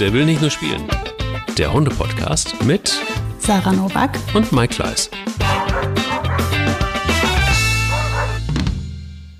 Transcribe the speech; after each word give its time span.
Der 0.00 0.12
will 0.12 0.26
nicht 0.26 0.40
nur 0.40 0.50
spielen. 0.50 0.84
Der 1.56 1.72
Hunde-Podcast 1.72 2.62
mit 2.64 2.96
Sarah 3.40 3.72
Novak 3.72 4.16
und 4.32 4.52
Mike 4.52 4.74
Kleiss. 4.74 5.10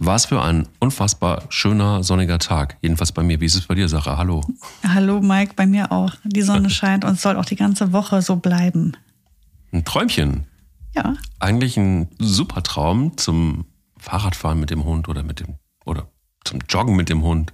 Was 0.01 0.27
für 0.27 0.43
ein 0.43 0.67
unfassbar 0.81 1.45
schöner 1.49 2.03
sonniger 2.03 2.41
Tag. 2.41 2.77
Jedenfalls 2.81 3.13
bei 3.13 3.23
mir. 3.23 3.41
Wie 3.41 3.45
ist 3.45 3.55
es 3.55 3.69
bei 3.69 3.77
dir, 3.77 3.89
Sarah? 3.89 4.19
Hallo. 4.19 4.41
Hallo 4.83 5.21
Mike, 5.21 5.53
bei 5.55 5.65
mir 5.65 5.93
auch. 5.93 6.15
Die 6.25 6.43
Sonne 6.43 6.71
scheint 6.71 7.05
und 7.05 7.21
soll 7.21 7.37
auch 7.37 7.45
die 7.45 7.55
ganze 7.55 7.93
Woche 7.93 8.21
so 8.21 8.35
bleiben. 8.35 8.97
Ein 9.71 9.85
Träumchen. 9.85 10.49
Ja. 10.93 11.15
Eigentlich 11.39 11.77
ein 11.77 12.09
super 12.19 12.65
Traum 12.65 13.17
zum 13.17 13.67
Fahrradfahren 13.97 14.59
mit 14.59 14.71
dem 14.71 14.85
Hund 14.85 15.09
oder 15.09 15.23
mit 15.23 15.39
dem 15.39 15.55
oder 15.85 16.09
zum 16.43 16.59
Joggen 16.69 16.97
mit 16.97 17.11
dem 17.11 17.23
Hund. 17.23 17.53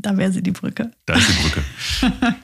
Da 0.00 0.16
wäre 0.16 0.32
sie 0.32 0.42
die 0.42 0.50
Brücke. 0.50 0.90
Da 1.06 1.14
ist 1.14 1.28
die 1.28 1.42
Brücke. 1.42 1.64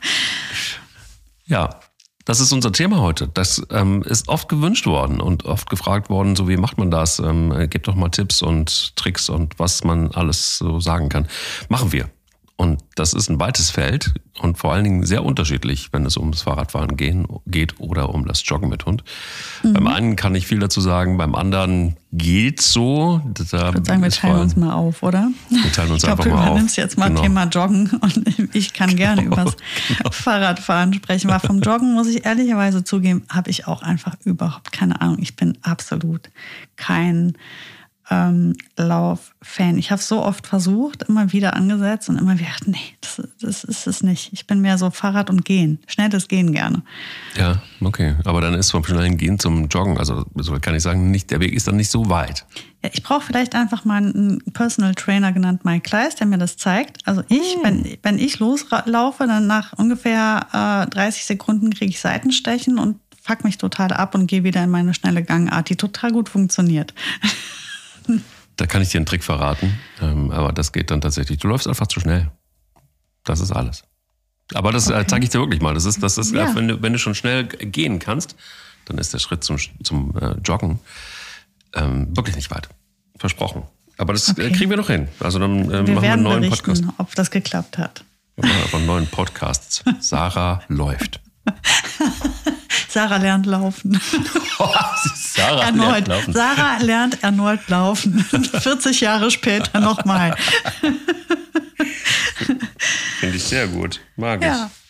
ja, 1.46 1.80
das 2.24 2.38
ist 2.38 2.52
unser 2.52 2.70
Thema 2.70 3.00
heute. 3.00 3.28
Das 3.28 3.62
ähm, 3.70 4.02
ist 4.02 4.28
oft 4.28 4.48
gewünscht 4.48 4.86
worden 4.86 5.20
und 5.20 5.46
oft 5.46 5.68
gefragt 5.68 6.10
worden, 6.10 6.36
so 6.36 6.48
wie 6.48 6.56
macht 6.56 6.78
man 6.78 6.90
das? 6.90 7.18
Ähm, 7.18 7.68
gebt 7.68 7.88
doch 7.88 7.96
mal 7.96 8.10
Tipps 8.10 8.40
und 8.40 8.94
Tricks 8.96 9.28
und 9.28 9.58
was 9.58 9.82
man 9.82 10.12
alles 10.12 10.58
so 10.58 10.78
sagen 10.78 11.08
kann. 11.08 11.26
Machen 11.68 11.92
wir. 11.92 12.08
Und 12.60 12.82
das 12.94 13.14
ist 13.14 13.30
ein 13.30 13.40
weites 13.40 13.70
Feld 13.70 14.12
und 14.38 14.58
vor 14.58 14.74
allen 14.74 14.84
Dingen 14.84 15.06
sehr 15.06 15.24
unterschiedlich, 15.24 15.94
wenn 15.94 16.04
es 16.04 16.18
ums 16.18 16.42
Fahrradfahren 16.42 16.94
gehen, 16.98 17.26
geht 17.46 17.80
oder 17.80 18.14
um 18.14 18.26
das 18.26 18.42
Joggen 18.44 18.68
mit 18.68 18.84
Hund. 18.84 19.02
Mhm. 19.62 19.72
Beim 19.72 19.86
einen 19.86 20.16
kann 20.16 20.34
ich 20.34 20.46
viel 20.46 20.58
dazu 20.58 20.82
sagen, 20.82 21.16
beim 21.16 21.34
anderen 21.34 21.96
geht's 22.12 22.70
so. 22.70 23.22
Da 23.24 23.30
ich 23.44 23.52
würde 23.74 23.86
sagen, 23.86 24.02
wir 24.02 24.10
teilen 24.10 24.40
uns 24.40 24.56
mal 24.56 24.74
auf, 24.74 25.02
oder? 25.02 25.30
Wir 25.48 25.72
teilen 25.72 25.90
uns 25.90 26.04
ich 26.04 26.10
einfach 26.10 26.24
glaub, 26.24 26.36
mal 26.36 26.42
auf. 26.42 26.46
Du 26.48 26.52
übernimmst 26.52 26.76
jetzt 26.76 26.98
mal 26.98 27.08
genau. 27.08 27.22
Thema 27.22 27.44
Joggen 27.44 27.92
und 27.98 28.50
ich 28.54 28.74
kann 28.74 28.94
gerne 28.94 29.22
genau, 29.22 29.36
über 29.36 29.44
das 29.44 29.56
genau. 29.88 30.10
Fahrradfahren 30.10 30.92
sprechen. 30.92 31.30
Weil 31.30 31.40
vom 31.40 31.62
Joggen, 31.62 31.94
muss 31.94 32.08
ich 32.08 32.26
ehrlicherweise 32.26 32.84
zugeben, 32.84 33.22
habe 33.30 33.48
ich 33.48 33.68
auch 33.68 33.80
einfach 33.80 34.16
überhaupt 34.24 34.70
keine 34.70 35.00
Ahnung. 35.00 35.16
Ich 35.20 35.34
bin 35.34 35.56
absolut 35.62 36.28
kein 36.76 37.38
ähm, 38.10 38.54
Lauf-Fan. 38.76 39.78
Ich 39.78 39.90
habe 39.90 40.02
so 40.02 40.22
oft 40.22 40.46
versucht, 40.46 41.04
immer 41.04 41.32
wieder 41.32 41.54
angesetzt 41.54 42.08
und 42.08 42.18
immer 42.18 42.38
wieder, 42.38 42.50
nee, 42.66 42.78
das, 43.00 43.22
das 43.40 43.64
ist 43.64 43.86
es 43.86 44.02
nicht. 44.02 44.32
Ich 44.32 44.46
bin 44.46 44.60
mehr 44.60 44.78
so 44.78 44.90
Fahrrad 44.90 45.30
und 45.30 45.44
Gehen. 45.44 45.78
Schnelles 45.86 46.26
Gehen 46.26 46.52
gerne. 46.52 46.82
Ja, 47.36 47.62
okay. 47.80 48.16
Aber 48.24 48.40
dann 48.40 48.54
ist 48.54 48.72
vom 48.72 48.84
schnellen 48.84 49.16
Gehen 49.16 49.38
zum 49.38 49.68
Joggen, 49.68 49.96
also 49.96 50.24
so 50.34 50.58
kann 50.60 50.74
ich 50.74 50.82
sagen, 50.82 51.10
nicht, 51.10 51.30
der 51.30 51.40
Weg 51.40 51.52
ist 51.52 51.68
dann 51.68 51.76
nicht 51.76 51.90
so 51.90 52.10
weit. 52.10 52.44
Ja, 52.82 52.90
ich 52.92 53.02
brauche 53.02 53.22
vielleicht 53.22 53.54
einfach 53.54 53.84
mal 53.84 53.98
einen 53.98 54.38
Personal 54.52 54.94
Trainer 54.94 55.32
genannt 55.32 55.64
Mike 55.64 55.88
Kleiss, 55.88 56.16
der 56.16 56.26
mir 56.26 56.38
das 56.38 56.56
zeigt. 56.56 57.06
Also 57.06 57.22
ich, 57.28 57.54
hm. 57.54 57.60
wenn, 57.62 57.98
wenn 58.02 58.18
ich 58.18 58.40
loslaufe, 58.40 59.26
dann 59.26 59.46
nach 59.46 59.72
ungefähr 59.74 60.86
äh, 60.86 60.90
30 60.90 61.26
Sekunden 61.26 61.70
kriege 61.70 61.90
ich 61.90 62.00
Seitenstechen 62.00 62.78
und 62.78 62.96
fuck 63.22 63.44
mich 63.44 63.58
total 63.58 63.92
ab 63.92 64.14
und 64.14 64.26
gehe 64.26 64.42
wieder 64.42 64.64
in 64.64 64.70
meine 64.70 64.94
schnelle 64.94 65.22
Gangart, 65.22 65.68
die 65.68 65.76
total 65.76 66.10
gut 66.10 66.28
funktioniert. 66.28 66.92
Da 68.56 68.66
kann 68.66 68.82
ich 68.82 68.90
dir 68.90 68.98
einen 68.98 69.06
Trick 69.06 69.24
verraten, 69.24 69.78
ähm, 70.02 70.30
aber 70.30 70.52
das 70.52 70.72
geht 70.72 70.90
dann 70.90 71.00
tatsächlich. 71.00 71.38
Du 71.38 71.48
läufst 71.48 71.66
einfach 71.66 71.86
zu 71.86 72.00
schnell. 72.00 72.30
Das 73.24 73.40
ist 73.40 73.52
alles. 73.52 73.84
Aber 74.54 74.72
das 74.72 74.90
äh, 74.90 74.94
okay. 74.94 75.04
zeige 75.06 75.24
ich 75.24 75.30
dir 75.30 75.38
wirklich 75.38 75.60
mal. 75.60 75.74
Das 75.74 75.84
ist, 75.84 76.02
das 76.02 76.18
ist, 76.18 76.34
ja. 76.34 76.54
wenn, 76.54 76.68
du, 76.68 76.82
wenn 76.82 76.92
du 76.92 76.98
schon 76.98 77.14
schnell 77.14 77.46
gehen 77.46 77.98
kannst, 77.98 78.36
dann 78.86 78.98
ist 78.98 79.14
der 79.14 79.18
Schritt 79.18 79.44
zum, 79.44 79.56
zum 79.82 80.14
äh, 80.20 80.34
Joggen 80.44 80.80
ähm, 81.74 82.14
wirklich 82.16 82.36
nicht 82.36 82.50
weit. 82.50 82.68
Versprochen. 83.16 83.62
Aber 83.96 84.12
das 84.12 84.28
äh, 84.28 84.32
okay. 84.32 84.52
kriegen 84.52 84.70
wir 84.70 84.76
noch 84.76 84.88
hin. 84.88 85.08
Also 85.20 85.38
dann 85.38 85.70
äh, 85.70 85.86
wir 85.86 85.94
machen 85.94 86.02
wir 86.02 86.12
einen 86.12 86.22
neuen 86.22 86.50
Podcast. 86.50 86.84
Ob 86.98 87.14
das 87.14 87.30
geklappt 87.30 87.78
hat. 87.78 88.04
Wir 88.36 88.48
machen 88.48 88.74
einen 88.74 88.86
neuen 88.86 89.06
Podcast. 89.06 89.84
Sarah 90.00 90.62
läuft. 90.68 91.20
Sarah 92.90 93.18
lernt 93.18 93.46
laufen. 93.46 94.00
Sarah 95.14 95.66
erneut. 95.66 96.08
lernt 96.08 96.08
laufen. 96.08 96.32
Sarah 96.32 96.78
lernt 96.78 97.22
erneut 97.22 97.68
laufen. 97.68 98.18
40 98.24 99.00
Jahre 99.00 99.30
später 99.30 99.78
nochmal. 99.78 100.34
Finde 103.20 103.36
ich 103.36 103.44
sehr 103.44 103.68
gut. 103.68 104.00
Mag 104.16 104.42
ja. 104.42 104.66
ich. 104.66 104.80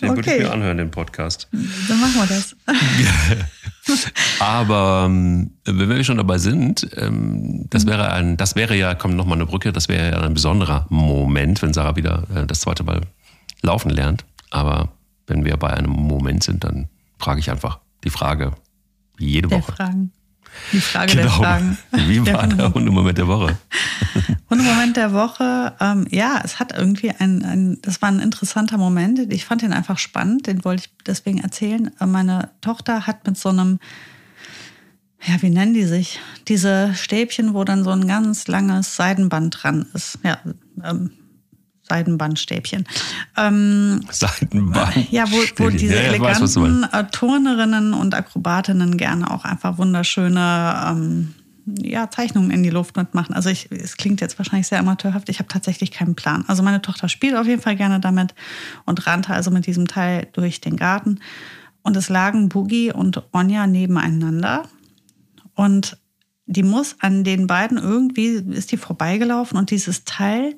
Den 0.00 0.10
okay. 0.10 0.16
würde 0.16 0.32
ich 0.32 0.42
mir 0.42 0.52
anhören, 0.52 0.78
den 0.78 0.90
Podcast. 0.90 1.46
Dann 1.52 2.00
machen 2.00 2.14
wir 2.14 2.26
das. 2.26 2.56
Aber 4.40 5.04
ähm, 5.06 5.52
wenn 5.64 5.90
wir 5.90 6.02
schon 6.02 6.16
dabei 6.16 6.38
sind, 6.38 6.88
ähm, 6.96 7.66
das 7.68 7.86
wäre 7.86 8.10
ein, 8.10 8.36
das 8.36 8.56
wäre 8.56 8.74
ja, 8.74 8.94
kommt 8.94 9.14
nochmal 9.14 9.36
eine 9.36 9.46
Brücke, 9.46 9.72
das 9.72 9.88
wäre 9.88 10.10
ja 10.10 10.22
ein 10.22 10.34
besonderer 10.34 10.86
Moment, 10.88 11.60
wenn 11.62 11.74
Sarah 11.74 11.94
wieder 11.94 12.24
äh, 12.34 12.46
das 12.46 12.60
zweite 12.60 12.82
Mal 12.82 13.02
laufen 13.60 13.90
lernt. 13.90 14.24
Aber 14.50 14.88
wenn 15.26 15.44
wir 15.44 15.56
bei 15.58 15.68
einem 15.68 15.90
Moment 15.90 16.42
sind, 16.42 16.64
dann 16.64 16.88
frage 17.18 17.40
ich 17.40 17.50
einfach 17.50 17.80
die 18.04 18.10
Frage, 18.10 18.52
wie 19.16 19.26
jede 19.26 19.48
der 19.48 19.58
Woche. 19.58 19.72
Fragen. 19.72 20.12
Die 20.72 20.80
Frage 20.80 21.12
genau. 21.12 21.22
der 21.22 21.30
Fragen. 21.30 21.78
Wie 21.92 22.20
war 22.32 22.46
der, 22.46 22.56
der 22.56 22.74
Hundemoment 22.74 23.18
der 23.18 23.26
Woche? 23.26 23.58
Hundemoment 24.50 24.96
der 24.96 25.12
Woche, 25.12 25.74
ähm, 25.80 26.06
ja, 26.10 26.40
es 26.44 26.60
hat 26.60 26.72
irgendwie 26.76 27.10
ein, 27.10 27.44
ein, 27.44 27.78
das 27.82 28.02
war 28.02 28.08
ein 28.08 28.20
interessanter 28.20 28.78
Moment. 28.78 29.32
Ich 29.32 29.44
fand 29.44 29.62
den 29.62 29.72
einfach 29.72 29.98
spannend, 29.98 30.46
den 30.46 30.64
wollte 30.64 30.84
ich 30.84 30.92
deswegen 31.06 31.38
erzählen. 31.38 31.90
Äh, 31.98 32.06
meine 32.06 32.50
Tochter 32.60 33.06
hat 33.06 33.26
mit 33.26 33.36
so 33.36 33.48
einem, 33.48 33.80
ja, 35.26 35.40
wie 35.42 35.50
nennen 35.50 35.74
die 35.74 35.84
sich? 35.84 36.20
Diese 36.46 36.94
Stäbchen, 36.94 37.54
wo 37.54 37.64
dann 37.64 37.82
so 37.82 37.90
ein 37.90 38.06
ganz 38.06 38.46
langes 38.46 38.94
Seidenband 38.94 39.62
dran 39.62 39.86
ist. 39.92 40.18
Ja, 40.22 40.38
ähm, 40.84 41.10
Seidenbandstäbchen. 41.94 42.86
Ähm, 43.36 44.00
Seidenband. 44.10 45.12
Ja, 45.12 45.30
wo, 45.30 45.36
wo 45.56 45.70
diese 45.70 45.94
ja, 45.94 46.00
eleganten 46.00 46.42
weiß, 46.42 46.88
äh, 46.92 47.04
Turnerinnen 47.12 47.94
und 47.94 48.14
Akrobatinnen 48.14 48.96
gerne 48.96 49.30
auch 49.30 49.44
einfach 49.44 49.78
wunderschöne 49.78 50.86
ähm, 50.88 51.34
ja, 51.66 52.10
Zeichnungen 52.10 52.50
in 52.50 52.64
die 52.64 52.70
Luft 52.70 52.96
mitmachen. 52.96 53.34
Also 53.34 53.48
ich, 53.48 53.70
es 53.70 53.96
klingt 53.96 54.20
jetzt 54.20 54.38
wahrscheinlich 54.38 54.66
sehr 54.66 54.80
amateurhaft, 54.80 55.28
ich 55.28 55.38
habe 55.38 55.48
tatsächlich 55.48 55.92
keinen 55.92 56.16
Plan. 56.16 56.44
Also 56.48 56.64
meine 56.64 56.82
Tochter 56.82 57.08
spielt 57.08 57.36
auf 57.36 57.46
jeden 57.46 57.62
Fall 57.62 57.76
gerne 57.76 58.00
damit 58.00 58.34
und 58.86 59.06
rannte 59.06 59.32
also 59.32 59.52
mit 59.52 59.66
diesem 59.66 59.86
Teil 59.86 60.26
durch 60.32 60.60
den 60.60 60.76
Garten. 60.76 61.20
Und 61.82 61.96
es 61.96 62.08
lagen 62.08 62.48
Boogie 62.48 62.92
und 62.92 63.22
Onja 63.32 63.66
nebeneinander. 63.66 64.64
Und 65.54 65.98
die 66.46 66.64
muss 66.64 66.96
an 66.98 67.22
den 67.22 67.46
beiden 67.46 67.78
irgendwie, 67.78 68.42
ist 68.52 68.72
die 68.72 68.76
vorbeigelaufen 68.78 69.56
und 69.56 69.70
dieses 69.70 70.04
Teil 70.04 70.56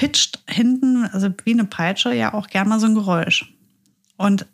pitcht 0.00 0.42
hinten, 0.48 1.04
also 1.04 1.28
wie 1.44 1.52
eine 1.52 1.66
Peitsche, 1.66 2.14
ja 2.14 2.32
auch 2.32 2.46
gern 2.46 2.70
mal 2.70 2.80
so 2.80 2.86
ein 2.86 2.94
Geräusch. 2.94 3.52
Und 4.16 4.46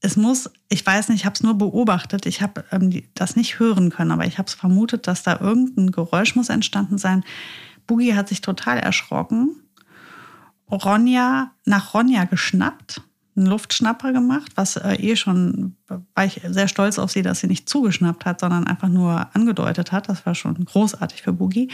es 0.00 0.16
muss, 0.16 0.50
ich 0.70 0.86
weiß 0.86 1.10
nicht, 1.10 1.18
ich 1.18 1.26
habe 1.26 1.34
es 1.34 1.42
nur 1.42 1.52
beobachtet, 1.52 2.24
ich 2.24 2.40
habe 2.40 2.64
ähm, 2.72 3.02
das 3.12 3.36
nicht 3.36 3.58
hören 3.58 3.90
können, 3.90 4.10
aber 4.10 4.24
ich 4.24 4.38
habe 4.38 4.48
es 4.48 4.54
vermutet, 4.54 5.06
dass 5.06 5.22
da 5.22 5.38
irgendein 5.38 5.90
Geräusch 5.90 6.34
muss 6.34 6.48
entstanden 6.48 6.96
sein. 6.96 7.24
Boogie 7.86 8.14
hat 8.14 8.28
sich 8.28 8.40
total 8.40 8.78
erschrocken. 8.78 9.56
Ronja, 10.70 11.50
nach 11.66 11.92
Ronja 11.92 12.24
geschnappt, 12.24 13.02
einen 13.36 13.48
Luftschnapper 13.48 14.14
gemacht, 14.14 14.52
was 14.54 14.76
äh, 14.76 14.94
eh 14.94 15.14
schon, 15.14 15.76
war 16.14 16.24
ich 16.24 16.40
sehr 16.48 16.68
stolz 16.68 16.98
auf 16.98 17.10
sie, 17.10 17.20
dass 17.20 17.40
sie 17.40 17.48
nicht 17.48 17.68
zugeschnappt 17.68 18.24
hat, 18.24 18.40
sondern 18.40 18.66
einfach 18.66 18.88
nur 18.88 19.28
angedeutet 19.34 19.92
hat. 19.92 20.08
Das 20.08 20.24
war 20.24 20.34
schon 20.34 20.64
großartig 20.64 21.20
für 21.20 21.34
Boogie. 21.34 21.68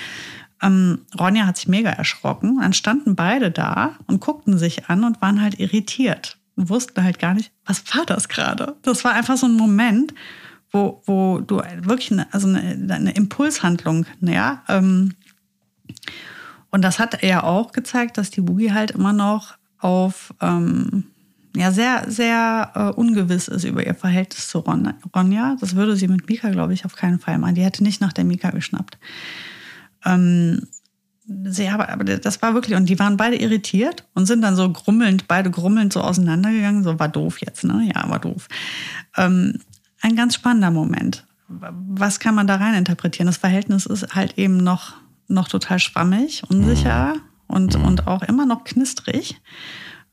Ähm, 0.63 1.01
Ronja 1.19 1.47
hat 1.47 1.57
sich 1.57 1.69
mega 1.69 1.91
erschrocken. 1.91 2.59
Dann 2.61 2.73
standen 2.73 3.17
beide 3.17 3.51
da 3.51 3.97
und 4.07 4.21
guckten 4.21 4.59
sich 4.59 4.89
an 4.89 5.05
und 5.05 5.21
waren 5.21 5.43
halt 5.43 5.59
irritiert 5.59 6.39
und 6.57 6.69
wussten 6.69 7.03
halt 7.03 7.19
gar 7.19 7.35
nicht, 7.35 7.53
was 7.67 7.83
war 7.95 8.07
das 8.07 8.29
gerade. 8.29 8.77
Das 8.83 9.05
war 9.05 9.13
einfach 9.13 9.37
so 9.37 9.47
ein 9.47 9.55
Moment, 9.55 10.15
wo, 10.71 11.03
wo 11.07 11.41
du 11.41 11.59
wirklich 11.81 12.13
eine, 12.13 12.33
also 12.33 12.49
eine, 12.49 12.95
eine 12.95 13.13
Impulshandlung, 13.13 14.07
ja. 14.21 14.63
Ähm, 14.69 15.15
und 16.71 16.83
das 16.83 16.99
hat 16.99 17.23
ja 17.23 17.43
auch 17.43 17.73
gezeigt, 17.73 18.17
dass 18.17 18.31
die 18.31 18.41
Boogie 18.41 18.73
halt 18.73 18.93
immer 18.93 19.13
noch 19.13 19.55
auf 19.79 20.33
ähm, 20.41 21.05
ja 21.55 21.71
sehr, 21.71 22.05
sehr 22.11 22.71
äh, 22.75 22.99
ungewiss 22.99 23.49
ist 23.49 23.65
über 23.65 23.87
ihr 23.87 23.95
Verhältnis 23.95 24.49
zu 24.49 24.61
Ronja. 24.61 25.57
Das 25.61 25.77
würde 25.77 25.97
sie 25.97 26.09
mit 26.09 26.29
Mika, 26.29 26.51
glaube 26.51 26.73
ich, 26.73 26.85
auf 26.85 26.97
keinen 26.97 27.19
Fall 27.19 27.39
machen. 27.39 27.57
Die 27.57 27.65
hätte 27.65 27.83
nicht 27.83 28.01
nach 28.01 28.13
der 28.13 28.25
Mika 28.25 28.51
geschnappt. 28.51 28.99
Ähm, 30.05 30.67
sie, 31.45 31.69
aber, 31.69 31.89
aber 31.89 32.05
das 32.05 32.43
war 32.43 32.55
wirklich, 32.55 32.77
und 32.77 32.89
die 32.89 32.99
waren 32.99 33.17
beide 33.17 33.37
irritiert 33.37 34.05
und 34.15 34.27
sind 34.27 34.43
dann 34.43 34.57
so 34.57 34.71
grummelnd, 34.71 35.29
beide 35.29 35.51
grummelnd 35.51 35.93
so 35.93 36.01
auseinandergegangen. 36.01 36.85
So 36.85 36.99
war 36.99 37.09
doof 37.09 37.41
jetzt, 37.41 37.65
ne? 37.65 37.91
Ja, 37.95 38.09
war 38.09 38.19
doof. 38.19 38.49
Ähm, 39.17 39.59
ein 40.01 40.17
ganz 40.17 40.35
spannender 40.35 40.71
Moment. 40.71 41.27
Was 41.49 42.19
kann 42.19 42.35
man 42.35 42.47
da 42.47 42.57
rein 42.57 42.75
interpretieren? 42.75 43.27
Das 43.27 43.37
Verhältnis 43.37 43.87
ist 43.87 44.15
halt 44.15 44.39
eben 44.39 44.57
noch, 44.57 44.95
noch 45.29 45.49
total 45.49 45.79
schwammig, 45.79 46.43
unsicher 46.49 47.15
mhm. 47.15 47.21
und, 47.47 47.79
mhm. 47.79 47.85
und 47.85 48.07
auch 48.07 48.23
immer 48.23 48.47
noch 48.47 48.65
knistrig. 48.65 49.41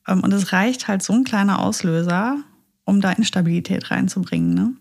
Ähm, 0.08 0.22
und 0.22 0.34
es 0.34 0.52
reicht 0.52 0.88
halt 0.88 1.02
so 1.02 1.14
ein 1.14 1.24
kleiner 1.24 1.60
Auslöser, 1.60 2.38
um 2.86 3.02
da 3.02 3.12
Instabilität 3.12 3.90
reinzubringen. 3.90 4.54
Ne? 4.54 4.74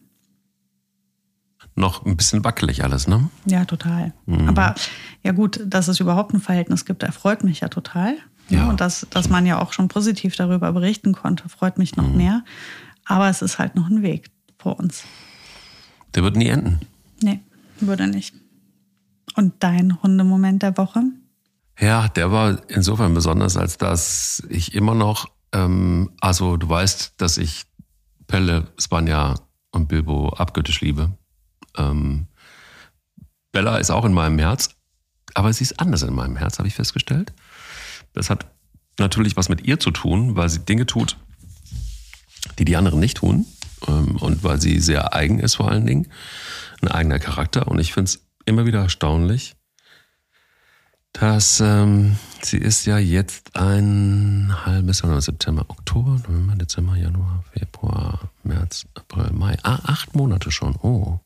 Noch 1.79 2.05
ein 2.05 2.17
bisschen 2.17 2.45
wackelig 2.45 2.85
alles, 2.85 3.09
ne? 3.09 3.31
Ja, 3.47 3.65
total. 3.65 4.13
Mhm. 4.27 4.49
Aber 4.49 4.75
ja 5.25 5.33
gut, 5.33 5.61
dass 5.65 5.89
es 5.89 6.01
überhaupt 6.01 6.35
ein 6.35 6.41
Verhältnis 6.41 6.85
gibt, 6.85 7.03
erfreut 7.03 7.45
mich 7.45 7.61
ja 7.61 7.69
total. 7.69 8.17
Ja. 8.49 8.69
Und 8.69 8.81
dass, 8.81 9.07
dass 9.11 9.29
man 9.29 9.47
ja 9.47 9.61
auch 9.61 9.73
schon 9.73 9.89
positiv 9.89 10.37
darüber 10.37 10.73
berichten 10.73 11.13
konnte, 11.13 11.49
freut 11.49 11.79
mich 11.79 11.97
noch 11.97 12.09
mhm. 12.09 12.17
mehr. 12.17 12.45
Aber 13.05 13.29
es 13.29 13.43
ist 13.43 13.59
halt 13.59 13.75
noch 13.75 13.89
ein 13.89 14.03
Weg 14.03 14.31
vor 14.59 14.79
uns. 14.79 15.05
Der 16.15 16.23
wird 16.23 16.37
nie 16.37 16.49
enden. 16.49 16.81
Nee, 17.23 17.41
würde 17.81 18.07
nicht. 18.07 18.35
Und 19.37 19.55
dein 19.61 20.03
Hundemoment 20.03 20.63
der 20.63 20.77
Woche? 20.77 21.03
Ja, 21.79 22.09
der 22.09 22.33
war 22.33 22.59
insofern 22.69 23.15
besonders, 23.15 23.57
als 23.57 23.79
dass 23.79 24.43
ich 24.49 24.75
immer 24.75 24.95
noch, 24.95 25.29
ähm, 25.53 26.11
also 26.21 26.57
du 26.57 26.69
weißt, 26.69 27.15
dass 27.19 27.39
ich 27.39 27.65
Pelle, 28.27 28.69
Spanja 28.79 29.37
und 29.71 29.89
Bilbo 29.89 30.31
abgöttisch 30.31 30.81
liebe. 30.81 31.13
Ähm, 31.79 32.27
Bella 33.53 33.79
ist 33.79 33.91
auch 33.91 34.05
in 34.05 34.13
meinem 34.13 34.39
Herz, 34.39 34.71
aber 35.35 35.53
sie 35.53 35.65
ist 35.65 35.81
anders 35.81 36.03
in 36.03 36.15
meinem 36.15 36.37
Herz, 36.37 36.59
habe 36.59 36.69
ich 36.69 36.75
festgestellt. 36.75 37.33
Das 38.13 38.31
hat 38.31 38.47
natürlich 38.99 39.37
was 39.37 39.49
mit 39.49 39.67
ihr 39.67 39.81
zu 39.81 39.91
tun, 39.91 40.37
weil 40.37 40.49
sie 40.49 40.61
Dinge 40.61 40.87
tut, 40.87 41.17
die 42.59 42.65
die 42.65 42.77
anderen 42.77 43.01
nicht 43.01 43.19
tun. 43.19 43.47
Ähm, 43.87 44.17
und 44.17 44.43
weil 44.43 44.61
sie 44.61 44.81
sehr 44.81 45.15
eigen 45.15 45.39
ist 45.39 45.57
vor 45.57 45.71
allen 45.71 45.87
Dingen. 45.87 46.09
Ein 46.83 46.89
eigener 46.89 47.19
Charakter. 47.19 47.69
Und 47.69 47.79
ich 47.79 47.93
finde 47.93 48.11
es 48.11 48.27
immer 48.45 48.67
wieder 48.67 48.81
erstaunlich, 48.81 49.55
dass 51.13 51.61
ähm, 51.61 52.17
sie 52.43 52.59
ist 52.59 52.87
ja 52.87 52.99
jetzt 52.99 53.57
ein 53.57 54.53
halbes 54.65 55.03
Jahr, 55.03 55.21
September, 55.21 55.65
Oktober, 55.69 56.21
November, 56.29 56.57
Dezember, 56.57 56.97
Januar, 56.97 57.45
Februar, 57.53 58.31
März, 58.43 58.87
April, 58.95 59.33
Mai. 59.33 59.57
Ah, 59.63 59.81
acht 59.85 60.15
Monate 60.15 60.51
schon. 60.51 60.77
Oh. 60.83 61.21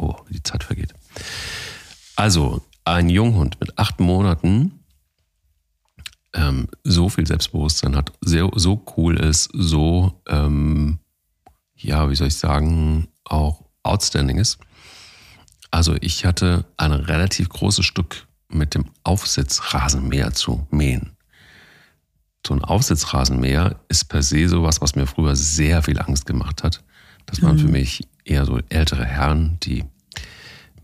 Oh, 0.00 0.16
die 0.30 0.42
Zeit 0.42 0.64
vergeht. 0.64 0.94
Also, 2.16 2.62
ein 2.84 3.10
Junghund 3.10 3.60
mit 3.60 3.78
acht 3.78 4.00
Monaten 4.00 4.80
ähm, 6.32 6.68
so 6.84 7.08
viel 7.08 7.26
Selbstbewusstsein 7.26 7.96
hat, 7.96 8.12
sehr, 8.20 8.48
so 8.54 8.82
cool 8.96 9.18
ist, 9.18 9.50
so, 9.52 10.22
ähm, 10.26 10.98
ja, 11.76 12.08
wie 12.08 12.14
soll 12.14 12.28
ich 12.28 12.36
sagen, 12.36 13.08
auch 13.24 13.64
outstanding 13.82 14.38
ist. 14.38 14.58
Also 15.70 15.96
ich 16.00 16.24
hatte 16.24 16.64
ein 16.76 16.92
relativ 16.92 17.48
großes 17.48 17.84
Stück 17.84 18.26
mit 18.48 18.74
dem 18.74 18.86
Aufsitzrasenmäher 19.04 20.32
zu 20.32 20.66
mähen. 20.70 21.16
So 22.46 22.54
ein 22.54 22.64
Aufsitzrasenmäher 22.64 23.80
ist 23.88 24.04
per 24.08 24.22
se 24.22 24.48
sowas, 24.48 24.80
was 24.80 24.94
mir 24.94 25.06
früher 25.06 25.36
sehr 25.36 25.82
viel 25.82 26.00
Angst 26.00 26.26
gemacht 26.26 26.62
hat. 26.62 26.82
Das 27.26 27.42
waren 27.42 27.56
mhm. 27.56 27.60
für 27.60 27.68
mich 27.68 28.08
eher 28.24 28.44
so 28.44 28.58
ältere 28.68 29.04
Herren, 29.04 29.58
die 29.62 29.84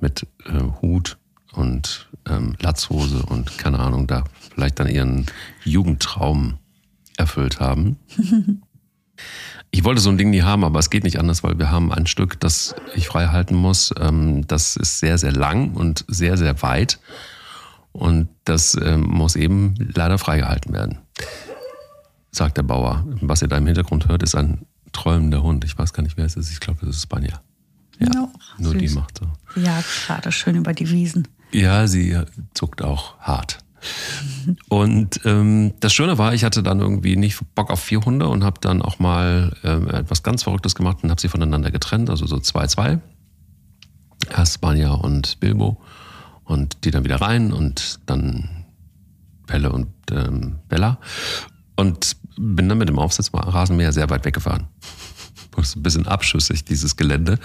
mit 0.00 0.26
äh, 0.44 0.60
Hut 0.82 1.18
und 1.52 2.08
ähm, 2.28 2.54
Latzhose 2.60 3.22
und 3.22 3.58
keine 3.58 3.78
Ahnung, 3.78 4.06
da 4.06 4.24
vielleicht 4.54 4.78
dann 4.78 4.88
ihren 4.88 5.26
Jugendtraum 5.64 6.58
erfüllt 7.16 7.60
haben. 7.60 7.96
ich 9.70 9.84
wollte 9.84 10.00
so 10.00 10.10
ein 10.10 10.18
Ding 10.18 10.30
nie 10.30 10.42
haben, 10.42 10.64
aber 10.64 10.78
es 10.78 10.90
geht 10.90 11.04
nicht 11.04 11.18
anders, 11.18 11.42
weil 11.42 11.58
wir 11.58 11.70
haben 11.70 11.92
ein 11.92 12.06
Stück, 12.06 12.38
das 12.40 12.74
ich 12.94 13.06
frei 13.06 13.28
halten 13.28 13.54
muss. 13.54 13.92
Ähm, 13.98 14.46
das 14.46 14.76
ist 14.76 15.00
sehr, 15.00 15.18
sehr 15.18 15.32
lang 15.32 15.72
und 15.72 16.04
sehr, 16.08 16.36
sehr 16.36 16.62
weit. 16.62 17.00
Und 17.92 18.28
das 18.44 18.74
ähm, 18.74 19.02
muss 19.02 19.36
eben 19.36 19.74
leider 19.94 20.18
freigehalten 20.18 20.74
werden, 20.74 20.98
sagt 22.30 22.58
der 22.58 22.62
Bauer. 22.62 23.06
Was 23.22 23.40
ihr 23.40 23.48
da 23.48 23.56
im 23.56 23.66
Hintergrund 23.66 24.08
hört, 24.08 24.22
ist 24.22 24.34
ein 24.34 24.66
träumender 24.96 25.43
Hund. 25.43 25.64
Ich 25.64 25.78
weiß 25.78 25.93
gar 25.93 26.02
nicht, 26.02 26.16
wer 26.16 26.25
es 26.25 26.37
ist. 26.37 26.50
Ich 26.50 26.60
glaube, 26.60 26.84
das 26.84 26.96
ist 26.96 27.02
Spanier. 27.02 27.40
Ja, 27.98 28.08
no, 28.08 28.32
nur 28.58 28.72
süß. 28.72 28.81
die 28.81 28.88
macht 28.90 29.19
so. 29.19 29.60
Ja, 29.60 29.82
gerade 30.06 30.32
schön 30.32 30.56
über 30.56 30.72
die 30.72 30.90
Wiesen. 30.90 31.28
Ja, 31.52 31.87
sie 31.87 32.19
zuckt 32.54 32.82
auch 32.82 33.19
hart. 33.19 33.58
Und 34.69 35.20
ähm, 35.25 35.75
das 35.81 35.93
Schöne 35.94 36.19
war, 36.19 36.34
ich 36.34 36.44
hatte 36.44 36.62
dann 36.62 36.81
irgendwie 36.81 37.16
nicht 37.16 37.38
Bock 37.54 37.70
auf 37.70 37.81
vier 37.81 38.00
Hunde 38.00 38.26
und 38.28 38.43
habe 38.43 38.60
dann 38.60 38.82
auch 38.82 38.98
mal 38.98 39.54
ähm, 39.62 39.88
etwas 39.88 40.22
ganz 40.22 40.43
Verrücktes 40.43 40.75
gemacht 40.75 40.99
und 41.02 41.10
habe 41.10 41.20
sie 41.20 41.28
voneinander 41.28 41.70
getrennt, 41.70 42.10
also 42.10 42.26
so 42.26 42.38
zwei, 42.40 42.66
zwei. 42.66 42.99
Erst 44.34 44.54
Spanja 44.54 44.92
und 44.92 45.38
Bilbo 45.40 45.81
und 46.44 46.84
die 46.84 46.90
dann 46.90 47.04
wieder 47.04 47.20
rein 47.20 47.52
und 47.52 48.00
dann 48.06 48.64
Pelle 49.46 49.70
und 49.70 49.88
ähm, 50.10 50.56
Bella 50.69 50.99
und 51.76 52.16
bin 52.36 52.68
dann 52.68 52.78
mit 52.78 52.88
dem 52.88 52.98
Aufsitzrasenmäher 52.98 53.92
sehr 53.92 54.10
weit 54.10 54.24
weggefahren. 54.24 54.68
Ein 55.56 55.82
bisschen 55.82 56.06
abschüssig, 56.06 56.64
dieses 56.64 56.96
Gelände. 56.96 57.38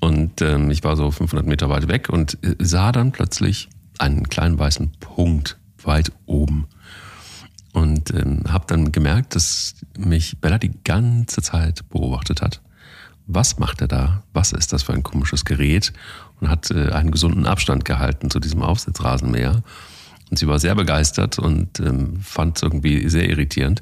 Und 0.00 0.40
ähm, 0.40 0.70
ich 0.70 0.84
war 0.84 0.96
so 0.96 1.10
500 1.10 1.46
Meter 1.46 1.68
weit 1.68 1.88
weg 1.88 2.08
und 2.08 2.42
äh, 2.42 2.56
sah 2.58 2.92
dann 2.92 3.12
plötzlich 3.12 3.68
einen 3.98 4.28
kleinen 4.28 4.58
weißen 4.58 4.92
Punkt 5.00 5.58
weit 5.82 6.12
oben. 6.26 6.66
Und 7.72 8.10
ähm, 8.14 8.44
habe 8.48 8.64
dann 8.68 8.90
gemerkt, 8.90 9.34
dass 9.34 9.74
mich 9.98 10.40
Bella 10.40 10.58
die 10.58 10.72
ganze 10.82 11.42
Zeit 11.42 11.88
beobachtet 11.90 12.40
hat. 12.40 12.62
Was 13.26 13.58
macht 13.58 13.80
er 13.80 13.88
da? 13.88 14.22
Was 14.32 14.52
ist 14.52 14.72
das 14.72 14.84
für 14.84 14.92
ein 14.92 15.02
komisches 15.02 15.44
Gerät? 15.44 15.92
Und 16.40 16.48
hat 16.48 16.70
äh, 16.70 16.90
einen 16.92 17.10
gesunden 17.10 17.46
Abstand 17.46 17.84
gehalten 17.84 18.30
zu 18.30 18.40
diesem 18.40 18.62
Aufsitzrasenmäher. 18.62 19.62
Und 20.30 20.38
sie 20.38 20.48
war 20.48 20.58
sehr 20.58 20.74
begeistert 20.74 21.38
und 21.38 21.78
ähm, 21.78 22.18
fand 22.20 22.56
es 22.56 22.62
irgendwie 22.62 23.08
sehr 23.08 23.28
irritierend. 23.30 23.80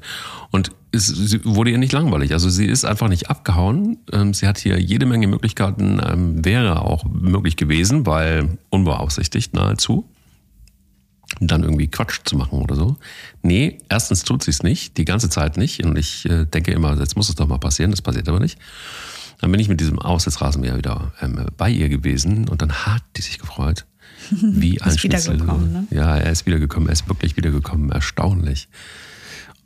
Und 0.51 0.71
es, 0.91 1.43
wurde 1.43 1.71
ihr 1.71 1.77
nicht 1.77 1.91
langweilig. 1.91 2.33
Also 2.33 2.49
sie 2.49 2.65
ist 2.65 2.85
einfach 2.85 3.09
nicht 3.09 3.29
abgehauen. 3.29 3.97
Ähm, 4.11 4.33
sie 4.33 4.47
hat 4.47 4.59
hier 4.59 4.79
jede 4.79 5.07
Menge 5.07 5.27
Möglichkeiten, 5.27 5.99
ähm, 6.05 6.45
wäre 6.45 6.83
auch 6.83 7.03
möglich 7.05 7.57
gewesen, 7.57 8.05
weil 8.05 8.57
unbeaufsichtigt 8.69 9.53
nahezu, 9.55 10.07
dann 11.39 11.63
irgendwie 11.63 11.87
Quatsch 11.87 12.19
zu 12.23 12.37
machen 12.37 12.61
oder 12.61 12.75
so. 12.75 12.97
Nee, 13.41 13.79
erstens 13.89 14.23
tut 14.23 14.43
sie 14.43 14.51
es 14.51 14.61
nicht, 14.61 14.97
die 14.97 15.05
ganze 15.05 15.29
Zeit 15.29 15.57
nicht. 15.57 15.83
Und 15.83 15.97
ich 15.97 16.29
äh, 16.29 16.45
denke 16.45 16.71
immer, 16.71 16.95
jetzt 16.99 17.17
muss 17.17 17.29
es 17.29 17.35
doch 17.35 17.47
mal 17.47 17.57
passieren, 17.57 17.89
das 17.89 18.03
passiert 18.03 18.29
aber 18.29 18.39
nicht. 18.39 18.59
Dann 19.41 19.51
bin 19.51 19.59
ich 19.59 19.67
mit 19.67 19.81
diesem 19.81 19.99
Aussitzrasenmäher 19.99 20.77
wieder 20.77 21.11
ähm, 21.21 21.47
bei 21.57 21.69
ihr 21.69 21.89
gewesen 21.89 22.47
und 22.47 22.61
dann 22.61 22.71
hat 22.71 23.03
die 23.17 23.21
sich 23.21 23.39
gefreut. 23.39 23.85
Wie 24.31 24.81
ein 24.81 24.89
ist 24.91 24.99
Schnitzel. 24.99 25.37
Ne? 25.37 25.87
Ja, 25.91 26.17
er 26.17 26.31
ist 26.31 26.45
wiedergekommen, 26.45 26.89
er 26.89 26.93
ist 26.93 27.07
wirklich 27.07 27.37
wiedergekommen, 27.37 27.91
erstaunlich. 27.91 28.67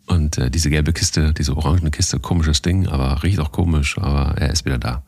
Und 0.06 0.38
äh, 0.40 0.50
diese 0.50 0.70
gelbe 0.70 0.92
Kiste, 0.92 1.34
diese 1.34 1.56
orangene 1.56 1.92
Kiste, 1.92 2.20
komisches 2.20 2.62
Ding, 2.64 2.88
aber 2.88 3.22
riecht 3.22 3.40
auch 3.40 3.52
komisch, 3.52 3.98
aber 4.00 4.36
er 4.38 4.50
ist 4.52 4.66
wieder 4.66 4.80
da. 4.80 5.04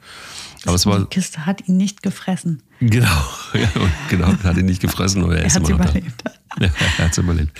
Aber 0.65 0.75
es 0.75 0.85
war, 0.85 0.99
die 0.99 1.05
Kiste 1.05 1.45
hat 1.47 1.67
ihn 1.67 1.77
nicht 1.77 2.03
gefressen. 2.03 2.61
Genau, 2.79 3.07
ja, 3.53 3.69
genau, 4.09 4.27
hat 4.43 4.57
ihn 4.57 4.65
nicht 4.65 4.81
gefressen, 4.81 5.23
aber 5.23 5.35
er, 5.35 5.41
er 5.41 5.45
ist 5.47 5.57
immer 5.57 5.69
noch 5.69 5.79
überlebt. 5.79 6.21
da. 6.23 6.31
Ja, 6.65 6.69
er 6.97 7.05
hat 7.05 7.11
es 7.11 7.17
überlebt. 7.17 7.57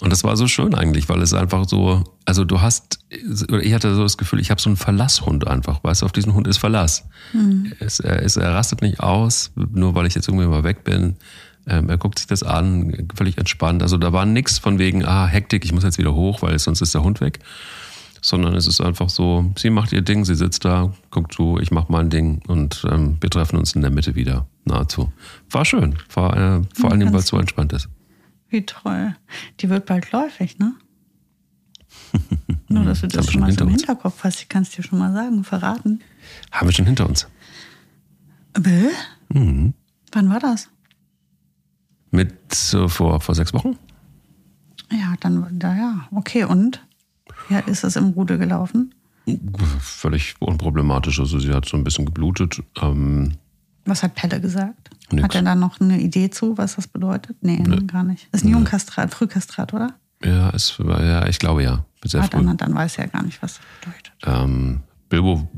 Und 0.00 0.10
das 0.10 0.22
war 0.22 0.36
so 0.36 0.46
schön 0.46 0.74
eigentlich, 0.74 1.08
weil 1.08 1.20
es 1.22 1.34
einfach 1.34 1.68
so, 1.68 2.04
also 2.24 2.44
du 2.44 2.60
hast, 2.60 3.00
ich 3.10 3.74
hatte 3.74 3.94
so 3.94 4.04
das 4.04 4.16
Gefühl, 4.16 4.38
ich 4.38 4.50
habe 4.50 4.60
so 4.60 4.70
einen 4.70 4.76
Verlasshund 4.76 5.46
einfach, 5.48 5.82
weißt 5.82 6.02
du, 6.02 6.06
auf 6.06 6.12
diesen 6.12 6.34
Hund 6.34 6.46
ist 6.46 6.58
Verlass. 6.58 7.08
Mhm. 7.32 7.72
Es, 7.80 7.98
er, 7.98 8.22
es, 8.22 8.36
er 8.36 8.54
rastet 8.54 8.80
nicht 8.80 9.00
aus, 9.00 9.50
nur 9.56 9.94
weil 9.94 10.06
ich 10.06 10.14
jetzt 10.14 10.28
irgendwie 10.28 10.46
mal 10.46 10.62
weg 10.62 10.84
bin. 10.84 11.16
Ähm, 11.66 11.88
er 11.88 11.98
guckt 11.98 12.18
sich 12.18 12.28
das 12.28 12.44
an, 12.44 13.08
völlig 13.14 13.38
entspannt. 13.38 13.82
Also 13.82 13.96
da 13.96 14.12
war 14.12 14.24
nichts 14.24 14.58
von 14.58 14.78
wegen, 14.78 15.04
ah, 15.04 15.26
Hektik, 15.26 15.64
ich 15.64 15.72
muss 15.72 15.82
jetzt 15.82 15.98
wieder 15.98 16.14
hoch, 16.14 16.42
weil 16.42 16.56
sonst 16.60 16.80
ist 16.80 16.94
der 16.94 17.02
Hund 17.02 17.20
weg. 17.20 17.40
Sondern 18.20 18.54
es 18.54 18.66
ist 18.66 18.80
einfach 18.80 19.10
so, 19.10 19.52
sie 19.56 19.70
macht 19.70 19.92
ihr 19.92 20.02
Ding, 20.02 20.24
sie 20.24 20.34
sitzt 20.34 20.64
da, 20.64 20.92
guckt 21.10 21.34
zu, 21.34 21.58
ich 21.60 21.70
mach 21.70 21.88
mein 21.88 22.10
Ding 22.10 22.40
und 22.46 22.84
ähm, 22.90 23.16
wir 23.20 23.30
treffen 23.30 23.56
uns 23.56 23.74
in 23.74 23.82
der 23.82 23.90
Mitte 23.90 24.14
wieder, 24.14 24.46
nahezu. 24.64 25.12
War 25.50 25.64
schön, 25.64 25.96
war, 26.14 26.36
äh, 26.36 26.62
vor 26.74 26.90
allem, 26.90 27.12
weil 27.12 27.20
es 27.20 27.28
so 27.28 27.38
entspannt 27.38 27.72
ist. 27.72 27.88
Wie 28.48 28.64
toll. 28.64 29.14
Die 29.60 29.68
wird 29.68 29.86
bald 29.86 30.10
läufig, 30.12 30.58
ne? 30.58 30.74
Nur, 32.68 32.84
dass 32.84 33.00
du 33.00 33.08
das, 33.08 33.26
das 33.26 33.32
schon 33.32 33.42
mal 33.42 33.52
so 33.52 33.64
im 33.64 33.70
Hinterkopf 33.70 34.24
hast. 34.24 34.40
Ich 34.40 34.48
kann 34.48 34.62
es 34.62 34.70
dir 34.70 34.82
schon 34.82 34.98
mal 34.98 35.12
sagen, 35.12 35.44
verraten. 35.44 36.00
Haben 36.50 36.68
wir 36.68 36.72
schon 36.72 36.86
hinter 36.86 37.08
uns. 37.08 37.28
Bill? 38.54 38.90
Mhm. 39.28 39.74
Wann 40.12 40.30
war 40.30 40.40
das? 40.40 40.68
Mit 42.10 42.54
so 42.54 42.88
vor, 42.88 43.20
vor 43.20 43.34
sechs 43.34 43.52
Wochen? 43.52 43.76
Ja, 44.90 45.14
dann, 45.20 45.58
da 45.58 45.76
ja. 45.76 46.08
Okay, 46.12 46.44
und? 46.44 46.84
Ja, 47.50 47.60
ist 47.60 47.84
es 47.84 47.96
im 47.96 48.10
Rudel 48.10 48.38
gelaufen? 48.38 48.94
Völlig 49.80 50.36
unproblematisch. 50.38 51.20
Also 51.20 51.38
sie 51.38 51.52
hat 51.52 51.66
so 51.66 51.76
ein 51.76 51.84
bisschen 51.84 52.06
geblutet. 52.06 52.62
Ähm, 52.80 53.34
was 53.88 54.02
hat 54.02 54.14
Pelle 54.14 54.40
gesagt? 54.40 54.90
Nix. 55.10 55.24
Hat 55.24 55.34
er 55.34 55.42
da 55.42 55.54
noch 55.54 55.80
eine 55.80 56.00
Idee 56.00 56.30
zu, 56.30 56.58
was 56.58 56.76
das 56.76 56.86
bedeutet? 56.86 57.36
Nee, 57.40 57.62
nee. 57.66 57.76
gar 57.86 58.04
nicht. 58.04 58.28
Ist 58.32 58.44
ein 58.44 58.50
Jungkastrat, 58.50 59.12
Frühkastrat, 59.12 59.72
oder? 59.72 59.94
Ja, 60.22 60.50
ist, 60.50 60.78
ja, 60.78 61.26
ich 61.26 61.38
glaube 61.38 61.62
ja. 61.62 61.84
Sehr 62.04 62.22
ah, 62.22 62.28
dann, 62.28 62.56
dann 62.56 62.74
weiß 62.74 62.98
er 62.98 63.04
ja 63.04 63.10
gar 63.10 63.22
nicht, 63.22 63.42
was 63.42 63.58
das 63.58 63.66
bedeutet. 63.80 64.12
Ähm, 64.24 64.80
Bilbo 65.08 65.48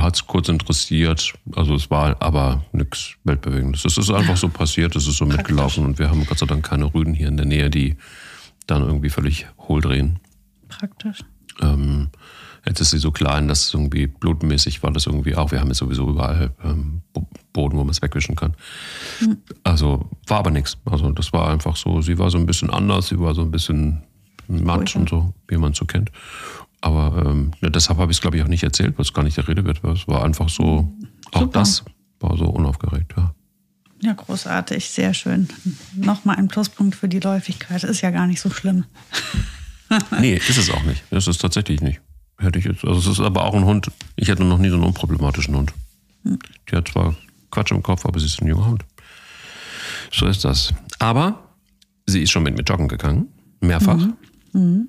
hat 0.00 0.16
es 0.16 0.26
kurz 0.26 0.48
interessiert, 0.48 1.34
also 1.54 1.74
es 1.74 1.90
war 1.90 2.16
aber 2.20 2.64
nichts 2.72 3.14
Weltbewegendes. 3.24 3.84
Es 3.84 3.98
ist 3.98 4.10
einfach 4.10 4.36
so 4.36 4.48
passiert, 4.48 4.96
es 4.96 5.06
ist 5.06 5.18
so 5.18 5.26
Praktisch. 5.26 5.48
mitgelaufen 5.50 5.84
und 5.84 5.98
wir 5.98 6.08
haben 6.08 6.24
Gott 6.26 6.38
sei 6.38 6.46
Dank 6.46 6.64
keine 6.64 6.92
Rüden 6.92 7.14
hier 7.14 7.28
in 7.28 7.36
der 7.36 7.46
Nähe, 7.46 7.68
die 7.68 7.96
dann 8.66 8.82
irgendwie 8.82 9.10
völlig 9.10 9.46
hohl 9.68 9.80
drehen. 9.80 10.18
Praktisch. 10.68 11.20
Ähm, 11.60 12.08
jetzt 12.66 12.80
ist 12.80 12.90
sie 12.90 12.98
so 12.98 13.12
klein, 13.12 13.48
dass 13.48 13.72
irgendwie 13.72 14.06
blutmäßig 14.06 14.82
war 14.82 14.90
das 14.90 15.06
irgendwie 15.06 15.36
auch. 15.36 15.52
Wir 15.52 15.60
haben 15.60 15.68
jetzt 15.68 15.78
sowieso 15.78 16.08
überall 16.08 16.52
ähm, 16.64 17.02
Boden, 17.52 17.78
wo 17.78 17.84
man 17.84 17.90
es 17.90 18.02
wegwischen 18.02 18.36
kann. 18.36 18.54
Mhm. 19.20 19.38
Also 19.62 20.08
war 20.26 20.38
aber 20.38 20.50
nichts. 20.50 20.76
Also 20.84 21.10
das 21.12 21.32
war 21.32 21.50
einfach 21.50 21.76
so, 21.76 22.02
sie 22.02 22.18
war 22.18 22.30
so 22.30 22.38
ein 22.38 22.46
bisschen 22.46 22.70
anders, 22.70 23.08
sie 23.08 23.18
war 23.20 23.34
so 23.34 23.42
ein 23.42 23.50
bisschen 23.50 24.02
matt 24.48 24.94
und 24.96 25.08
so, 25.08 25.32
wie 25.48 25.56
man 25.56 25.72
es 25.72 25.78
so 25.78 25.84
kennt. 25.84 26.10
Aber 26.80 27.24
ähm, 27.26 27.52
ja, 27.60 27.70
deshalb 27.70 27.98
habe 27.98 28.12
ich 28.12 28.18
es, 28.18 28.20
glaube 28.20 28.36
ich, 28.36 28.42
auch 28.42 28.48
nicht 28.48 28.62
erzählt, 28.62 28.98
weil 28.98 29.04
es 29.04 29.12
gar 29.12 29.22
nicht 29.22 29.36
der 29.36 29.48
Rede 29.48 29.64
wird. 29.64 29.82
Es 29.84 30.06
war 30.06 30.24
einfach 30.24 30.48
so, 30.48 30.92
Super. 31.24 31.38
auch 31.38 31.50
das 31.50 31.84
war 32.20 32.36
so 32.36 32.46
unaufgeregt, 32.46 33.14
ja. 33.16 33.34
Ja, 34.02 34.12
großartig, 34.12 34.90
sehr 34.90 35.14
schön. 35.14 35.48
Nochmal 35.94 36.36
ein 36.36 36.48
Pluspunkt 36.48 36.94
für 36.94 37.08
die 37.08 37.18
Läufigkeit. 37.18 37.82
Ist 37.82 38.02
ja 38.02 38.10
gar 38.10 38.26
nicht 38.26 38.40
so 38.40 38.50
schlimm. 38.50 38.84
nee, 40.20 40.34
ist 40.34 40.58
es 40.58 40.70
auch 40.70 40.82
nicht. 40.82 41.02
Ist 41.10 41.40
tatsächlich 41.40 41.80
nicht. 41.80 42.00
Hätte 42.38 42.58
ich 42.58 42.66
jetzt. 42.66 42.84
Also 42.84 42.98
es 42.98 43.18
ist 43.18 43.24
aber 43.24 43.44
auch 43.44 43.54
ein 43.54 43.64
Hund. 43.64 43.90
Ich 44.16 44.28
hätte 44.28 44.44
noch 44.44 44.58
nie 44.58 44.68
so 44.68 44.74
einen 44.74 44.84
unproblematischen 44.84 45.56
Hund. 45.56 45.72
Die 46.24 46.76
hat 46.76 46.88
zwar 46.88 47.14
Quatsch 47.50 47.70
im 47.70 47.82
Kopf, 47.82 48.04
aber 48.04 48.18
sie 48.20 48.26
ist 48.26 48.40
ein 48.42 48.48
junger 48.48 48.66
Hund. 48.66 48.84
So 50.12 50.26
ist 50.26 50.44
das. 50.44 50.74
Aber 50.98 51.54
sie 52.06 52.22
ist 52.22 52.30
schon 52.30 52.42
mit 52.42 52.56
mir 52.56 52.62
joggen 52.62 52.88
gegangen. 52.88 53.28
Mehrfach. 53.60 53.96
Mhm. 53.96 54.16
Mhm. 54.52 54.88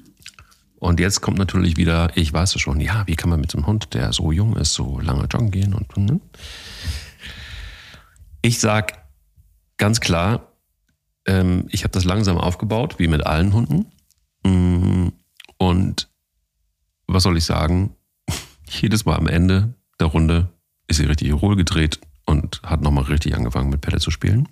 Und 0.80 1.00
jetzt 1.00 1.22
kommt 1.22 1.40
natürlich 1.40 1.78
wieder, 1.78 2.16
ich 2.16 2.32
weiß 2.32 2.56
es 2.56 2.62
schon, 2.62 2.80
ja, 2.80 3.08
wie 3.08 3.16
kann 3.16 3.30
man 3.30 3.40
mit 3.40 3.52
so 3.52 3.58
einem 3.58 3.68
Hund, 3.68 3.94
der 3.94 4.14
so 4.14 4.32
jung 4.32 4.56
ist, 4.58 4.74
so 4.74 5.00
lange 5.00 5.26
joggen 5.26 5.50
gehen 5.50 5.74
und. 5.74 5.98
Ne? 5.98 6.20
Ich 8.44 8.60
sag 8.60 8.94
ganz 9.78 10.00
klar, 10.00 10.52
ähm, 11.26 11.66
ich 11.70 11.84
habe 11.84 11.92
das 11.92 12.04
langsam 12.04 12.38
aufgebaut, 12.38 13.00
wie 13.00 13.08
mit 13.08 13.26
allen 13.26 13.54
Hunden. 13.54 13.88
Mm, 14.44 15.10
und 15.58 16.10
was 17.08 17.24
soll 17.24 17.38
ich 17.38 17.46
sagen? 17.46 17.96
Jedes 18.70 19.06
Mal 19.06 19.16
am 19.16 19.28
Ende 19.28 19.74
der 20.00 20.08
Runde 20.08 20.50
ist 20.88 20.98
sie 20.98 21.06
richtig 21.06 21.34
hohl 21.34 21.56
gedreht 21.56 22.00
und 22.26 22.62
hat 22.64 22.82
nochmal 22.82 23.06
richtig 23.06 23.36
angefangen 23.36 23.70
mit 23.70 23.82
Pelle 23.82 24.00
zu 24.00 24.12
spielen. 24.12 24.48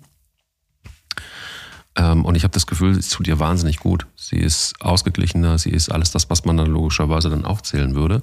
Ähm, 1.96 2.24
und 2.24 2.34
ich 2.34 2.44
habe 2.44 2.52
das 2.52 2.66
Gefühl, 2.66 2.96
es 2.96 3.08
tut 3.08 3.26
ihr 3.26 3.38
wahnsinnig 3.38 3.78
gut. 3.78 4.06
Sie 4.16 4.36
ist 4.36 4.74
ausgeglichener, 4.80 5.58
sie 5.58 5.70
ist 5.70 5.90
alles 5.90 6.10
das, 6.10 6.28
was 6.30 6.44
man 6.44 6.56
dann 6.56 6.66
logischerweise 6.66 7.30
dann 7.30 7.44
aufzählen 7.44 7.94
würde. 7.94 8.22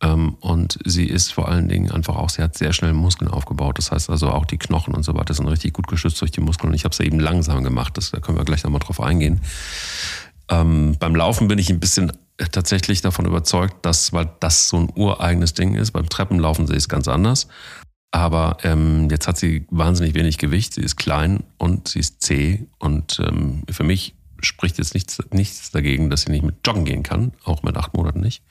Ähm, 0.00 0.34
und 0.40 0.78
sie 0.84 1.06
ist 1.06 1.32
vor 1.32 1.48
allen 1.48 1.68
Dingen 1.68 1.90
einfach 1.90 2.16
auch, 2.16 2.30
sie 2.30 2.42
hat 2.42 2.56
sehr 2.56 2.72
schnell 2.72 2.92
Muskeln 2.92 3.30
aufgebaut. 3.30 3.78
Das 3.78 3.90
heißt 3.90 4.10
also 4.10 4.30
auch 4.30 4.44
die 4.44 4.58
Knochen 4.58 4.94
und 4.94 5.02
so 5.02 5.14
weiter 5.14 5.34
sind 5.34 5.48
richtig 5.48 5.72
gut 5.72 5.88
geschützt 5.88 6.20
durch 6.20 6.30
die 6.30 6.40
Muskeln. 6.40 6.70
Und 6.70 6.74
ich 6.74 6.84
habe 6.84 6.92
es 6.92 7.00
eben 7.00 7.18
langsam 7.20 7.64
gemacht, 7.64 7.96
das, 7.96 8.10
da 8.10 8.20
können 8.20 8.38
wir 8.38 8.44
gleich 8.44 8.64
nochmal 8.64 8.80
drauf 8.80 9.00
eingehen. 9.00 9.40
Ähm, 10.48 10.96
beim 10.98 11.16
Laufen 11.16 11.48
bin 11.48 11.58
ich 11.58 11.70
ein 11.70 11.80
bisschen 11.80 12.12
tatsächlich 12.50 13.00
davon 13.00 13.26
überzeugt, 13.26 13.84
dass, 13.84 14.12
weil 14.12 14.30
das 14.40 14.68
so 14.68 14.78
ein 14.78 14.92
ureigenes 14.94 15.54
Ding 15.54 15.74
ist, 15.74 15.92
beim 15.92 16.08
Treppenlaufen 16.08 16.66
sehe 16.66 16.76
ich 16.76 16.84
es 16.84 16.88
ganz 16.88 17.08
anders. 17.08 17.48
Aber 18.10 18.58
ähm, 18.62 19.08
jetzt 19.10 19.26
hat 19.26 19.38
sie 19.38 19.66
wahnsinnig 19.70 20.14
wenig 20.14 20.38
Gewicht, 20.38 20.74
sie 20.74 20.82
ist 20.82 20.96
klein 20.96 21.42
und 21.58 21.88
sie 21.88 21.98
ist 21.98 22.22
zäh. 22.22 22.66
Und 22.78 23.20
ähm, 23.20 23.64
für 23.68 23.82
mich 23.82 24.14
spricht 24.40 24.78
jetzt 24.78 24.94
nichts, 24.94 25.20
nichts 25.32 25.70
dagegen, 25.72 26.10
dass 26.10 26.22
sie 26.22 26.30
nicht 26.30 26.44
mit 26.44 26.56
Joggen 26.64 26.84
gehen 26.84 27.02
kann, 27.02 27.32
auch 27.44 27.62
mit 27.62 27.76
acht 27.76 27.94
Monaten 27.94 28.20
nicht. 28.20 28.44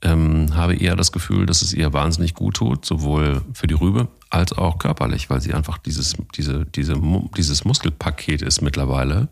Ähm, 0.00 0.54
habe 0.54 0.74
eher 0.74 0.96
das 0.96 1.12
Gefühl, 1.12 1.46
dass 1.46 1.62
es 1.62 1.72
ihr 1.72 1.92
wahnsinnig 1.92 2.34
gut 2.34 2.56
tut, 2.56 2.84
sowohl 2.84 3.42
für 3.52 3.68
die 3.68 3.74
Rübe 3.74 4.08
als 4.30 4.52
auch 4.52 4.78
körperlich, 4.78 5.30
weil 5.30 5.40
sie 5.40 5.54
einfach 5.54 5.78
dieses, 5.78 6.14
diese, 6.36 6.66
diese, 6.66 7.00
dieses 7.36 7.64
Muskelpaket 7.64 8.42
ist 8.42 8.62
mittlerweile. 8.62 9.28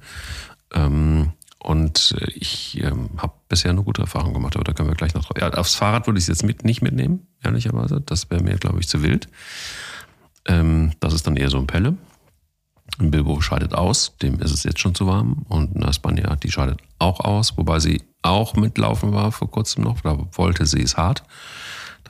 Ähm, 0.72 1.32
und 1.62 2.16
äh, 2.18 2.30
ich 2.32 2.82
ähm, 2.82 3.10
habe 3.18 3.34
bisher 3.48 3.70
eine 3.70 3.82
gute 3.82 4.00
Erfahrung 4.00 4.32
gemacht, 4.32 4.56
aber 4.56 4.64
da 4.64 4.72
können 4.72 4.88
wir 4.88 4.96
gleich 4.96 5.14
noch 5.14 5.24
drauf. 5.24 5.36
Ja, 5.40 5.50
aufs 5.50 5.74
Fahrrad 5.74 6.06
würde 6.06 6.18
ich 6.18 6.24
es 6.24 6.28
jetzt 6.28 6.42
mit, 6.42 6.64
nicht 6.64 6.80
mitnehmen, 6.80 7.26
ehrlicherweise. 7.42 8.00
Das 8.00 8.30
wäre 8.30 8.42
mir, 8.42 8.56
glaube 8.56 8.80
ich, 8.80 8.88
zu 8.88 9.02
wild. 9.02 9.28
Ähm, 10.46 10.92
das 11.00 11.12
ist 11.12 11.26
dann 11.26 11.36
eher 11.36 11.50
so 11.50 11.58
ein 11.58 11.66
Pelle. 11.66 11.96
Ein 12.98 13.10
Bilbo 13.10 13.40
scheidet 13.40 13.74
aus, 13.74 14.16
dem 14.22 14.40
ist 14.40 14.52
es 14.52 14.64
jetzt 14.64 14.80
schon 14.80 14.94
zu 14.94 15.06
warm. 15.06 15.44
Und 15.48 15.76
eine 15.76 15.92
Spanja, 15.92 16.34
die 16.36 16.50
scheidet 16.50 16.80
auch 16.98 17.20
aus, 17.20 17.56
wobei 17.56 17.78
sie 17.78 18.02
auch 18.22 18.54
mitlaufen 18.54 19.12
war 19.12 19.30
vor 19.30 19.50
kurzem 19.50 19.84
noch. 19.84 20.00
Da 20.00 20.18
wollte 20.32 20.66
sie 20.66 20.82
es 20.82 20.96
hart. 20.96 21.22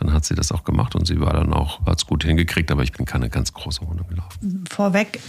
Dann 0.00 0.14
hat 0.14 0.24
sie 0.24 0.34
das 0.34 0.50
auch 0.50 0.64
gemacht 0.64 0.94
und 0.94 1.06
sie 1.06 1.20
war 1.20 1.34
dann 1.34 1.52
auch, 1.52 1.84
hat 1.84 1.98
es 1.98 2.06
gut 2.06 2.24
hingekriegt, 2.24 2.70
aber 2.70 2.82
ich 2.82 2.92
bin 2.92 3.04
keine 3.04 3.28
ganz 3.28 3.52
große 3.52 3.84
Runde 3.84 4.04
gelaufen. 4.08 4.64
Vorweg, 4.70 5.20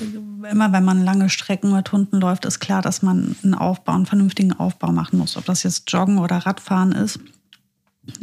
immer 0.49 0.71
wenn 0.71 0.85
man 0.85 1.03
lange 1.03 1.29
Strecken 1.29 1.73
mit 1.73 1.91
Hunden 1.91 2.21
läuft, 2.21 2.45
ist 2.45 2.59
klar, 2.59 2.81
dass 2.81 3.01
man 3.01 3.35
einen 3.43 3.53
Aufbau, 3.53 3.93
einen 3.93 4.05
vernünftigen 4.05 4.53
Aufbau 4.53 4.93
machen 4.93 5.19
muss. 5.19 5.35
Ob 5.35 5.43
das 5.43 5.63
jetzt 5.63 5.91
Joggen 5.91 6.19
oder 6.19 6.37
Radfahren 6.37 6.93
ist, 6.93 7.19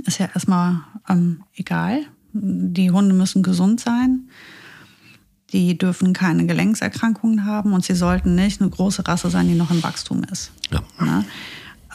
ist 0.07 0.19
ja 0.19 0.28
erstmal 0.33 0.81
ähm, 1.09 1.45
egal. 1.55 2.00
Die 2.33 2.90
Hunde 2.90 3.14
müssen 3.14 3.43
gesund 3.43 3.81
sein. 3.81 4.31
Die 5.52 5.76
dürfen 5.76 6.14
keine 6.14 6.47
Gelenkserkrankungen 6.47 7.45
haben 7.45 7.75
und 7.75 7.85
sie 7.85 7.95
sollten 7.95 8.35
nicht 8.35 8.61
eine 8.61 8.71
große 8.71 9.07
Rasse 9.07 9.28
sein, 9.28 9.49
die 9.49 9.55
noch 9.55 9.71
im 9.71 9.83
Wachstum 9.83 10.25
ist. 10.25 10.52
Ja. 10.71 10.83
ja? 11.00 11.25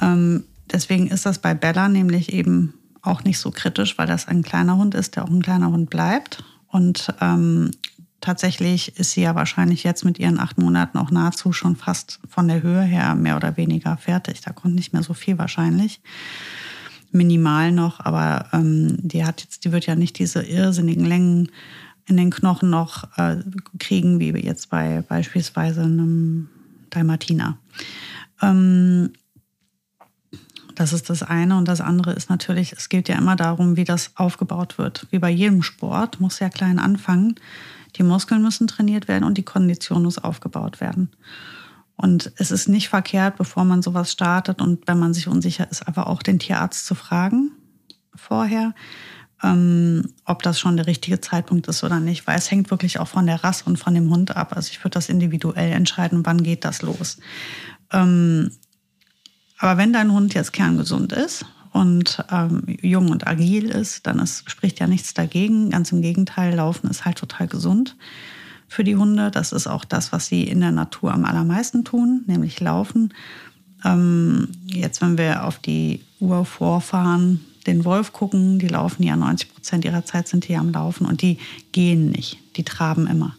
Ähm, 0.02 0.44
deswegen 0.72 1.08
ist 1.08 1.26
das 1.26 1.40
bei 1.40 1.56
Bella 1.56 1.90
nämlich 1.90 2.34
eben 2.34 2.74
auch 3.04 3.24
nicht 3.24 3.38
so 3.38 3.52
kritisch, 3.52 3.98
weil 3.98 4.08
das 4.08 4.28
ein 4.28 4.42
kleiner 4.42 4.78
Hund 4.78 4.96
ist, 4.96 5.16
der 5.16 5.26
auch 5.26 5.30
ein 5.30 5.44
kleiner 5.44 5.70
Hund 5.70 5.90
bleibt. 5.90 6.44
Und 6.68 7.14
ähm, 7.22 7.72
tatsächlich 8.22 8.98
ist 8.98 9.12
sie 9.12 9.22
ja 9.22 9.36
wahrscheinlich 9.36 9.84
jetzt 9.84 10.06
mit 10.06 10.18
ihren 10.18 10.40
acht 10.40 10.58
Monaten 10.58 10.98
auch 10.98 11.12
nahezu 11.12 11.52
schon 11.52 11.76
fast 11.76 12.20
von 12.28 12.48
der 12.48 12.64
Höhe 12.64 12.82
her 12.82 13.14
mehr 13.14 13.36
oder 13.36 13.58
weniger 13.58 13.98
fertig. 13.98 14.42
Da 14.42 14.54
kommt 14.54 14.76
nicht 14.76 14.94
mehr 14.94 15.04
so 15.04 15.14
viel 15.14 15.38
wahrscheinlich. 15.38 16.02
Minimal 17.12 17.72
noch, 17.72 18.00
aber 18.00 18.48
ähm, 18.54 18.98
die 19.02 19.24
hat 19.24 19.42
jetzt, 19.42 19.66
die 19.66 19.72
wird 19.72 19.86
ja 19.86 19.96
nicht 19.96 20.18
diese 20.18 20.42
irrsinnigen 20.42 21.06
Längen 21.06 21.50
in 22.06 22.18
den 22.18 22.32
Knochen 22.32 22.70
noch 22.70 23.18
äh, 23.18 23.38
kriegen, 23.80 24.20
wie 24.20 24.32
jetzt 24.32 24.70
bei 24.70 25.04
beispielsweise 25.08 25.84
einem 25.84 26.50
Dalmatiner. 26.90 27.58
Ähm, 28.42 29.12
das 30.76 30.94
ist 30.94 31.10
das 31.10 31.24
eine. 31.24 31.58
Und 31.58 31.68
das 31.68 31.82
andere 31.82 32.14
ist 32.14 32.30
natürlich, 32.30 32.74
es 32.74 32.90
geht 32.90 33.10
ja 33.10 33.18
immer 33.18 33.36
darum, 33.36 33.76
wie 33.76 33.84
das 33.84 34.12
aufgebaut 34.16 34.78
wird. 34.78 35.08
Wie 35.12 35.20
bei 35.20 35.30
jedem 35.30 35.64
Sport 35.64 36.20
muss 36.20 36.40
ja 36.40 36.50
klein 36.50 36.80
anfangen. 36.80 37.36
Die 37.96 38.04
Muskeln 38.04 38.42
müssen 38.42 38.68
trainiert 38.68 39.08
werden 39.08 39.24
und 39.24 39.38
die 39.38 39.44
Kondition 39.44 40.04
muss 40.04 40.18
aufgebaut 40.18 40.82
werden. 40.82 41.10
Und 41.96 42.32
es 42.38 42.52
ist 42.52 42.68
nicht 42.68 42.90
verkehrt, 42.90 43.38
bevor 43.38 43.66
man 43.66 43.82
sowas 43.82 44.12
startet 44.12 44.62
und 44.62 44.88
wenn 44.88 44.98
man 44.98 45.14
sich 45.14 45.28
unsicher 45.28 45.70
ist, 45.70 45.88
einfach 45.88 46.08
auch 46.08 46.24
den 46.24 46.40
Tierarzt 46.40 46.86
zu 46.86 46.96
fragen 46.96 47.52
vorher, 48.16 48.74
ähm, 49.44 50.14
ob 50.26 50.42
das 50.42 50.60
schon 50.60 50.78
der 50.78 50.88
richtige 50.88 51.22
Zeitpunkt 51.22 51.68
ist 51.68 51.84
oder 51.84 52.00
nicht, 52.00 52.26
weil 52.26 52.38
es 52.38 52.50
hängt 52.50 52.72
wirklich 52.72 53.00
auch 53.00 53.08
von 53.08 53.26
der 53.26 53.44
Rasse 53.44 53.66
und 53.66 53.78
von 53.78 53.94
dem 53.94 54.10
Hund 54.10 54.36
ab. 54.36 54.56
Also 54.56 54.70
ich 54.72 54.80
würde 54.80 54.96
das 54.96 55.10
individuell 55.10 55.72
entscheiden, 55.72 56.26
wann 56.26 56.44
geht 56.44 56.66
das 56.66 56.82
los. 56.82 57.18
Ähm, 57.92 58.52
aber 59.64 59.78
wenn 59.78 59.94
dein 59.94 60.12
Hund 60.12 60.34
jetzt 60.34 60.52
kerngesund 60.52 61.14
ist 61.14 61.46
und 61.72 62.22
ähm, 62.30 62.64
jung 62.82 63.10
und 63.10 63.26
agil 63.26 63.70
ist, 63.70 64.06
dann 64.06 64.20
ist, 64.20 64.52
spricht 64.52 64.82
ja 64.82 64.88
nichts 64.88 65.14
dagegen. 65.14 65.70
Ganz 65.70 65.94
im 65.94 66.02
Gegenteil, 66.02 66.54
Laufen 66.54 66.90
ist 66.90 67.06
halt 67.06 67.18
total 67.18 67.48
gesund 67.48 67.96
für 68.68 68.84
die 68.84 68.98
Hunde. 68.98 69.32
Das 69.32 69.54
ist 69.54 69.68
auch 69.68 69.86
das, 69.86 70.12
was 70.12 70.26
sie 70.26 70.44
in 70.44 70.60
der 70.60 70.74
Natur 70.74 71.14
am 71.14 71.24
allermeisten 71.24 71.86
tun, 71.86 72.26
nämlich 72.28 72.60
laufen. 72.60 73.14
Ähm, 73.86 74.50
jetzt, 74.66 75.02
wenn 75.02 75.18
wir 75.18 75.46
auf 75.46 75.60
die 75.60 76.02
Uhr 76.20 76.44
vorfahren, 76.44 77.40
den 77.66 77.86
Wolf 77.86 78.12
gucken, 78.12 78.60
die 78.60 78.68
laufen 78.68 79.02
ja 79.04 79.16
90 79.16 79.54
Prozent 79.54 79.86
ihrer 79.86 80.04
Zeit 80.04 80.28
sind 80.28 80.46
die 80.50 80.58
am 80.58 80.74
Laufen 80.74 81.06
und 81.06 81.22
die 81.22 81.38
gehen 81.72 82.12
nicht, 82.12 82.38
die 82.58 82.66
traben 82.66 83.08
immer. 83.08 83.38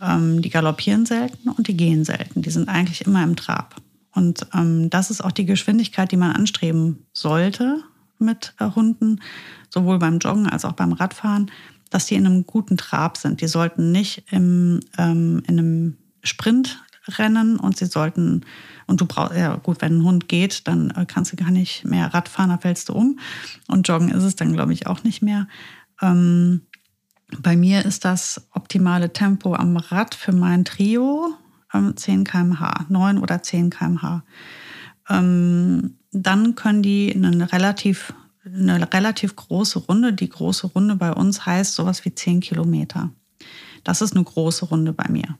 Ähm, 0.00 0.40
die 0.40 0.50
galoppieren 0.50 1.04
selten 1.04 1.48
und 1.48 1.66
die 1.66 1.76
gehen 1.76 2.04
selten. 2.04 2.42
Die 2.42 2.50
sind 2.50 2.68
eigentlich 2.68 3.04
immer 3.06 3.24
im 3.24 3.34
Trab. 3.34 3.81
Und 4.14 4.46
ähm, 4.54 4.90
das 4.90 5.10
ist 5.10 5.22
auch 5.22 5.32
die 5.32 5.46
Geschwindigkeit, 5.46 6.12
die 6.12 6.16
man 6.16 6.32
anstreben 6.32 7.06
sollte 7.12 7.82
mit 8.18 8.54
äh, 8.58 8.70
Hunden, 8.70 9.20
sowohl 9.70 9.98
beim 9.98 10.18
Joggen 10.18 10.48
als 10.48 10.64
auch 10.64 10.72
beim 10.72 10.92
Radfahren, 10.92 11.50
dass 11.90 12.06
die 12.06 12.14
in 12.14 12.26
einem 12.26 12.46
guten 12.46 12.76
Trab 12.76 13.16
sind. 13.16 13.40
Die 13.40 13.48
sollten 13.48 13.92
nicht 13.92 14.24
im, 14.30 14.80
ähm, 14.98 15.42
in 15.46 15.58
einem 15.58 15.96
Sprint 16.22 16.82
rennen 17.18 17.58
und 17.58 17.76
sie 17.76 17.86
sollten, 17.86 18.42
und 18.86 19.00
du 19.00 19.06
brauchst, 19.06 19.36
ja 19.36 19.56
gut, 19.56 19.80
wenn 19.80 19.98
ein 19.98 20.04
Hund 20.04 20.28
geht, 20.28 20.68
dann 20.68 20.90
äh, 20.90 21.04
kannst 21.06 21.32
du 21.32 21.36
gar 21.36 21.50
nicht 21.50 21.84
mehr 21.84 22.14
Radfahren, 22.14 22.50
da 22.50 22.58
fällst 22.58 22.88
du 22.88 22.92
um. 22.92 23.18
Und 23.66 23.88
Joggen 23.88 24.10
ist 24.10 24.22
es 24.22 24.36
dann, 24.36 24.52
glaube 24.52 24.72
ich, 24.72 24.86
auch 24.86 25.02
nicht 25.04 25.22
mehr. 25.22 25.48
Ähm, 26.00 26.62
bei 27.38 27.56
mir 27.56 27.84
ist 27.84 28.04
das 28.04 28.46
optimale 28.52 29.12
Tempo 29.12 29.54
am 29.54 29.76
Rad 29.76 30.14
für 30.14 30.32
mein 30.32 30.64
Trio 30.64 31.34
10 31.94 32.24
km/h, 32.24 32.86
9 32.88 33.18
oder 33.18 33.42
10 33.42 33.70
km/h. 33.70 34.22
Ähm, 35.08 35.96
dann 36.12 36.54
können 36.54 36.82
die 36.82 37.12
eine 37.14 37.52
relativ, 37.52 38.12
eine 38.44 38.92
relativ 38.92 39.36
große 39.36 39.80
Runde, 39.80 40.12
die 40.12 40.28
große 40.28 40.68
Runde 40.68 40.96
bei 40.96 41.12
uns 41.12 41.46
heißt 41.46 41.74
sowas 41.74 42.04
wie 42.04 42.14
10 42.14 42.40
Kilometer. 42.40 43.10
Das 43.84 44.00
ist 44.00 44.14
eine 44.14 44.24
große 44.24 44.66
Runde 44.66 44.92
bei 44.92 45.08
mir. 45.08 45.38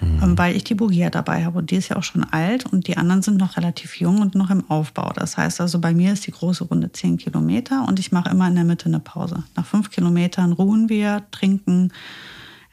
Mhm. 0.00 0.22
Ähm, 0.22 0.38
weil 0.38 0.56
ich 0.56 0.64
die 0.64 0.74
Bugia 0.74 1.10
dabei 1.10 1.44
habe 1.44 1.58
und 1.58 1.70
die 1.70 1.76
ist 1.76 1.88
ja 1.88 1.96
auch 1.96 2.02
schon 2.02 2.24
alt 2.24 2.66
und 2.66 2.86
die 2.86 2.96
anderen 2.96 3.22
sind 3.22 3.38
noch 3.38 3.56
relativ 3.56 3.98
jung 3.98 4.20
und 4.20 4.34
noch 4.34 4.50
im 4.50 4.68
Aufbau. 4.68 5.12
Das 5.14 5.36
heißt 5.36 5.60
also, 5.60 5.80
bei 5.80 5.94
mir 5.94 6.12
ist 6.12 6.26
die 6.26 6.32
große 6.32 6.64
Runde 6.64 6.92
10 6.92 7.16
Kilometer 7.16 7.86
und 7.86 7.98
ich 7.98 8.12
mache 8.12 8.30
immer 8.30 8.48
in 8.48 8.54
der 8.54 8.64
Mitte 8.64 8.86
eine 8.86 9.00
Pause. 9.00 9.44
Nach 9.54 9.64
fünf 9.64 9.90
Kilometern 9.90 10.52
ruhen 10.52 10.88
wir, 10.88 11.22
trinken, 11.30 11.92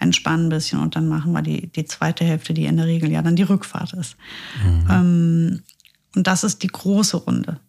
entspannen 0.04 0.48
ein 0.48 0.50
bisschen 0.50 0.80
und 0.80 0.96
dann 0.96 1.08
machen 1.08 1.32
wir 1.32 1.42
die, 1.42 1.68
die 1.68 1.86
zweite 1.86 2.24
Hälfte, 2.24 2.54
die 2.54 2.66
in 2.66 2.78
der 2.78 2.86
Regel 2.86 3.12
ja 3.12 3.22
dann 3.22 3.36
die 3.36 3.44
Rückfahrt 3.44 3.94
ist. 3.94 4.16
Mhm. 4.64 4.88
Ähm, 4.90 5.64
und 6.16 6.28
das 6.28 6.44
ist 6.44 6.62
die 6.62 6.68
große 6.68 7.18
Runde. 7.18 7.60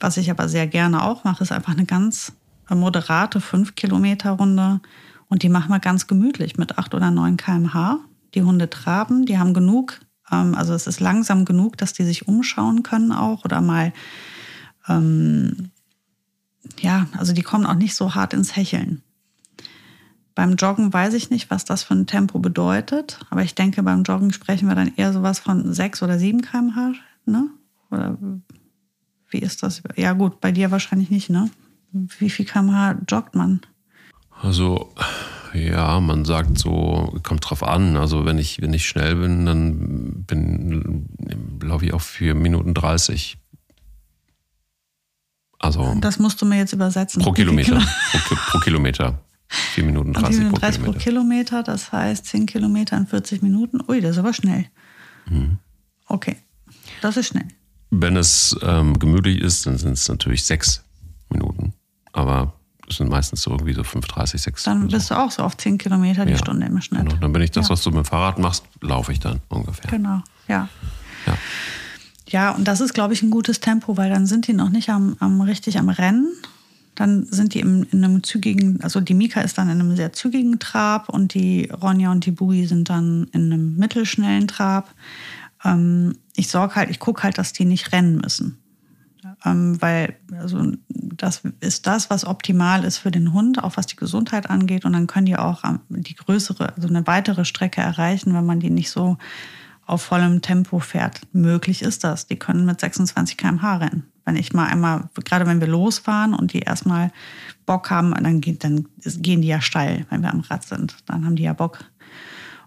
Was 0.00 0.16
ich 0.16 0.30
aber 0.30 0.48
sehr 0.48 0.66
gerne 0.66 1.02
auch 1.02 1.24
mache, 1.24 1.42
ist 1.42 1.52
einfach 1.52 1.72
eine 1.72 1.86
ganz 1.86 2.32
moderate 2.68 3.40
5-Kilometer-Runde. 3.40 4.80
Und 5.28 5.42
die 5.42 5.48
machen 5.48 5.70
wir 5.70 5.80
ganz 5.80 6.06
gemütlich 6.06 6.58
mit 6.58 6.78
8 6.78 6.94
oder 6.94 7.10
9 7.10 7.36
km/h. 7.36 7.98
Die 8.34 8.42
Hunde 8.42 8.68
traben, 8.70 9.24
die 9.26 9.38
haben 9.38 9.54
genug, 9.54 10.00
ähm, 10.30 10.54
also 10.54 10.74
es 10.74 10.86
ist 10.86 11.00
langsam 11.00 11.44
genug, 11.44 11.76
dass 11.76 11.92
die 11.92 12.04
sich 12.04 12.26
umschauen 12.26 12.82
können 12.82 13.12
auch 13.12 13.44
oder 13.44 13.60
mal, 13.60 13.92
ähm, 14.88 15.70
ja, 16.80 17.06
also 17.16 17.32
die 17.32 17.42
kommen 17.42 17.66
auch 17.66 17.74
nicht 17.74 17.94
so 17.94 18.14
hart 18.14 18.32
ins 18.32 18.56
Hecheln. 18.56 19.02
Beim 20.34 20.56
Joggen 20.56 20.92
weiß 20.92 21.14
ich 21.14 21.30
nicht, 21.30 21.50
was 21.50 21.64
das 21.64 21.82
für 21.82 21.94
ein 21.94 22.06
Tempo 22.06 22.38
bedeutet, 22.38 23.20
aber 23.30 23.42
ich 23.42 23.54
denke, 23.54 23.82
beim 23.82 24.02
Joggen 24.02 24.32
sprechen 24.32 24.68
wir 24.68 24.74
dann 24.74 24.92
eher 24.96 25.12
sowas 25.12 25.38
von 25.38 25.72
6 25.72 26.02
oder 26.02 26.18
7 26.18 26.40
km/h, 26.42 26.92
ne? 27.26 27.50
Oder 27.90 28.16
wie 29.28 29.38
ist 29.38 29.62
das? 29.62 29.82
Ja, 29.96 30.12
gut, 30.12 30.40
bei 30.40 30.52
dir 30.52 30.70
wahrscheinlich 30.70 31.10
nicht, 31.10 31.28
ne? 31.28 31.50
Wie 31.92 32.30
viel 32.30 32.46
kmh 32.46 33.00
joggt 33.08 33.34
man? 33.34 33.60
Also, 34.40 34.92
ja, 35.52 36.00
man 36.00 36.24
sagt 36.24 36.58
so, 36.58 37.18
kommt 37.22 37.48
drauf 37.48 37.62
an. 37.62 37.96
Also, 37.96 38.24
wenn 38.24 38.38
ich, 38.38 38.62
wenn 38.62 38.72
ich 38.72 38.88
schnell 38.88 39.16
bin, 39.16 39.44
dann 39.44 40.24
bin, 40.26 41.08
laufe 41.62 41.84
ich 41.84 41.92
auf 41.92 42.04
4 42.04 42.34
Minuten 42.34 42.72
30. 42.72 43.36
Also. 45.58 45.96
Das 46.00 46.18
musst 46.18 46.40
du 46.42 46.46
mir 46.46 46.56
jetzt 46.56 46.72
übersetzen. 46.72 47.22
Pro 47.22 47.32
Kilometer. 47.32 47.80
pro, 48.26 48.34
pro, 48.34 48.58
Kilometer. 48.58 49.20
4 49.52 49.84
Minuten 49.84 50.12
30, 50.12 50.28
4 50.28 50.38
Minuten 50.38 50.60
30 50.60 50.82
pro, 50.82 50.92
Kilometer. 50.92 50.98
pro 50.98 51.04
Kilometer. 51.04 51.62
Das 51.62 51.92
heißt 51.92 52.26
10 52.26 52.46
Kilometer 52.46 52.96
in 52.96 53.06
40 53.06 53.42
Minuten. 53.42 53.80
Ui, 53.88 54.00
das 54.00 54.12
ist 54.12 54.18
aber 54.18 54.32
schnell. 54.32 54.66
Mhm. 55.28 55.58
Okay, 56.06 56.36
das 57.00 57.16
ist 57.16 57.28
schnell. 57.28 57.48
Wenn 57.90 58.16
es 58.16 58.56
ähm, 58.62 58.98
gemütlich 58.98 59.40
ist, 59.40 59.66
dann 59.66 59.78
sind 59.78 59.92
es 59.92 60.08
natürlich 60.08 60.44
6 60.44 60.82
Minuten. 61.28 61.74
Aber 62.12 62.54
es 62.88 62.96
sind 62.96 63.10
meistens 63.10 63.42
so 63.42 63.50
irgendwie 63.50 63.74
so 63.74 63.82
5,30, 63.82 64.38
6. 64.38 64.62
Dann 64.64 64.88
bist 64.88 65.08
so. 65.08 65.14
du 65.14 65.20
auch 65.20 65.30
so 65.30 65.42
auf 65.42 65.56
10 65.56 65.78
Kilometer 65.78 66.24
die 66.24 66.32
ja, 66.32 66.38
Stunde 66.38 66.66
im 66.66 66.80
Schnitt. 66.80 67.08
Genau. 67.08 67.16
Dann 67.16 67.32
bin 67.32 67.42
ich 67.42 67.50
das, 67.50 67.66
ja. 67.66 67.70
was 67.70 67.82
du 67.82 67.90
mit 67.90 67.98
dem 67.98 68.04
Fahrrad 68.04 68.38
machst, 68.38 68.64
laufe 68.80 69.12
ich 69.12 69.20
dann 69.20 69.40
ungefähr. 69.48 69.90
Genau, 69.90 70.22
ja. 70.48 70.68
Ja, 71.26 71.38
ja 72.28 72.50
und 72.52 72.66
das 72.66 72.80
ist, 72.80 72.94
glaube 72.94 73.14
ich, 73.14 73.22
ein 73.22 73.30
gutes 73.30 73.60
Tempo, 73.60 73.96
weil 73.96 74.10
dann 74.10 74.26
sind 74.26 74.46
die 74.46 74.52
noch 74.52 74.70
nicht 74.70 74.90
am, 74.90 75.16
am 75.20 75.40
richtig 75.40 75.78
am 75.78 75.88
Rennen. 75.88 76.28
Dann 76.94 77.24
sind 77.24 77.54
die 77.54 77.60
im, 77.60 77.86
in 77.90 78.04
einem 78.04 78.22
zügigen, 78.22 78.80
also 78.82 79.00
die 79.00 79.14
Mika 79.14 79.40
ist 79.40 79.56
dann 79.56 79.70
in 79.70 79.80
einem 79.80 79.96
sehr 79.96 80.12
zügigen 80.12 80.58
Trab 80.58 81.08
und 81.08 81.34
die 81.34 81.70
Ronja 81.70 82.12
und 82.12 82.26
die 82.26 82.32
Boogie 82.32 82.66
sind 82.66 82.90
dann 82.90 83.28
in 83.32 83.52
einem 83.52 83.76
mittelschnellen 83.76 84.46
Trab. 84.46 84.94
Ähm, 85.64 86.18
ich 86.36 86.48
sorge 86.48 86.74
halt, 86.74 86.90
ich 86.90 86.98
gucke 86.98 87.22
halt, 87.22 87.38
dass 87.38 87.52
die 87.52 87.64
nicht 87.64 87.92
rennen 87.92 88.18
müssen 88.18 88.58
ähm, 89.44 89.80
weil 89.80 90.16
also 90.38 90.72
das 90.84 91.42
ist 91.60 91.86
das, 91.86 92.10
was 92.10 92.24
optimal 92.26 92.84
ist 92.84 92.98
für 92.98 93.10
den 93.10 93.32
Hund, 93.32 93.62
auch 93.62 93.76
was 93.76 93.86
die 93.86 93.96
Gesundheit 93.96 94.50
angeht. 94.50 94.84
Und 94.84 94.92
dann 94.92 95.06
können 95.06 95.26
die 95.26 95.36
auch 95.36 95.62
die 95.88 96.14
größere, 96.14 96.74
also 96.74 96.88
eine 96.88 97.06
weitere 97.06 97.44
Strecke 97.44 97.80
erreichen, 97.80 98.34
wenn 98.34 98.46
man 98.46 98.60
die 98.60 98.70
nicht 98.70 98.90
so 98.90 99.18
auf 99.86 100.02
vollem 100.02 100.42
Tempo 100.42 100.78
fährt. 100.78 101.20
Möglich 101.32 101.82
ist 101.82 102.04
das. 102.04 102.26
Die 102.26 102.38
können 102.38 102.64
mit 102.64 102.80
26 102.80 103.36
km/h 103.36 103.76
rennen. 103.76 104.11
Wenn 104.24 104.36
ich 104.36 104.52
mal 104.52 104.66
einmal, 104.66 105.08
gerade 105.24 105.46
wenn 105.46 105.60
wir 105.60 105.66
losfahren 105.66 106.34
und 106.34 106.52
die 106.52 106.60
erstmal 106.60 107.10
Bock 107.66 107.90
haben, 107.90 108.12
dann, 108.14 108.40
dann 108.58 108.86
gehen 109.02 109.42
die 109.42 109.48
ja 109.48 109.60
steil, 109.60 110.06
wenn 110.10 110.22
wir 110.22 110.32
am 110.32 110.40
Rad 110.40 110.64
sind. 110.64 110.96
Dann 111.06 111.24
haben 111.24 111.36
die 111.36 111.42
ja 111.42 111.52
Bock. 111.52 111.84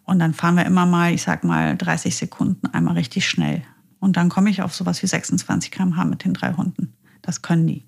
Und 0.03 0.19
dann 0.19 0.33
fahren 0.33 0.55
wir 0.55 0.65
immer 0.65 0.85
mal, 0.85 1.13
ich 1.13 1.23
sag 1.23 1.43
mal, 1.43 1.75
30 1.75 2.15
Sekunden 2.15 2.67
einmal 2.67 2.95
richtig 2.95 3.27
schnell. 3.27 3.63
Und 3.99 4.17
dann 4.17 4.29
komme 4.29 4.49
ich 4.49 4.61
auf 4.61 4.75
sowas 4.75 5.01
wie 5.01 5.07
26 5.07 5.71
km/h 5.71 6.05
mit 6.05 6.23
den 6.25 6.33
drei 6.33 6.53
Hunden. 6.53 6.93
Das 7.21 7.41
können 7.41 7.65
die. 7.65 7.87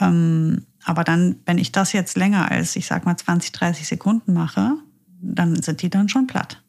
Ähm, 0.00 0.66
aber 0.84 1.04
dann, 1.04 1.36
wenn 1.46 1.58
ich 1.58 1.72
das 1.72 1.92
jetzt 1.92 2.16
länger 2.16 2.50
als, 2.50 2.76
ich 2.76 2.86
sag 2.86 3.06
mal, 3.06 3.16
20, 3.16 3.52
30 3.52 3.88
Sekunden 3.88 4.34
mache, 4.34 4.74
dann 5.20 5.62
sind 5.62 5.80
die 5.80 5.88
dann 5.88 6.08
schon 6.08 6.26
platt. 6.26 6.62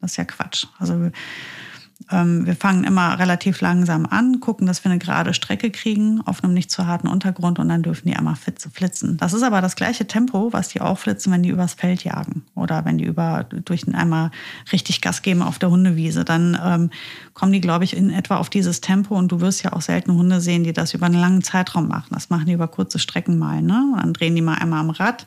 Das 0.00 0.12
ist 0.12 0.16
ja 0.16 0.24
Quatsch. 0.24 0.66
Also 0.78 1.10
wir 2.10 2.54
fangen 2.54 2.84
immer 2.84 3.18
relativ 3.18 3.60
langsam 3.60 4.04
an, 4.04 4.40
gucken, 4.40 4.66
dass 4.66 4.84
wir 4.84 4.90
eine 4.90 4.98
gerade 4.98 5.32
Strecke 5.32 5.70
kriegen 5.70 6.20
auf 6.26 6.44
einem 6.44 6.52
nicht 6.52 6.70
zu 6.70 6.86
harten 6.86 7.08
Untergrund 7.08 7.58
und 7.58 7.68
dann 7.68 7.82
dürfen 7.82 8.08
die 8.08 8.16
einmal 8.16 8.36
flitzen. 8.36 9.16
Das 9.16 9.32
ist 9.32 9.42
aber 9.42 9.62
das 9.62 9.74
gleiche 9.74 10.06
Tempo, 10.06 10.52
was 10.52 10.68
die 10.68 10.82
auch 10.82 10.98
flitzen, 10.98 11.32
wenn 11.32 11.42
die 11.42 11.48
übers 11.48 11.74
Feld 11.74 12.04
jagen 12.04 12.44
oder 12.54 12.84
wenn 12.84 12.98
die 12.98 13.04
über 13.04 13.44
durch 13.44 13.86
einmal 13.94 14.30
richtig 14.70 15.00
Gas 15.00 15.22
geben 15.22 15.40
auf 15.40 15.58
der 15.58 15.70
Hundewiese. 15.70 16.24
Dann 16.24 16.58
ähm, 16.62 16.90
kommen 17.32 17.52
die, 17.52 17.60
glaube 17.60 17.84
ich, 17.84 17.96
in 17.96 18.10
etwa 18.10 18.36
auf 18.36 18.50
dieses 18.50 18.82
Tempo 18.82 19.16
und 19.16 19.32
du 19.32 19.40
wirst 19.40 19.62
ja 19.62 19.72
auch 19.72 19.82
selten 19.82 20.12
Hunde 20.12 20.40
sehen, 20.40 20.64
die 20.64 20.74
das 20.74 20.92
über 20.92 21.06
einen 21.06 21.14
langen 21.14 21.42
Zeitraum 21.42 21.88
machen. 21.88 22.10
Das 22.10 22.28
machen 22.28 22.46
die 22.46 22.52
über 22.52 22.68
kurze 22.68 22.98
Strecken 22.98 23.38
mal. 23.38 23.62
Ne? 23.62 23.94
Dann 23.98 24.12
drehen 24.12 24.34
die 24.34 24.42
mal 24.42 24.56
einmal 24.56 24.80
am 24.80 24.90
Rad. 24.90 25.26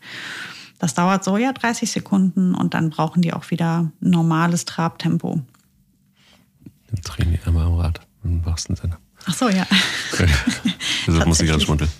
Das 0.79 0.93
dauert 0.93 1.23
so 1.23 1.37
ja 1.37 1.53
30 1.53 1.89
Sekunden 1.89 2.53
und 2.53 2.75
dann 2.75 2.91
brauchen 2.91 3.23
die 3.23 3.33
auch 3.33 3.49
wieder 3.49 3.89
normales 3.99 4.65
Trabtempo. 4.65 5.41
Dann 6.87 7.01
drehen 7.03 7.31
die 7.31 7.47
einmal 7.47 7.65
am 7.65 7.75
Rad, 7.75 8.01
im 8.23 8.45
wahrsten 8.45 8.75
Sinne. 8.75 8.97
Ach 9.25 9.33
so, 9.33 9.49
ja. 9.49 9.65
Deshalb 11.07 11.27
muss 11.27 11.41
ich 11.41 11.49
gerade 11.49 11.61
schmunzeln. 11.61 11.91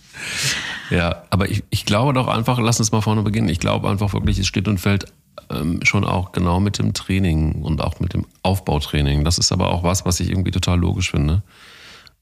Ja, 0.89 1.23
aber 1.29 1.49
ich, 1.49 1.63
ich 1.69 1.85
glaube 1.85 2.13
doch 2.13 2.27
einfach, 2.27 2.59
lass 2.59 2.79
uns 2.79 2.91
mal 2.91 3.01
vorne 3.01 3.21
beginnen. 3.23 3.49
Ich 3.49 3.59
glaube 3.59 3.89
einfach 3.89 4.13
wirklich, 4.13 4.39
es 4.39 4.47
steht 4.47 4.67
und 4.67 4.79
fällt 4.79 5.11
ähm, 5.49 5.79
schon 5.83 6.05
auch 6.05 6.31
genau 6.31 6.59
mit 6.59 6.79
dem 6.79 6.93
Training 6.93 7.61
und 7.63 7.81
auch 7.81 7.99
mit 7.99 8.13
dem 8.13 8.25
Aufbautraining. 8.43 9.23
Das 9.23 9.37
ist 9.37 9.51
aber 9.51 9.71
auch 9.71 9.83
was, 9.83 10.05
was 10.05 10.19
ich 10.19 10.29
irgendwie 10.29 10.51
total 10.51 10.79
logisch 10.79 11.11
finde. 11.11 11.43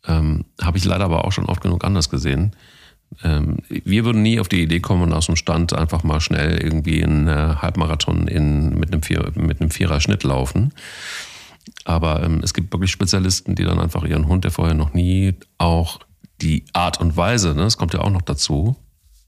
Ähm, 0.07 0.45
Habe 0.61 0.77
ich 0.77 0.85
leider 0.85 1.05
aber 1.05 1.25
auch 1.25 1.31
schon 1.31 1.45
oft 1.45 1.61
genug 1.61 1.83
anders 1.83 2.09
gesehen. 2.09 2.55
Ähm, 3.23 3.57
wir 3.69 4.05
würden 4.05 4.21
nie 4.21 4.39
auf 4.39 4.47
die 4.47 4.61
Idee 4.61 4.79
kommen, 4.79 5.13
aus 5.13 5.27
dem 5.27 5.35
Stand 5.35 5.73
einfach 5.73 6.03
mal 6.03 6.19
schnell 6.19 6.57
irgendwie 6.57 7.03
einen 7.03 7.27
äh, 7.27 7.55
Halbmarathon 7.61 8.27
in, 8.27 8.77
mit, 8.77 8.91
einem 8.91 9.03
Vier, 9.03 9.31
mit 9.35 9.61
einem 9.61 9.71
Vierer-Schnitt 9.71 10.23
laufen. 10.23 10.73
Aber 11.83 12.23
ähm, 12.23 12.41
es 12.43 12.53
gibt 12.53 12.71
wirklich 12.73 12.91
Spezialisten, 12.91 13.55
die 13.55 13.63
dann 13.63 13.79
einfach 13.79 14.03
ihren 14.03 14.27
Hund, 14.27 14.43
der 14.43 14.51
vorher 14.51 14.75
noch 14.75 14.93
nie 14.93 15.33
auch 15.57 15.99
die 16.41 16.65
Art 16.73 16.99
und 16.99 17.15
Weise, 17.15 17.55
ne, 17.55 17.63
das 17.63 17.77
kommt 17.77 17.93
ja 17.93 18.01
auch 18.01 18.09
noch 18.09 18.21
dazu, 18.21 18.75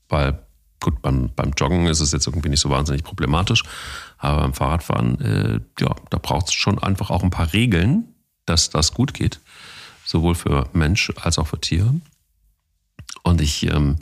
weil 0.09 0.39
gut, 0.79 1.01
beim, 1.01 1.29
beim 1.35 1.51
Joggen 1.57 1.87
ist 1.87 2.01
es 2.01 2.11
jetzt 2.11 2.27
irgendwie 2.27 2.49
nicht 2.49 2.59
so 2.59 2.69
wahnsinnig 2.69 3.03
problematisch, 3.03 3.63
aber 4.17 4.41
beim 4.41 4.53
Fahrradfahren, 4.53 5.21
äh, 5.21 5.59
ja, 5.79 5.95
da 6.09 6.17
braucht 6.17 6.47
es 6.47 6.53
schon 6.53 6.79
einfach 6.79 7.09
auch 7.09 7.23
ein 7.23 7.29
paar 7.29 7.53
Regeln, 7.53 8.13
dass 8.45 8.69
das 8.69 8.93
gut 8.93 9.13
geht, 9.13 9.39
sowohl 10.05 10.35
für 10.35 10.69
Mensch 10.73 11.11
als 11.21 11.39
auch 11.39 11.47
für 11.47 11.59
Tier. 11.59 11.93
Und 13.23 13.41
ich 13.41 13.63
ähm, 13.71 13.97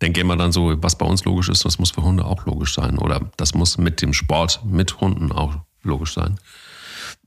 denke 0.00 0.20
immer 0.20 0.36
dann 0.36 0.52
so, 0.52 0.74
was 0.82 0.96
bei 0.96 1.06
uns 1.06 1.24
logisch 1.24 1.48
ist, 1.48 1.64
das 1.64 1.78
muss 1.78 1.90
für 1.90 2.02
Hunde 2.02 2.24
auch 2.24 2.46
logisch 2.46 2.74
sein 2.74 2.98
oder 2.98 3.30
das 3.36 3.54
muss 3.54 3.78
mit 3.78 4.02
dem 4.02 4.12
Sport 4.12 4.60
mit 4.64 5.00
Hunden 5.00 5.32
auch 5.32 5.56
logisch 5.82 6.14
sein. 6.14 6.38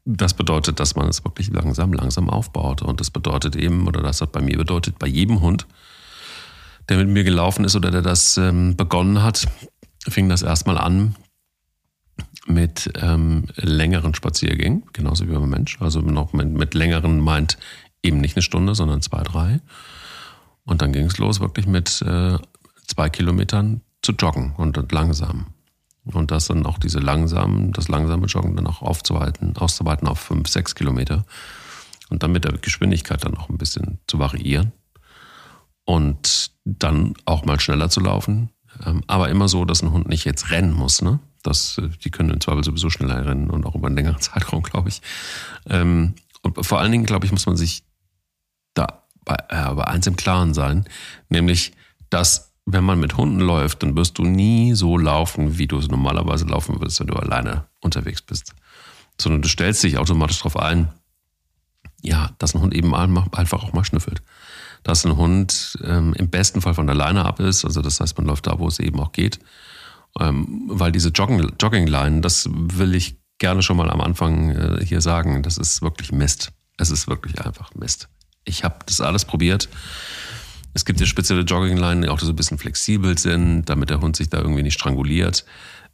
Das 0.05 0.35
bedeutet, 0.35 0.79
dass 0.79 0.95
man 0.95 1.07
es 1.07 1.23
wirklich 1.25 1.49
langsam, 1.49 1.91
langsam 1.91 2.29
aufbaut. 2.29 2.83
Und 2.83 2.99
das 2.99 3.09
bedeutet 3.09 3.55
eben, 3.55 3.87
oder 3.87 4.03
das 4.03 4.21
hat 4.21 4.31
bei 4.31 4.41
mir 4.41 4.57
bedeutet, 4.57 4.99
bei 4.99 5.07
jedem 5.07 5.41
Hund, 5.41 5.65
der 6.89 6.97
mit 6.97 7.07
mir 7.07 7.23
gelaufen 7.23 7.65
ist 7.65 7.75
oder 7.75 7.89
der 7.89 8.03
das 8.03 8.37
ähm, 8.37 8.75
begonnen 8.77 9.23
hat, 9.23 9.47
fing 10.07 10.29
das 10.29 10.43
erstmal 10.43 10.77
an 10.77 11.15
mit 12.45 12.91
ähm, 13.01 13.47
längeren 13.55 14.13
Spaziergängen, 14.13 14.83
genauso 14.93 15.27
wie 15.27 15.33
beim 15.33 15.49
Mensch. 15.49 15.81
Also 15.81 16.01
noch 16.01 16.33
mit, 16.33 16.49
mit 16.49 16.75
längeren 16.75 17.19
meint 17.19 17.57
eben 18.03 18.19
nicht 18.19 18.35
eine 18.35 18.43
Stunde, 18.43 18.75
sondern 18.75 19.01
zwei, 19.01 19.23
drei. 19.23 19.59
Und 20.63 20.83
dann 20.83 20.93
ging 20.93 21.05
es 21.05 21.17
los 21.17 21.39
wirklich 21.39 21.65
mit 21.65 22.03
äh, 22.03 22.37
zwei 22.87 23.09
Kilometern 23.09 23.81
zu 24.03 24.11
joggen 24.11 24.53
und 24.55 24.91
langsam. 24.91 25.47
Und 26.13 26.31
das 26.31 26.47
dann 26.47 26.65
auch 26.65 26.77
diese 26.77 26.99
langsamen, 26.99 27.71
das 27.71 27.87
langsame 27.87 28.27
Joggen 28.27 28.55
dann 28.55 28.67
auch 28.67 28.81
aufzuweiten, 28.81 29.57
auszuweiten 29.57 30.07
auf 30.07 30.19
fünf, 30.19 30.47
sechs 30.47 30.75
Kilometer. 30.75 31.25
Und 32.09 32.21
dann 32.21 32.31
mit 32.31 32.43
der 32.43 32.53
Geschwindigkeit 32.53 33.25
dann 33.25 33.35
auch 33.35 33.49
ein 33.49 33.57
bisschen 33.57 33.99
zu 34.07 34.19
variieren. 34.19 34.71
Und 35.83 36.51
dann 36.63 37.13
auch 37.25 37.45
mal 37.45 37.59
schneller 37.59 37.89
zu 37.89 37.99
laufen. 37.99 38.49
Ähm, 38.85 39.03
aber 39.07 39.29
immer 39.29 39.47
so, 39.47 39.65
dass 39.65 39.81
ein 39.81 39.91
Hund 39.91 40.07
nicht 40.07 40.25
jetzt 40.25 40.51
rennen 40.51 40.73
muss. 40.73 41.01
Ne? 41.01 41.19
Das, 41.43 41.77
äh, 41.77 41.89
die 42.03 42.11
können 42.11 42.29
im 42.29 42.41
Zweifel 42.41 42.63
sowieso 42.63 42.89
schneller 42.89 43.25
rennen 43.25 43.49
und 43.49 43.65
auch 43.65 43.75
über 43.75 43.87
einen 43.87 43.95
längeren 43.95 44.19
Zeitraum, 44.19 44.63
glaube 44.63 44.89
ich. 44.89 45.01
Ähm, 45.67 46.15
und 46.41 46.63
vor 46.65 46.79
allen 46.79 46.91
Dingen, 46.91 47.05
glaube 47.05 47.25
ich, 47.25 47.31
muss 47.31 47.45
man 47.47 47.57
sich 47.57 47.83
da 48.75 49.07
bei, 49.23 49.35
äh, 49.49 49.73
bei 49.73 49.85
eins 49.85 50.05
im 50.05 50.15
Klaren 50.15 50.53
sein, 50.53 50.85
nämlich, 51.29 51.73
dass 52.09 52.53
wenn 52.65 52.83
man 52.83 52.99
mit 52.99 53.15
Hunden 53.15 53.39
läuft, 53.39 53.83
dann 53.83 53.95
wirst 53.95 54.17
du 54.17 54.23
nie 54.23 54.73
so 54.73 54.97
laufen, 54.97 55.57
wie 55.57 55.67
du 55.67 55.77
es 55.77 55.87
normalerweise 55.87 56.45
laufen 56.45 56.79
würdest, 56.79 56.99
wenn 56.99 57.07
du 57.07 57.15
alleine 57.15 57.65
unterwegs 57.79 58.21
bist. 58.21 58.53
Sondern 59.19 59.43
du 59.43 59.47
stellst 59.47 59.83
dich 59.83 59.97
automatisch 59.97 60.39
darauf 60.39 60.57
ein, 60.57 60.89
ja, 62.01 62.31
dass 62.39 62.55
ein 62.55 62.61
Hund 62.61 62.73
eben 62.73 62.93
einfach 62.95 63.63
auch 63.63 63.73
mal 63.73 63.85
schnüffelt. 63.85 64.21
Dass 64.83 65.05
ein 65.05 65.15
Hund 65.15 65.77
ähm, 65.83 66.13
im 66.15 66.29
besten 66.29 66.61
Fall 66.61 66.73
von 66.73 66.89
alleine 66.89 67.25
ab 67.25 67.39
ist, 67.39 67.65
also 67.65 67.81
das 67.81 67.99
heißt, 67.99 68.17
man 68.17 68.27
läuft 68.27 68.47
da, 68.47 68.59
wo 68.59 68.67
es 68.67 68.79
eben 68.79 68.99
auch 68.99 69.11
geht. 69.11 69.39
Ähm, 70.19 70.65
weil 70.67 70.91
diese 70.91 71.09
Jogging, 71.09 71.53
Joggingline, 71.59 72.21
das 72.21 72.49
will 72.51 72.95
ich 72.95 73.17
gerne 73.37 73.61
schon 73.61 73.77
mal 73.77 73.91
am 73.91 74.01
Anfang 74.01 74.51
äh, 74.51 74.85
hier 74.85 75.01
sagen, 75.01 75.43
das 75.43 75.57
ist 75.57 75.81
wirklich 75.81 76.11
Mist. 76.11 76.51
Es 76.77 76.89
ist 76.89 77.07
wirklich 77.07 77.41
einfach 77.41 77.73
Mist. 77.75 78.09
Ich 78.43 78.63
habe 78.63 78.79
das 78.85 79.01
alles 79.01 79.25
probiert. 79.25 79.69
Es 80.75 80.83
gibt 80.83 80.99
ja 80.99 81.05
spezielle 81.05 81.41
Joggingleinen, 81.41 82.03
die 82.03 82.09
auch 82.09 82.19
so 82.19 82.27
ein 82.27 82.35
bisschen 82.35 82.57
flexibel 82.57 83.17
sind, 83.17 83.63
damit 83.69 83.89
der 83.89 84.01
Hund 84.01 84.17
sich 84.17 84.29
da 84.29 84.39
irgendwie 84.39 84.61
nicht 84.61 84.73
stranguliert. 84.73 85.45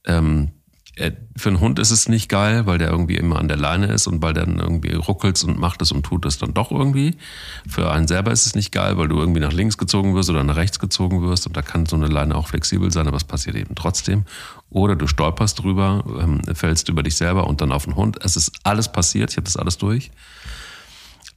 Ähm, 0.06 0.50
äh, 0.96 1.12
für 1.38 1.50
einen 1.50 1.60
Hund 1.60 1.80
ist 1.80 1.92
es 1.92 2.10
nicht 2.10 2.30
geil, 2.30 2.66
weil 2.66 2.78
der 2.78 2.90
irgendwie 2.90 3.16
immer 3.16 3.40
an 3.40 3.48
der 3.48 3.58
Leine 3.58 3.88
ist 3.88 4.08
und 4.08 4.22
weil 4.22 4.34
dann 4.34 4.60
irgendwie 4.60 4.94
ruckelt 4.94 5.42
und 5.44 5.58
macht 5.58 5.82
es 5.82 5.92
und 5.92 6.04
tut 6.04 6.26
es 6.26 6.40
dann 6.40 6.56
doch 6.56 6.72
irgendwie. 6.72 7.16
Für 7.68 7.92
einen 7.92 8.08
selber 8.08 8.32
ist 8.32 8.46
es 8.46 8.56
nicht 8.56 8.72
geil, 8.72 8.98
weil 8.98 9.08
du 9.08 9.20
irgendwie 9.20 9.40
nach 9.40 9.54
links 9.54 9.78
gezogen 9.78 10.16
wirst 10.16 10.30
oder 10.30 10.44
nach 10.44 10.58
rechts 10.58 10.80
gezogen 10.80 11.22
wirst 11.22 11.48
und 11.48 11.56
da 11.56 11.62
kann 11.62 11.86
so 11.86 11.96
eine 11.96 12.08
Leine 12.08 12.36
auch 12.36 12.48
flexibel 12.48 12.92
sein, 12.92 13.08
aber 13.08 13.18
es 13.18 13.24
passiert 13.24 13.56
eben 13.56 13.76
trotzdem. 13.76 14.26
Oder 14.72 14.96
du 14.96 15.06
stolperst 15.06 15.60
drüber, 15.60 16.04
ähm, 16.20 16.42
fällst 16.56 16.90
über 16.90 17.04
dich 17.04 17.16
selber 17.16 17.48
und 17.48 17.62
dann 17.62 17.72
auf 17.72 17.86
den 17.86 17.96
Hund. 17.96 18.18
Es 18.24 18.36
ist 18.36 18.52
alles 18.64 18.92
passiert, 18.92 19.30
ich 19.30 19.38
habe 19.38 19.46
das 19.46 19.58
alles 19.58 19.78
durch. 19.78 20.12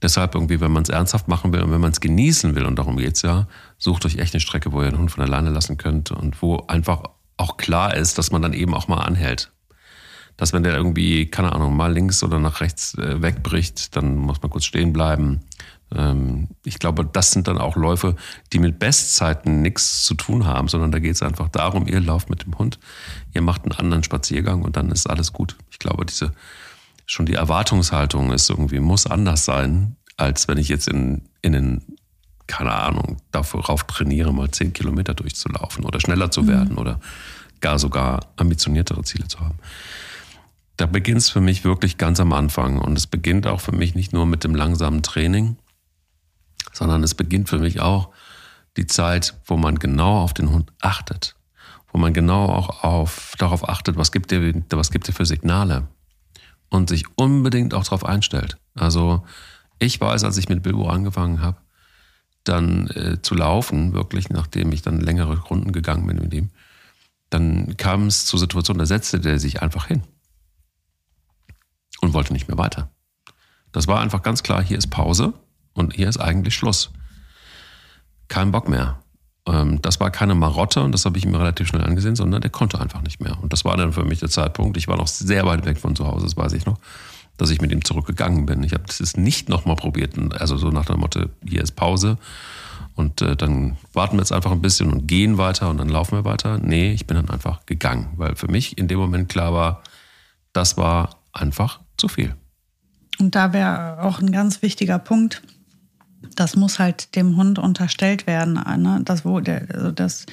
Deshalb 0.01 0.35
irgendwie, 0.35 0.59
wenn 0.59 0.71
man 0.71 0.83
es 0.83 0.89
ernsthaft 0.89 1.27
machen 1.27 1.53
will 1.53 1.61
und 1.61 1.71
wenn 1.71 1.81
man 1.81 1.91
es 1.91 2.01
genießen 2.01 2.55
will, 2.55 2.65
und 2.65 2.77
darum 2.77 2.97
geht 2.97 3.15
es 3.15 3.21
ja, 3.21 3.47
sucht 3.77 4.05
euch 4.05 4.17
echt 4.17 4.33
eine 4.33 4.41
Strecke, 4.41 4.71
wo 4.71 4.81
ihr 4.81 4.91
den 4.91 4.99
Hund 4.99 5.11
von 5.11 5.21
der 5.21 5.29
Leine 5.29 5.49
lassen 5.49 5.77
könnt 5.77 6.11
und 6.11 6.41
wo 6.41 6.57
einfach 6.67 7.03
auch 7.37 7.57
klar 7.57 7.95
ist, 7.95 8.17
dass 8.17 8.31
man 8.31 8.41
dann 8.41 8.53
eben 8.53 8.73
auch 8.73 8.87
mal 8.87 9.01
anhält. 9.01 9.51
Dass 10.37 10.51
wenn 10.51 10.63
der 10.63 10.75
irgendwie, 10.75 11.27
keine 11.27 11.53
Ahnung, 11.53 11.77
mal 11.77 11.93
links 11.93 12.21
oder 12.23 12.39
nach 12.39 12.59
rechts 12.59 12.95
äh, 12.95 13.21
wegbricht, 13.21 13.95
dann 13.95 14.17
muss 14.17 14.41
man 14.41 14.51
kurz 14.51 14.65
stehen 14.65 14.91
bleiben. 14.91 15.41
Ähm, 15.93 16.49
ich 16.65 16.79
glaube, 16.79 17.05
das 17.05 17.31
sind 17.31 17.47
dann 17.47 17.57
auch 17.57 17.77
Läufe, 17.77 18.15
die 18.51 18.59
mit 18.59 18.79
Bestzeiten 18.79 19.61
nichts 19.61 20.03
zu 20.03 20.13
tun 20.13 20.45
haben, 20.45 20.67
sondern 20.67 20.91
da 20.91 20.99
geht 20.99 21.15
es 21.15 21.23
einfach 21.23 21.47
darum, 21.49 21.87
ihr 21.87 22.01
lauft 22.01 22.29
mit 22.29 22.43
dem 22.43 22.57
Hund, 22.57 22.79
ihr 23.33 23.41
macht 23.41 23.63
einen 23.63 23.73
anderen 23.73 24.03
Spaziergang 24.03 24.63
und 24.63 24.75
dann 24.75 24.91
ist 24.91 25.09
alles 25.09 25.31
gut. 25.31 25.55
Ich 25.71 25.79
glaube, 25.79 26.05
diese 26.05 26.33
schon 27.05 27.25
die 27.25 27.33
Erwartungshaltung 27.33 28.31
ist 28.31 28.49
irgendwie, 28.49 28.79
muss 28.79 29.05
anders 29.05 29.45
sein, 29.45 29.95
als 30.17 30.47
wenn 30.47 30.57
ich 30.57 30.69
jetzt 30.69 30.87
in, 30.87 31.29
in 31.41 31.53
den 31.53 31.97
keine 32.47 32.73
Ahnung, 32.73 33.17
darauf 33.31 33.83
trainiere, 33.85 34.33
mal 34.33 34.51
zehn 34.51 34.73
Kilometer 34.73 35.13
durchzulaufen 35.13 35.83
oder 35.83 35.99
schneller 35.99 36.31
zu 36.31 36.47
werden 36.47 36.73
mhm. 36.73 36.77
oder 36.77 36.99
gar 37.61 37.79
sogar 37.79 38.27
ambitioniertere 38.37 39.03
Ziele 39.03 39.27
zu 39.27 39.39
haben. 39.39 39.57
Da 40.77 40.85
beginnt 40.85 41.19
es 41.19 41.29
für 41.29 41.41
mich 41.41 41.63
wirklich 41.63 41.97
ganz 41.97 42.19
am 42.19 42.33
Anfang. 42.33 42.77
Und 42.79 42.97
es 42.97 43.07
beginnt 43.07 43.47
auch 43.47 43.61
für 43.61 43.71
mich 43.71 43.95
nicht 43.95 44.13
nur 44.13 44.25
mit 44.25 44.43
dem 44.43 44.53
langsamen 44.53 45.01
Training, 45.01 45.57
sondern 46.73 47.01
es 47.03 47.15
beginnt 47.15 47.49
für 47.49 47.59
mich 47.59 47.79
auch 47.79 48.09
die 48.77 48.85
Zeit, 48.85 49.35
wo 49.45 49.55
man 49.55 49.79
genau 49.79 50.19
auf 50.19 50.33
den 50.33 50.51
Hund 50.51 50.71
achtet, 50.81 51.35
wo 51.91 51.97
man 51.97 52.13
genau 52.13 52.47
auch 52.47 52.83
auf, 52.83 53.33
darauf 53.37 53.67
achtet, 53.67 53.95
was 53.95 54.11
gibt 54.11 54.31
der, 54.31 54.53
was 54.71 54.91
gibt 54.91 55.07
der 55.07 55.15
für 55.15 55.25
Signale 55.25 55.87
und 56.69 56.89
sich 56.89 57.05
unbedingt 57.15 57.73
auch 57.73 57.83
darauf 57.83 58.05
einstellt. 58.05 58.57
Also 58.73 59.23
ich 59.79 59.99
weiß, 59.99 60.23
als 60.23 60.37
ich 60.37 60.49
mit 60.49 60.63
Bilbo 60.63 60.87
angefangen 60.89 61.41
habe, 61.41 61.57
dann 62.43 62.87
äh, 62.87 63.21
zu 63.21 63.35
laufen, 63.35 63.93
wirklich, 63.93 64.29
nachdem 64.29 64.71
ich 64.71 64.81
dann 64.81 65.01
längere 65.01 65.39
Runden 65.39 65.71
gegangen 65.71 66.05
bin 66.07 66.17
mit 66.17 66.33
ihm, 66.33 66.49
dann 67.29 67.75
kam 67.77 68.07
es 68.07 68.25
zur 68.25 68.39
Situation, 68.39 68.77
da 68.77 68.85
setzte 68.85 69.19
der 69.19 69.39
sich 69.39 69.61
einfach 69.61 69.87
hin 69.87 70.03
und 72.01 72.13
wollte 72.13 72.33
nicht 72.33 72.47
mehr 72.47 72.57
weiter. 72.57 72.89
Das 73.71 73.87
war 73.87 73.99
einfach 73.99 74.21
ganz 74.21 74.43
klar, 74.43 74.63
hier 74.63 74.77
ist 74.77 74.87
Pause 74.87 75.33
und 75.73 75.93
hier 75.95 76.07
ist 76.07 76.17
eigentlich 76.17 76.55
Schluss. 76.55 76.91
Kein 78.27 78.51
Bock 78.51 78.69
mehr. 78.69 79.01
Ähm, 79.47 79.81
das 79.81 79.99
war 79.99 80.11
keine 80.11 80.35
Marotte 80.35 80.81
und 80.81 80.91
das 80.91 81.05
habe 81.05 81.17
ich 81.17 81.25
mir 81.25 81.39
relativ 81.39 81.67
schnell 81.67 81.83
angesehen, 81.83 82.15
sondern 82.15 82.41
der 82.41 82.51
konnte 82.51 82.79
einfach 82.79 83.01
nicht 83.01 83.21
mehr. 83.21 83.37
Und 83.41 83.53
das 83.53 83.65
war 83.65 83.77
dann 83.77 83.93
für 83.93 84.05
mich 84.05 84.19
der 84.19 84.29
Zeitpunkt. 84.29 84.77
Ich 84.77 84.87
war 84.87 84.97
noch 84.97 85.07
sehr 85.07 85.45
weit 85.45 85.65
weg 85.65 85.77
von 85.77 85.95
zu 85.95 86.05
Hause, 86.07 86.25
das 86.25 86.37
weiß 86.37 86.53
ich 86.53 86.65
noch 86.65 86.77
dass 87.37 87.49
ich 87.49 87.61
mit 87.61 87.71
ihm 87.71 87.83
zurückgegangen 87.83 88.45
bin. 88.45 88.63
Ich 88.63 88.73
habe 88.73 88.83
das 88.87 89.17
nicht 89.17 89.49
nochmal 89.49 89.75
probiert. 89.75 90.13
Also 90.39 90.57
so 90.57 90.69
nach 90.69 90.85
dem 90.85 90.99
Motto, 90.99 91.25
hier 91.45 91.61
ist 91.61 91.73
Pause 91.73 92.17
und 92.95 93.21
äh, 93.21 93.35
dann 93.35 93.77
warten 93.93 94.15
wir 94.15 94.21
jetzt 94.21 94.31
einfach 94.31 94.51
ein 94.51 94.61
bisschen 94.61 94.91
und 94.91 95.07
gehen 95.07 95.37
weiter 95.37 95.69
und 95.69 95.77
dann 95.77 95.89
laufen 95.89 96.17
wir 96.17 96.25
weiter. 96.25 96.59
Nee, 96.59 96.93
ich 96.93 97.07
bin 97.07 97.17
dann 97.17 97.29
einfach 97.29 97.65
gegangen, 97.65 98.13
weil 98.15 98.35
für 98.35 98.47
mich 98.47 98.77
in 98.77 98.87
dem 98.87 98.99
Moment 98.99 99.29
klar 99.29 99.53
war, 99.53 99.83
das 100.53 100.77
war 100.77 101.17
einfach 101.33 101.81
zu 101.97 102.07
viel. 102.07 102.35
Und 103.19 103.35
da 103.35 103.53
wäre 103.53 104.01
auch 104.03 104.19
ein 104.19 104.31
ganz 104.31 104.61
wichtiger 104.61 104.99
Punkt, 104.99 105.41
das 106.35 106.55
muss 106.55 106.79
halt 106.79 107.15
dem 107.15 107.37
Hund 107.37 107.59
unterstellt 107.59 108.27
werden. 108.27 108.53
Ne? 108.53 109.01
Das, 109.03 109.25
Wohl, 109.25 109.43
also 109.73 109.91
das 109.91 110.25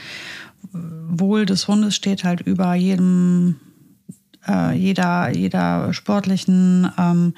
Wohl 0.72 1.46
des 1.46 1.68
Hundes 1.68 1.94
steht 1.94 2.24
halt 2.24 2.40
über 2.40 2.74
jedem 2.74 3.57
äh, 4.46 4.76
jeder, 4.76 5.31
jeder 5.31 5.92
sportlichen 5.92 6.90
ähm, 6.98 7.35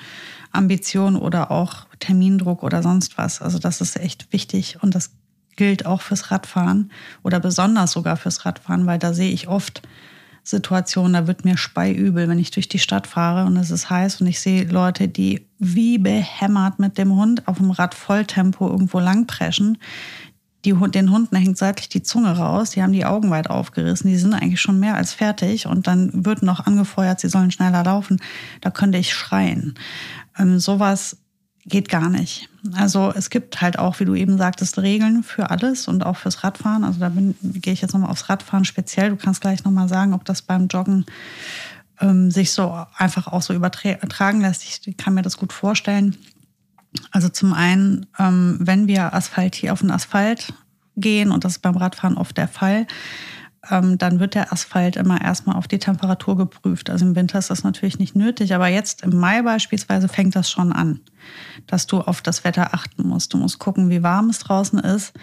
Ambition 0.53 1.17
oder 1.17 1.51
auch 1.51 1.87
Termindruck 1.99 2.63
oder 2.63 2.83
sonst 2.83 3.19
was. 3.19 3.43
Also 3.43 3.59
das 3.59 3.81
ist 3.81 3.97
echt 3.97 4.33
wichtig 4.33 4.79
und 4.83 4.95
das 4.95 5.11
gilt 5.57 5.87
auch 5.87 6.01
fürs 6.01 6.31
Radfahren 6.31 6.91
oder 7.23 7.41
besonders 7.41 7.93
sogar 7.93 8.17
fürs 8.17 8.45
Radfahren, 8.45 8.87
weil 8.87 8.99
da 8.99 9.15
sehe 9.15 9.31
ich 9.31 9.49
oft 9.49 9.83
Situationen, 10.45 11.15
da 11.15 11.27
wird 11.27 11.45
mir 11.45 11.57
speiübel, 11.57 12.29
wenn 12.29 12.39
ich 12.39 12.51
durch 12.51 12.69
die 12.69 12.79
Stadt 12.79 13.07
fahre 13.07 13.47
und 13.47 13.57
es 13.57 13.71
ist 13.71 13.91
heiß 13.91 14.21
und 14.21 14.27
ich 14.27 14.41
sehe 14.41 14.65
Leute, 14.65 15.09
die 15.09 15.47
wie 15.59 15.99
behämmert 15.99 16.79
mit 16.79 16.99
dem 16.99 17.17
Hund 17.17 17.49
auf 17.49 17.57
dem 17.57 17.71
Rad 17.71 17.95
Volltempo 17.95 18.69
irgendwo 18.69 19.01
langpreschen 19.01 19.79
die, 20.65 20.73
den 20.73 21.11
Hunden 21.11 21.37
hängt 21.37 21.59
seitlich 21.59 21.89
die 21.89 22.03
Zunge 22.03 22.37
raus, 22.37 22.71
die 22.71 22.83
haben 22.83 22.93
die 22.93 23.05
Augen 23.05 23.31
weit 23.31 23.51
aufgerissen, 23.51 24.09
die 24.09 24.17
sind 24.17 24.33
eigentlich 24.33 24.61
schon 24.61 24.81
mehr 24.81 24.95
als 24.95 25.13
fertig 25.13 25.67
und 25.67 25.87
dann 25.87 26.25
wird 26.25 26.43
noch 26.43 26.67
angefeuert, 26.67 27.21
sie 27.21 27.29
sollen 27.29 27.51
schneller 27.51 27.85
laufen. 27.85 28.21
Da 28.61 28.71
könnte 28.71 28.99
ich 28.99 29.13
schreien. 29.13 29.75
Ähm, 30.39 30.59
sowas 30.59 31.19
geht 31.67 31.89
gar 31.89 32.09
nicht. 32.09 32.49
Also 32.75 33.13
es 33.15 33.31
gibt 33.31 33.61
halt 33.61 33.79
auch, 33.79 34.01
wie 34.01 34.05
du 34.05 34.15
eben 34.15 34.39
sagtest, 34.39 34.79
Regeln 34.79 35.23
für 35.23 35.51
alles 35.51 35.89
und 35.89 36.05
auch 36.05 36.17
fürs 36.17 36.45
Radfahren. 36.45 36.85
Also 36.85 37.01
da 37.01 37.09
bin, 37.09 37.35
gehe 37.43 37.73
ich 37.73 37.81
jetzt 37.81 37.93
nochmal 37.93 38.11
aufs 38.11 38.29
Radfahren 38.29 38.65
speziell. 38.65 39.11
Du 39.11 39.17
kannst 39.17 39.41
gleich 39.41 39.65
nochmal 39.65 39.89
sagen, 39.89 40.15
ob 40.15 40.25
das 40.25 40.43
beim 40.43 40.67
Joggen 40.69 41.07
ähm, 42.01 42.31
sich 42.31 42.53
so 42.53 42.85
einfach 42.97 43.27
auch 43.29 43.43
so 43.43 43.55
übertragen 43.55 44.41
lässt. 44.41 44.65
Ich 44.65 44.97
kann 44.97 45.15
mir 45.15 45.23
das 45.23 45.37
gut 45.37 45.53
vorstellen. 45.53 46.17
Also 47.11 47.29
zum 47.29 47.53
einen, 47.53 48.07
ähm, 48.19 48.59
wenn 48.61 48.87
wir 48.87 49.15
Asphalt 49.15 49.55
hier 49.55 49.73
auf 49.73 49.81
den 49.81 49.91
Asphalt 49.91 50.53
gehen, 50.97 51.33
und 51.33 51.45
das 51.45 51.53
ist 51.53 51.63
beim 51.63 51.77
Radfahren 51.77 52.17
oft 52.17 52.37
der 52.37 52.49
Fall, 52.49 52.87
ähm, 53.71 53.99
dann 53.99 54.21
wird 54.21 54.35
der 54.35 54.53
Asphalt 54.53 54.97
immer 54.97 55.21
erstmal 55.21 55.57
auf 55.57 55.69
die 55.69 55.79
Temperatur 55.79 56.37
geprüft. 56.37 56.91
Also 56.91 57.07
im 57.07 57.17
Winter 57.17 57.39
ist 57.39 57.51
das 57.51 57.65
natürlich 57.65 57.99
nicht 57.99 58.17
nötig, 58.17 58.55
aber 58.55 58.69
jetzt 58.69 59.03
im 59.03 59.19
Mai 59.19 59.43
beispielsweise 59.43 60.09
fängt 60.09 60.37
das 60.37 60.51
schon 60.51 60.73
an, 60.73 61.01
dass 61.67 61.87
du 61.87 62.01
auf 62.01 62.23
das 62.23 62.45
Wetter 62.45 62.75
achten 62.75 63.07
musst. 63.07 63.33
Du 63.33 63.39
musst 63.39 63.59
gucken, 63.59 63.91
wie 63.91 64.03
warm 64.03 64.31
es 64.31 64.41
draußen 64.41 64.79
ist 64.79 65.15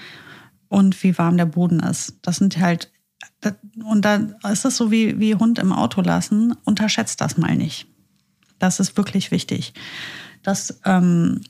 und 0.70 1.02
wie 1.04 1.18
warm 1.18 1.38
der 1.38 1.46
Boden 1.46 1.80
ist. 1.80 2.18
Das 2.22 2.38
sind 2.38 2.58
halt, 2.60 2.92
und 3.84 4.04
dann 4.04 4.36
ist 4.52 4.66
es 4.66 4.78
so 4.78 4.92
wie, 4.92 5.20
wie 5.20 5.36
Hund 5.36 5.60
im 5.60 5.74
Auto 5.74 6.02
lassen, 6.02 6.56
unterschätzt 6.64 7.22
das 7.22 7.38
mal 7.38 7.56
nicht. 7.56 7.88
Das 8.60 8.80
ist 8.80 8.98
wirklich 8.98 9.32
wichtig. 9.32 9.74
Das 10.44 10.80
ähm, 10.86 11.42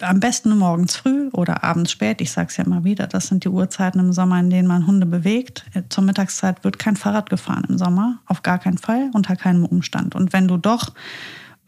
am 0.00 0.20
besten 0.20 0.56
morgens 0.56 0.96
früh 0.96 1.28
oder 1.32 1.64
abends 1.64 1.90
spät. 1.90 2.20
Ich 2.20 2.30
sage 2.30 2.48
es 2.50 2.56
ja 2.56 2.64
immer 2.64 2.84
wieder, 2.84 3.06
das 3.06 3.26
sind 3.26 3.44
die 3.44 3.48
Uhrzeiten 3.48 3.98
im 4.00 4.12
Sommer, 4.12 4.38
in 4.40 4.50
denen 4.50 4.68
man 4.68 4.86
Hunde 4.86 5.06
bewegt. 5.06 5.64
Zur 5.88 6.04
Mittagszeit 6.04 6.62
wird 6.64 6.78
kein 6.78 6.96
Fahrrad 6.96 7.30
gefahren 7.30 7.64
im 7.68 7.78
Sommer, 7.78 8.18
auf 8.26 8.42
gar 8.42 8.58
keinen 8.58 8.78
Fall, 8.78 9.10
unter 9.12 9.36
keinem 9.36 9.64
Umstand. 9.64 10.14
Und 10.14 10.32
wenn 10.32 10.48
du 10.48 10.56
doch 10.56 10.92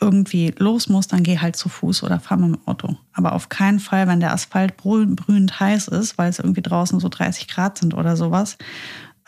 irgendwie 0.01 0.53
los 0.59 0.89
musst, 0.89 1.13
dann 1.13 1.23
geh 1.23 1.39
halt 1.39 1.57
zu 1.57 1.69
Fuß 1.69 2.03
oder 2.03 2.21
fahr 2.21 2.37
mit 2.37 2.57
dem 2.57 2.67
Auto. 2.67 2.97
Aber 3.13 3.33
auf 3.33 3.49
keinen 3.49 3.81
Fall, 3.81 4.07
wenn 4.07 4.21
der 4.21 4.33
Asphalt 4.33 4.77
brühend 4.77 5.61
heiß 5.61 5.89
ist, 5.89 6.19
weil 6.19 6.31
es 6.31 6.39
irgendwie 6.39 6.63
draußen 6.63 7.01
so 7.01 7.09
30 7.09 7.49
Grad 7.49 7.79
sind 7.79 7.95
oder 7.95 8.17
sowas, 8.17 8.59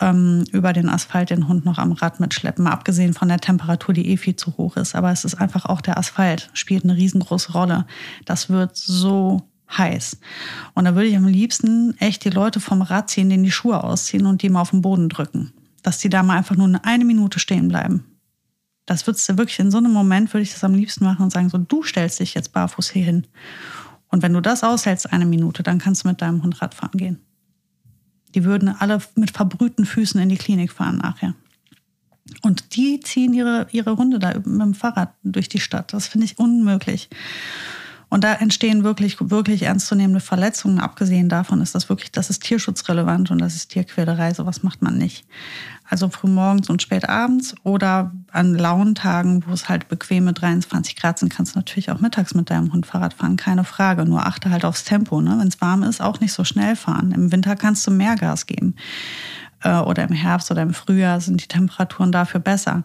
ähm, 0.00 0.44
über 0.52 0.72
den 0.72 0.88
Asphalt 0.88 1.30
den 1.30 1.48
Hund 1.48 1.64
noch 1.64 1.78
am 1.78 1.92
Rad 1.92 2.20
mitschleppen. 2.20 2.66
Abgesehen 2.66 3.14
von 3.14 3.28
der 3.28 3.38
Temperatur, 3.38 3.94
die 3.94 4.08
eh 4.10 4.16
viel 4.16 4.36
zu 4.36 4.56
hoch 4.56 4.76
ist. 4.76 4.94
Aber 4.94 5.10
es 5.10 5.24
ist 5.24 5.36
einfach 5.36 5.66
auch 5.66 5.80
der 5.80 5.98
Asphalt, 5.98 6.50
spielt 6.52 6.84
eine 6.84 6.96
riesengroße 6.96 7.52
Rolle. 7.52 7.86
Das 8.24 8.50
wird 8.50 8.76
so 8.76 9.48
heiß. 9.70 10.18
Und 10.74 10.84
da 10.84 10.94
würde 10.94 11.08
ich 11.08 11.16
am 11.16 11.26
liebsten 11.26 11.96
echt 11.98 12.24
die 12.24 12.30
Leute 12.30 12.60
vom 12.60 12.82
Rad 12.82 13.10
ziehen, 13.10 13.30
denen 13.30 13.44
die 13.44 13.50
Schuhe 13.50 13.82
ausziehen 13.82 14.26
und 14.26 14.42
die 14.42 14.48
mal 14.48 14.60
auf 14.60 14.70
den 14.70 14.82
Boden 14.82 15.08
drücken. 15.08 15.52
Dass 15.82 15.98
die 15.98 16.08
da 16.08 16.22
mal 16.22 16.36
einfach 16.36 16.56
nur 16.56 16.80
eine 16.84 17.04
Minute 17.04 17.38
stehen 17.38 17.68
bleiben. 17.68 18.04
Das 18.84 19.06
würdest 19.06 19.28
du 19.28 19.36
wirklich 19.36 19.58
in 19.58 19.72
so 19.72 19.78
einem 19.78 19.92
Moment, 19.92 20.32
würde 20.32 20.42
ich 20.42 20.52
das 20.52 20.62
am 20.62 20.74
liebsten 20.74 21.04
machen 21.04 21.22
und 21.22 21.32
sagen, 21.32 21.48
so, 21.48 21.58
du 21.58 21.82
stellst 21.82 22.20
dich 22.20 22.34
jetzt 22.34 22.52
barfuß 22.52 22.90
hier 22.90 23.04
hin. 23.04 23.26
Und 24.08 24.22
wenn 24.22 24.32
du 24.32 24.40
das 24.40 24.62
aushältst, 24.62 25.12
eine 25.12 25.26
Minute, 25.26 25.64
dann 25.64 25.78
kannst 25.78 26.04
du 26.04 26.08
mit 26.08 26.22
deinem 26.22 26.42
Hund 26.44 26.62
Radfahren 26.62 26.96
gehen. 26.96 27.25
Die 28.36 28.44
würden 28.44 28.68
alle 28.68 29.00
mit 29.14 29.30
verbrühten 29.30 29.86
Füßen 29.86 30.20
in 30.20 30.28
die 30.28 30.36
Klinik 30.36 30.70
fahren 30.70 30.98
nachher. 30.98 31.34
Und 32.42 32.76
die 32.76 33.00
ziehen 33.00 33.32
ihre, 33.32 33.66
ihre 33.72 33.96
Hunde 33.96 34.18
da 34.18 34.34
mit 34.34 34.46
dem 34.46 34.74
Fahrrad 34.74 35.14
durch 35.22 35.48
die 35.48 35.58
Stadt. 35.58 35.92
Das 35.94 36.06
finde 36.06 36.26
ich 36.26 36.38
unmöglich. 36.38 37.08
Und 38.08 38.24
da 38.24 38.34
entstehen 38.34 38.84
wirklich, 38.84 39.16
wirklich 39.18 39.62
ernstzunehmende 39.62 40.20
Verletzungen. 40.20 40.80
Abgesehen 40.80 41.30
davon 41.30 41.62
ist 41.62 41.74
das 41.74 41.88
wirklich, 41.88 42.12
das 42.12 42.28
ist 42.28 42.42
tierschutzrelevant 42.42 43.30
und 43.30 43.38
das 43.38 43.56
ist 43.56 43.70
Tierquälerei. 43.70 44.34
Sowas 44.34 44.62
macht 44.62 44.82
man 44.82 44.98
nicht. 44.98 45.26
Also 45.88 46.08
frühmorgens 46.08 46.68
und 46.68 46.82
spät 46.82 47.08
abends 47.08 47.54
oder 47.62 48.12
an 48.32 48.54
lauen 48.54 48.94
Tagen, 48.94 49.44
wo 49.46 49.52
es 49.52 49.68
halt 49.68 49.88
bequeme 49.88 50.32
23 50.32 50.96
Grad 50.96 51.18
sind, 51.18 51.32
kannst 51.32 51.54
du 51.54 51.58
natürlich 51.58 51.90
auch 51.90 52.00
mittags 52.00 52.34
mit 52.34 52.50
deinem 52.50 52.72
Hund 52.72 52.86
Fahrrad 52.86 53.14
fahren, 53.14 53.36
keine 53.36 53.64
Frage. 53.64 54.04
Nur 54.04 54.26
achte 54.26 54.50
halt 54.50 54.64
aufs 54.64 54.84
Tempo. 54.84 55.20
Ne? 55.20 55.36
Wenn 55.38 55.48
es 55.48 55.60
warm 55.60 55.82
ist, 55.82 56.00
auch 56.00 56.20
nicht 56.20 56.32
so 56.32 56.44
schnell 56.44 56.76
fahren. 56.76 57.12
Im 57.12 57.30
Winter 57.32 57.56
kannst 57.56 57.86
du 57.86 57.90
mehr 57.90 58.16
Gas 58.16 58.46
geben. 58.46 58.74
Äh, 59.62 59.78
oder 59.78 60.04
im 60.04 60.14
Herbst 60.14 60.50
oder 60.50 60.62
im 60.62 60.74
Frühjahr 60.74 61.20
sind 61.20 61.42
die 61.42 61.48
Temperaturen 61.48 62.12
dafür 62.12 62.40
besser. 62.40 62.84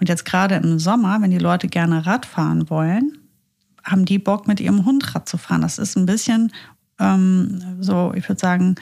Und 0.00 0.08
jetzt 0.08 0.24
gerade 0.24 0.56
im 0.56 0.78
Sommer, 0.78 1.20
wenn 1.20 1.30
die 1.30 1.38
Leute 1.38 1.68
gerne 1.68 2.06
Rad 2.06 2.26
fahren 2.26 2.70
wollen, 2.70 3.18
haben 3.84 4.04
die 4.04 4.18
Bock, 4.18 4.48
mit 4.48 4.60
ihrem 4.60 4.84
Hund 4.84 5.14
Rad 5.14 5.28
zu 5.28 5.38
fahren. 5.38 5.62
Das 5.62 5.78
ist 5.78 5.96
ein 5.96 6.06
bisschen 6.06 6.52
ähm, 6.98 7.76
so, 7.80 8.12
ich 8.14 8.28
würde 8.28 8.40
sagen, 8.40 8.74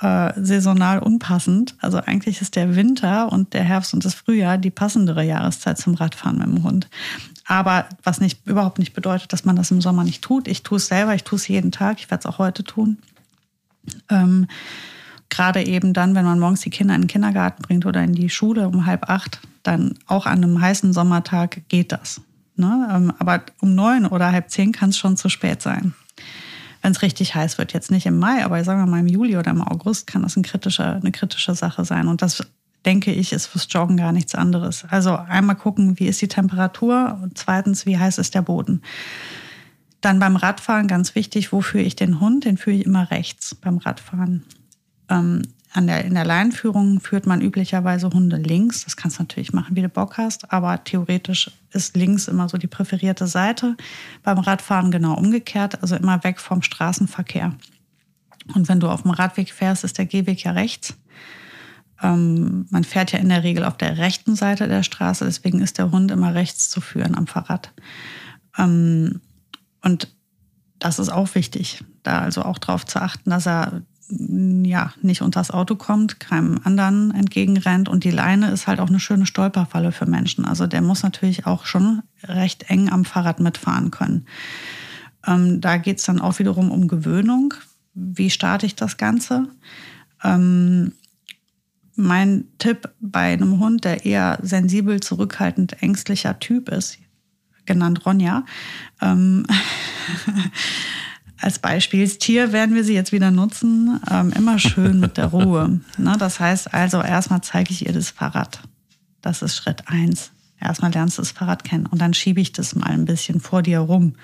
äh, 0.00 0.32
saisonal 0.36 0.98
unpassend. 0.98 1.74
Also 1.80 1.98
eigentlich 1.98 2.40
ist 2.40 2.56
der 2.56 2.76
Winter 2.76 3.32
und 3.32 3.54
der 3.54 3.64
Herbst 3.64 3.94
und 3.94 4.04
das 4.04 4.14
Frühjahr 4.14 4.58
die 4.58 4.70
passendere 4.70 5.24
Jahreszeit 5.24 5.78
zum 5.78 5.94
Radfahren 5.94 6.38
mit 6.38 6.46
dem 6.46 6.62
Hund. 6.62 6.88
Aber 7.46 7.86
was 8.02 8.20
nicht, 8.20 8.46
überhaupt 8.46 8.78
nicht 8.78 8.92
bedeutet, 8.92 9.32
dass 9.32 9.44
man 9.44 9.56
das 9.56 9.70
im 9.70 9.80
Sommer 9.80 10.04
nicht 10.04 10.22
tut. 10.22 10.48
Ich 10.48 10.62
tue 10.62 10.76
es 10.76 10.88
selber, 10.88 11.14
ich 11.14 11.24
tue 11.24 11.36
es 11.36 11.48
jeden 11.48 11.72
Tag, 11.72 11.98
ich 11.98 12.10
werde 12.10 12.20
es 12.20 12.26
auch 12.26 12.38
heute 12.38 12.64
tun. 12.64 12.98
Ähm, 14.10 14.46
Gerade 15.28 15.64
eben 15.64 15.92
dann, 15.92 16.14
wenn 16.14 16.24
man 16.24 16.38
morgens 16.38 16.60
die 16.60 16.70
Kinder 16.70 16.94
in 16.94 17.02
den 17.02 17.08
Kindergarten 17.08 17.62
bringt 17.62 17.84
oder 17.84 18.02
in 18.02 18.12
die 18.12 18.30
Schule 18.30 18.68
um 18.68 18.86
halb 18.86 19.08
acht, 19.08 19.40
dann 19.64 19.94
auch 20.06 20.26
an 20.26 20.42
einem 20.42 20.60
heißen 20.60 20.92
Sommertag 20.92 21.62
geht 21.68 21.90
das. 21.90 22.20
Ne? 22.54 22.88
Ähm, 22.92 23.12
aber 23.18 23.42
um 23.60 23.74
neun 23.74 24.06
oder 24.06 24.30
halb 24.30 24.50
zehn 24.50 24.72
kann 24.72 24.90
es 24.90 24.98
schon 24.98 25.16
zu 25.16 25.28
spät 25.28 25.62
sein 25.62 25.94
wenn 26.86 26.92
es 26.92 27.02
richtig 27.02 27.34
heiß 27.34 27.58
wird. 27.58 27.72
Jetzt 27.72 27.90
nicht 27.90 28.06
im 28.06 28.20
Mai, 28.20 28.44
aber 28.44 28.62
sagen 28.62 28.80
wir 28.80 28.86
mal 28.86 29.00
im 29.00 29.08
Juli 29.08 29.36
oder 29.36 29.50
im 29.50 29.60
August 29.60 30.06
kann 30.06 30.22
das 30.22 30.36
ein 30.36 30.44
eine 30.44 31.10
kritische 31.10 31.54
Sache 31.56 31.84
sein. 31.84 32.06
Und 32.06 32.22
das 32.22 32.46
denke 32.84 33.12
ich, 33.12 33.32
ist 33.32 33.46
fürs 33.46 33.66
Joggen 33.68 33.96
gar 33.96 34.12
nichts 34.12 34.36
anderes. 34.36 34.84
Also 34.88 35.16
einmal 35.16 35.56
gucken, 35.56 35.98
wie 35.98 36.06
ist 36.06 36.22
die 36.22 36.28
Temperatur 36.28 37.18
und 37.20 37.36
zweitens, 37.36 37.86
wie 37.86 37.98
heiß 37.98 38.18
ist 38.18 38.36
der 38.36 38.42
Boden. 38.42 38.82
Dann 40.00 40.20
beim 40.20 40.36
Radfahren 40.36 40.86
ganz 40.86 41.16
wichtig, 41.16 41.52
wo 41.52 41.60
führe 41.60 41.82
ich 41.82 41.96
den 41.96 42.20
Hund? 42.20 42.44
Den 42.44 42.56
führe 42.56 42.76
ich 42.76 42.86
immer 42.86 43.10
rechts 43.10 43.56
beim 43.56 43.78
Radfahren. 43.78 44.44
Ähm, 45.08 45.42
an 45.76 45.86
der, 45.86 46.06
in 46.06 46.14
der 46.14 46.24
Leinführung 46.24 47.00
führt 47.00 47.26
man 47.26 47.42
üblicherweise 47.42 48.08
Hunde 48.08 48.38
links. 48.38 48.84
Das 48.84 48.96
kannst 48.96 49.18
du 49.18 49.24
natürlich 49.24 49.52
machen, 49.52 49.76
wie 49.76 49.82
du 49.82 49.90
Bock 49.90 50.16
hast, 50.16 50.50
aber 50.50 50.82
theoretisch 50.82 51.50
ist 51.70 51.94
links 51.94 52.28
immer 52.28 52.48
so 52.48 52.56
die 52.56 52.66
präferierte 52.66 53.26
Seite. 53.26 53.76
Beim 54.22 54.38
Radfahren 54.38 54.90
genau 54.90 55.12
umgekehrt, 55.14 55.82
also 55.82 55.94
immer 55.94 56.24
weg 56.24 56.40
vom 56.40 56.62
Straßenverkehr. 56.62 57.52
Und 58.54 58.70
wenn 58.70 58.80
du 58.80 58.88
auf 58.88 59.02
dem 59.02 59.10
Radweg 59.10 59.52
fährst, 59.52 59.84
ist 59.84 59.98
der 59.98 60.06
Gehweg 60.06 60.44
ja 60.44 60.52
rechts. 60.52 60.94
Ähm, 62.02 62.66
man 62.70 62.84
fährt 62.84 63.12
ja 63.12 63.18
in 63.18 63.28
der 63.28 63.42
Regel 63.42 63.62
auf 63.62 63.76
der 63.76 63.98
rechten 63.98 64.34
Seite 64.34 64.68
der 64.68 64.82
Straße, 64.82 65.26
deswegen 65.26 65.60
ist 65.60 65.76
der 65.76 65.90
Hund 65.90 66.10
immer 66.10 66.34
rechts 66.34 66.70
zu 66.70 66.80
führen 66.80 67.14
am 67.14 67.26
Fahrrad. 67.26 67.72
Ähm, 68.56 69.20
und 69.82 70.08
das 70.78 70.98
ist 70.98 71.10
auch 71.10 71.34
wichtig, 71.34 71.84
da 72.02 72.20
also 72.20 72.42
auch 72.42 72.56
darauf 72.56 72.86
zu 72.86 73.00
achten, 73.00 73.28
dass 73.28 73.46
er 73.46 73.82
ja, 74.08 74.92
nicht 75.02 75.22
unter 75.22 75.40
das 75.40 75.50
Auto 75.50 75.74
kommt, 75.74 76.20
keinem 76.20 76.60
anderen 76.64 77.12
entgegenrennt. 77.12 77.88
Und 77.88 78.04
die 78.04 78.10
Leine 78.10 78.50
ist 78.50 78.66
halt 78.66 78.80
auch 78.80 78.88
eine 78.88 79.00
schöne 79.00 79.26
Stolperfalle 79.26 79.92
für 79.92 80.06
Menschen. 80.06 80.44
Also 80.44 80.66
der 80.66 80.80
muss 80.80 81.02
natürlich 81.02 81.46
auch 81.46 81.66
schon 81.66 82.02
recht 82.22 82.70
eng 82.70 82.90
am 82.90 83.04
Fahrrad 83.04 83.40
mitfahren 83.40 83.90
können. 83.90 84.26
Ähm, 85.26 85.60
da 85.60 85.76
geht 85.76 85.98
es 85.98 86.04
dann 86.04 86.20
auch 86.20 86.38
wiederum 86.38 86.70
um 86.70 86.88
Gewöhnung. 86.88 87.54
Wie 87.94 88.30
starte 88.30 88.66
ich 88.66 88.76
das 88.76 88.96
Ganze? 88.96 89.48
Ähm, 90.22 90.92
mein 91.96 92.44
Tipp 92.58 92.90
bei 93.00 93.32
einem 93.32 93.58
Hund, 93.58 93.84
der 93.84 94.04
eher 94.04 94.38
sensibel, 94.42 95.00
zurückhaltend, 95.00 95.82
ängstlicher 95.82 96.38
Typ 96.38 96.68
ist, 96.68 96.98
genannt 97.64 98.04
Ronja, 98.06 98.44
ähm, 99.00 99.46
als 101.40 101.58
Beispielstier 101.58 102.52
werden 102.52 102.74
wir 102.74 102.84
sie 102.84 102.94
jetzt 102.94 103.12
wieder 103.12 103.30
nutzen. 103.30 104.00
Ähm, 104.10 104.32
immer 104.32 104.58
schön 104.58 105.00
mit 105.00 105.16
der 105.16 105.26
Ruhe. 105.26 105.80
Ne? 105.98 106.14
Das 106.18 106.40
heißt 106.40 106.74
also, 106.74 107.00
erstmal 107.00 107.40
zeige 107.40 107.72
ich 107.72 107.86
ihr 107.86 107.92
das 107.92 108.10
Fahrrad. 108.10 108.60
Das 109.22 109.42
ist 109.42 109.56
Schritt 109.56 109.84
eins. 109.86 110.30
Erstmal 110.60 110.92
lernst 110.92 111.18
du 111.18 111.22
das 111.22 111.32
Fahrrad 111.32 111.64
kennen 111.64 111.86
und 111.86 112.00
dann 112.00 112.14
schiebe 112.14 112.40
ich 112.40 112.52
das 112.52 112.74
mal 112.74 112.86
ein 112.86 113.04
bisschen 113.04 113.40
vor 113.40 113.62
dir 113.62 113.80
rum. 113.80 114.14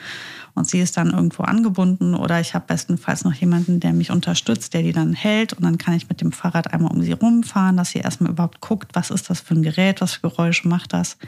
Und 0.55 0.67
sie 0.67 0.81
ist 0.81 0.97
dann 0.97 1.11
irgendwo 1.11 1.43
angebunden 1.43 2.15
oder 2.15 2.41
ich 2.41 2.55
habe 2.55 2.67
bestenfalls 2.67 3.25
noch 3.25 3.35
jemanden, 3.35 3.81
der 3.81 3.93
mich 3.93 4.11
unterstützt, 4.11 4.73
der 4.73 4.83
die 4.83 4.93
dann 4.93 5.13
hält 5.13 5.53
und 5.53 5.63
dann 5.65 5.79
kann 5.79 5.95
ich 5.95 6.09
mit 6.09 6.21
dem 6.21 6.33
Fahrrad 6.33 6.73
einmal 6.73 6.93
um 6.93 7.03
sie 7.03 7.13
rumfahren, 7.13 7.77
dass 7.77 7.91
sie 7.91 7.99
erstmal 7.99 8.33
überhaupt 8.33 8.61
guckt, 8.61 8.95
was 8.95 9.11
ist 9.11 9.29
das 9.29 9.41
für 9.41 9.55
ein 9.55 9.63
Gerät, 9.63 10.01
was 10.01 10.15
für 10.15 10.29
Geräusche 10.29 10.69
macht 10.69 10.93
das. 10.93 11.19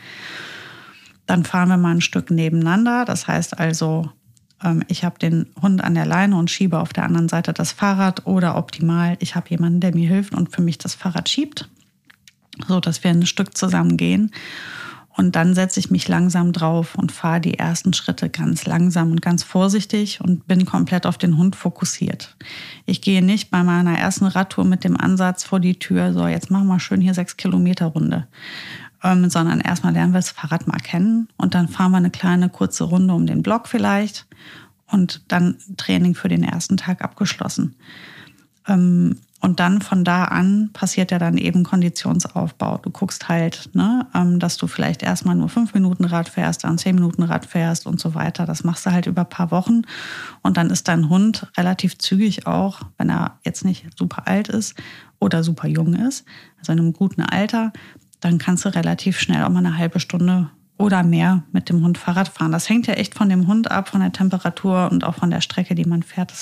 Dann 1.26 1.44
fahren 1.44 1.68
wir 1.68 1.76
mal 1.76 1.94
ein 1.94 2.00
Stück 2.00 2.30
nebeneinander. 2.30 3.04
Das 3.04 3.26
heißt 3.26 3.58
also, 3.58 4.10
ich 4.88 5.04
habe 5.04 5.18
den 5.18 5.46
Hund 5.60 5.82
an 5.82 5.94
der 5.94 6.06
Leine 6.06 6.36
und 6.36 6.50
schiebe 6.50 6.78
auf 6.78 6.92
der 6.92 7.04
anderen 7.04 7.28
Seite 7.28 7.52
das 7.52 7.72
Fahrrad 7.72 8.26
oder 8.26 8.56
optimal, 8.56 9.16
ich 9.20 9.34
habe 9.34 9.50
jemanden, 9.50 9.80
der 9.80 9.94
mir 9.94 10.08
hilft 10.08 10.34
und 10.34 10.54
für 10.54 10.62
mich 10.62 10.78
das 10.78 10.94
Fahrrad 10.94 11.28
schiebt, 11.28 11.68
so 12.66 12.80
dass 12.80 13.04
wir 13.04 13.10
ein 13.10 13.26
Stück 13.26 13.56
zusammen 13.56 13.96
gehen. 13.96 14.30
Und 15.16 15.36
dann 15.36 15.54
setze 15.54 15.78
ich 15.78 15.92
mich 15.92 16.08
langsam 16.08 16.52
drauf 16.52 16.96
und 16.96 17.12
fahre 17.12 17.40
die 17.40 17.56
ersten 17.56 17.92
Schritte 17.92 18.28
ganz 18.28 18.66
langsam 18.66 19.12
und 19.12 19.22
ganz 19.22 19.44
vorsichtig 19.44 20.20
und 20.20 20.48
bin 20.48 20.66
komplett 20.66 21.06
auf 21.06 21.18
den 21.18 21.36
Hund 21.36 21.54
fokussiert. 21.54 22.36
Ich 22.84 23.00
gehe 23.00 23.22
nicht 23.22 23.48
bei 23.50 23.62
meiner 23.62 23.96
ersten 23.96 24.26
Radtour 24.26 24.64
mit 24.64 24.82
dem 24.82 24.96
Ansatz 24.96 25.44
vor 25.44 25.60
die 25.60 25.78
Tür, 25.78 26.12
so 26.12 26.26
jetzt 26.26 26.50
machen 26.50 26.66
wir 26.66 26.80
schön 26.80 27.00
hier 27.00 27.14
sechs 27.14 27.36
Kilometer 27.36 27.86
Runde, 27.86 28.26
ähm, 29.04 29.28
sondern 29.30 29.60
erstmal 29.60 29.92
lernen 29.92 30.12
wir 30.12 30.18
das 30.18 30.30
Fahrrad 30.30 30.66
mal 30.66 30.78
kennen 30.78 31.28
und 31.36 31.54
dann 31.54 31.68
fahren 31.68 31.92
wir 31.92 31.98
eine 31.98 32.10
kleine 32.10 32.48
kurze 32.48 32.84
Runde 32.84 33.14
um 33.14 33.26
den 33.26 33.42
Block 33.42 33.68
vielleicht 33.68 34.26
und 34.90 35.22
dann 35.28 35.58
Training 35.76 36.14
für 36.14 36.28
den 36.28 36.42
ersten 36.42 36.76
Tag 36.76 37.02
abgeschlossen. 37.02 37.76
Ähm, 38.66 39.20
und 39.44 39.60
dann 39.60 39.82
von 39.82 40.04
da 40.04 40.24
an 40.24 40.70
passiert 40.72 41.10
ja 41.10 41.18
dann 41.18 41.36
eben 41.36 41.64
Konditionsaufbau. 41.64 42.78
Du 42.78 42.88
guckst 42.88 43.28
halt, 43.28 43.68
ne, 43.74 44.06
ähm, 44.14 44.38
dass 44.38 44.56
du 44.56 44.66
vielleicht 44.66 45.02
erstmal 45.02 45.34
nur 45.34 45.50
fünf 45.50 45.74
Minuten 45.74 46.06
Rad 46.06 46.30
fährst, 46.30 46.64
dann 46.64 46.78
zehn 46.78 46.94
Minuten 46.94 47.22
Rad 47.24 47.44
fährst 47.44 47.86
und 47.86 48.00
so 48.00 48.14
weiter. 48.14 48.46
Das 48.46 48.64
machst 48.64 48.86
du 48.86 48.92
halt 48.92 49.04
über 49.04 49.20
ein 49.20 49.28
paar 49.28 49.50
Wochen. 49.50 49.82
Und 50.40 50.56
dann 50.56 50.70
ist 50.70 50.88
dein 50.88 51.10
Hund 51.10 51.46
relativ 51.58 51.98
zügig 51.98 52.46
auch, 52.46 52.80
wenn 52.96 53.10
er 53.10 53.38
jetzt 53.44 53.66
nicht 53.66 53.86
super 53.98 54.26
alt 54.26 54.48
ist 54.48 54.76
oder 55.18 55.44
super 55.44 55.68
jung 55.68 55.94
ist, 55.94 56.24
also 56.58 56.72
in 56.72 56.78
einem 56.78 56.94
guten 56.94 57.20
Alter, 57.20 57.74
dann 58.20 58.38
kannst 58.38 58.64
du 58.64 58.74
relativ 58.74 59.18
schnell 59.18 59.44
auch 59.44 59.50
mal 59.50 59.58
eine 59.58 59.78
halbe 59.78 60.00
Stunde 60.00 60.50
oder 60.76 61.02
mehr 61.02 61.44
mit 61.52 61.68
dem 61.68 61.82
Hund 61.82 61.98
Fahrrad 61.98 62.28
fahren. 62.28 62.52
Das 62.52 62.68
hängt 62.68 62.86
ja 62.86 62.94
echt 62.94 63.14
von 63.14 63.28
dem 63.28 63.46
Hund 63.46 63.70
ab, 63.70 63.88
von 63.88 64.00
der 64.00 64.12
Temperatur 64.12 64.90
und 64.90 65.04
auch 65.04 65.14
von 65.14 65.30
der 65.30 65.40
Strecke, 65.40 65.74
die 65.74 65.84
man 65.84 66.02
fährt. 66.02 66.32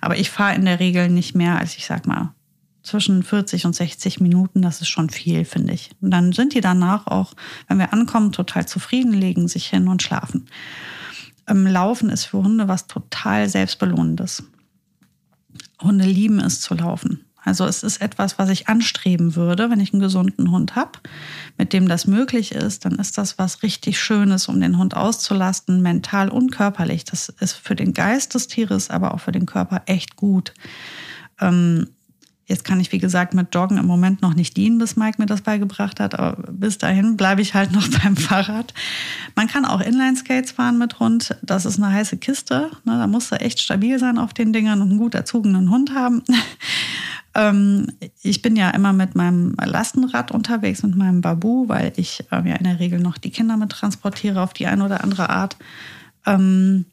Aber 0.00 0.18
ich 0.18 0.30
fahre 0.30 0.54
in 0.54 0.64
der 0.64 0.80
Regel 0.80 1.08
nicht 1.08 1.34
mehr 1.34 1.58
als, 1.58 1.76
ich 1.76 1.86
sag 1.86 2.06
mal, 2.06 2.34
zwischen 2.82 3.22
40 3.22 3.64
und 3.64 3.74
60 3.74 4.20
Minuten. 4.20 4.60
Das 4.60 4.80
ist 4.80 4.88
schon 4.88 5.08
viel, 5.08 5.44
finde 5.44 5.72
ich. 5.72 5.90
Und 6.00 6.10
dann 6.10 6.32
sind 6.32 6.54
die 6.54 6.60
danach 6.60 7.06
auch, 7.06 7.34
wenn 7.68 7.78
wir 7.78 7.92
ankommen, 7.92 8.32
total 8.32 8.66
zufrieden, 8.66 9.12
legen 9.12 9.48
sich 9.48 9.66
hin 9.66 9.88
und 9.88 10.02
schlafen. 10.02 10.46
Ähm, 11.46 11.66
laufen 11.66 12.10
ist 12.10 12.26
für 12.26 12.38
Hunde 12.38 12.68
was 12.68 12.86
total 12.86 13.48
Selbstbelohnendes. 13.48 14.44
Hunde 15.80 16.04
lieben 16.04 16.40
es 16.40 16.60
zu 16.60 16.74
laufen. 16.74 17.24
Also 17.44 17.64
es 17.66 17.82
ist 17.82 18.00
etwas, 18.00 18.38
was 18.38 18.48
ich 18.50 18.68
anstreben 18.68 19.34
würde, 19.34 19.70
wenn 19.70 19.80
ich 19.80 19.92
einen 19.92 20.02
gesunden 20.02 20.50
Hund 20.50 20.76
habe, 20.76 20.92
mit 21.58 21.72
dem 21.72 21.88
das 21.88 22.06
möglich 22.06 22.52
ist, 22.52 22.84
dann 22.84 22.96
ist 22.96 23.18
das 23.18 23.38
was 23.38 23.62
richtig 23.62 24.00
Schönes, 24.00 24.48
um 24.48 24.60
den 24.60 24.78
Hund 24.78 24.96
auszulasten, 24.96 25.82
mental 25.82 26.28
und 26.28 26.52
körperlich. 26.52 27.04
Das 27.04 27.28
ist 27.28 27.54
für 27.54 27.74
den 27.74 27.94
Geist 27.94 28.34
des 28.34 28.46
Tieres, 28.46 28.90
aber 28.90 29.14
auch 29.14 29.20
für 29.20 29.32
den 29.32 29.46
Körper 29.46 29.82
echt 29.86 30.16
gut. 30.16 30.54
Ähm, 31.40 31.88
Jetzt 32.52 32.64
kann 32.64 32.80
ich, 32.80 32.90
wie 32.90 32.98
gesagt, 32.98 33.34
mit 33.34 33.54
Joggen 33.54 33.78
im 33.78 33.86
Moment 33.86 34.20
noch 34.20 34.34
nicht 34.34 34.56
dienen, 34.56 34.76
bis 34.78 34.96
Mike 34.96 35.16
mir 35.18 35.26
das 35.26 35.40
beigebracht 35.40 36.00
hat. 36.00 36.18
Aber 36.18 36.42
bis 36.52 36.76
dahin 36.76 37.16
bleibe 37.16 37.40
ich 37.40 37.54
halt 37.54 37.72
noch 37.72 37.88
beim 38.02 38.14
Fahrrad. 38.14 38.74
Man 39.36 39.46
kann 39.46 39.64
auch 39.64 39.80
Inline-Skates 39.80 40.52
fahren 40.52 40.76
mit 40.76 40.98
Hund. 40.98 41.36
Das 41.42 41.64
ist 41.64 41.78
eine 41.78 41.92
heiße 41.92 42.18
Kiste. 42.18 42.70
Ne, 42.84 42.98
da 42.98 43.06
musst 43.06 43.30
du 43.30 43.36
echt 43.36 43.60
stabil 43.60 43.98
sein 43.98 44.18
auf 44.18 44.34
den 44.34 44.52
Dingern 44.52 44.82
und 44.82 44.90
einen 44.90 44.98
gut 44.98 45.14
erzogenen 45.14 45.70
Hund 45.70 45.94
haben. 45.94 46.22
Ähm, 47.34 47.86
ich 48.22 48.42
bin 48.42 48.56
ja 48.56 48.70
immer 48.70 48.92
mit 48.92 49.14
meinem 49.14 49.54
Lastenrad 49.62 50.30
unterwegs, 50.30 50.82
mit 50.82 50.96
meinem 50.96 51.20
Babu, 51.20 51.68
weil 51.68 51.92
ich 51.96 52.24
ja 52.30 52.38
in 52.38 52.64
der 52.64 52.78
Regel 52.78 53.00
noch 53.00 53.18
die 53.18 53.30
Kinder 53.30 53.56
mit 53.56 53.70
transportiere 53.70 54.42
auf 54.42 54.52
die 54.52 54.66
eine 54.66 54.84
oder 54.84 55.02
andere 55.02 55.30
Art. 55.30 55.56
Ähm, 56.26 56.84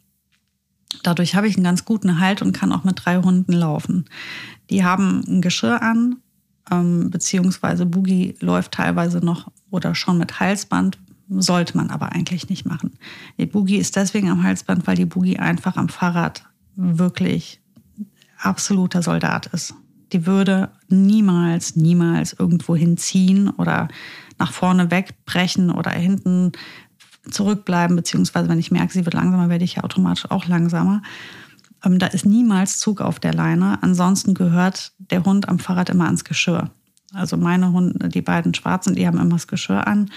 dadurch 1.03 1.35
habe 1.35 1.47
ich 1.47 1.55
einen 1.55 1.63
ganz 1.63 1.85
guten 1.85 2.19
Halt 2.19 2.41
und 2.41 2.53
kann 2.53 2.71
auch 2.71 2.83
mit 2.83 3.03
drei 3.03 3.17
Hunden 3.17 3.53
laufen. 3.53 4.05
Die 4.69 4.83
haben 4.83 5.23
ein 5.27 5.41
Geschirr 5.41 5.81
an, 5.81 6.17
ähm, 6.71 7.09
beziehungsweise 7.09 7.85
Boogie 7.85 8.35
läuft 8.39 8.73
teilweise 8.73 9.19
noch 9.19 9.51
oder 9.71 9.95
schon 9.95 10.17
mit 10.17 10.39
Halsband, 10.39 10.97
sollte 11.29 11.77
man 11.77 11.89
aber 11.89 12.11
eigentlich 12.11 12.49
nicht 12.49 12.65
machen. 12.65 12.93
Die 13.37 13.45
Boogie 13.45 13.77
ist 13.77 13.95
deswegen 13.95 14.29
am 14.29 14.43
Halsband, 14.43 14.87
weil 14.87 14.95
die 14.95 15.05
Boogie 15.05 15.37
einfach 15.37 15.75
am 15.75 15.89
Fahrrad 15.89 16.43
wirklich 16.75 17.59
absoluter 18.37 19.03
Soldat 19.03 19.47
ist. 19.47 19.75
Die 20.11 20.25
würde 20.25 20.69
niemals, 20.87 21.75
niemals 21.75 22.33
irgendwo 22.33 22.75
hinziehen 22.75 23.49
oder 23.49 23.87
nach 24.37 24.51
vorne 24.51 24.91
wegbrechen 24.91 25.69
oder 25.69 25.91
hinten 25.91 26.51
zurückbleiben, 27.29 27.95
beziehungsweise 27.95 28.49
wenn 28.49 28.59
ich 28.59 28.71
merke, 28.71 28.93
sie 28.93 29.05
wird 29.05 29.13
langsamer, 29.13 29.49
werde 29.49 29.65
ich 29.65 29.75
ja 29.75 29.83
automatisch 29.83 30.29
auch 30.29 30.45
langsamer. 30.47 31.01
Ähm, 31.83 31.99
da 31.99 32.07
ist 32.07 32.25
niemals 32.25 32.79
Zug 32.79 33.01
auf 33.01 33.19
der 33.19 33.33
Leine. 33.33 33.81
Ansonsten 33.81 34.33
gehört 34.33 34.93
der 34.97 35.23
Hund 35.23 35.47
am 35.47 35.59
Fahrrad 35.59 35.89
immer 35.89 36.05
ans 36.05 36.23
Geschirr. 36.23 36.71
Also 37.13 37.37
meine 37.37 37.71
Hunde, 37.71 38.09
die 38.09 38.21
beiden 38.21 38.53
Schwarzen, 38.53 38.95
die 38.95 39.07
haben 39.07 39.17
immer 39.17 39.31
das 39.31 39.47
Geschirr 39.47 39.87
an. 39.87 40.11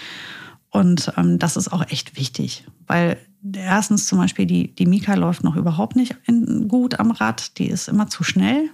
Und 0.71 1.13
ähm, 1.17 1.39
das 1.39 1.57
ist 1.57 1.73
auch 1.73 1.87
echt 1.89 2.17
wichtig, 2.17 2.67
weil 2.87 3.19
erstens 3.53 4.07
zum 4.07 4.19
Beispiel 4.19 4.47
die, 4.47 4.75
die 4.75 4.87
Mika 4.87 5.15
läuft 5.15 5.45
noch 5.45 5.57
überhaupt 5.57 5.97
nicht 5.97 6.17
in, 6.27 6.69
gut 6.69 6.99
am 6.99 7.11
Rad. 7.11 7.59
Die 7.59 7.67
ist 7.67 7.89
immer 7.89 8.09
zu 8.09 8.25
schnell. 8.25 8.71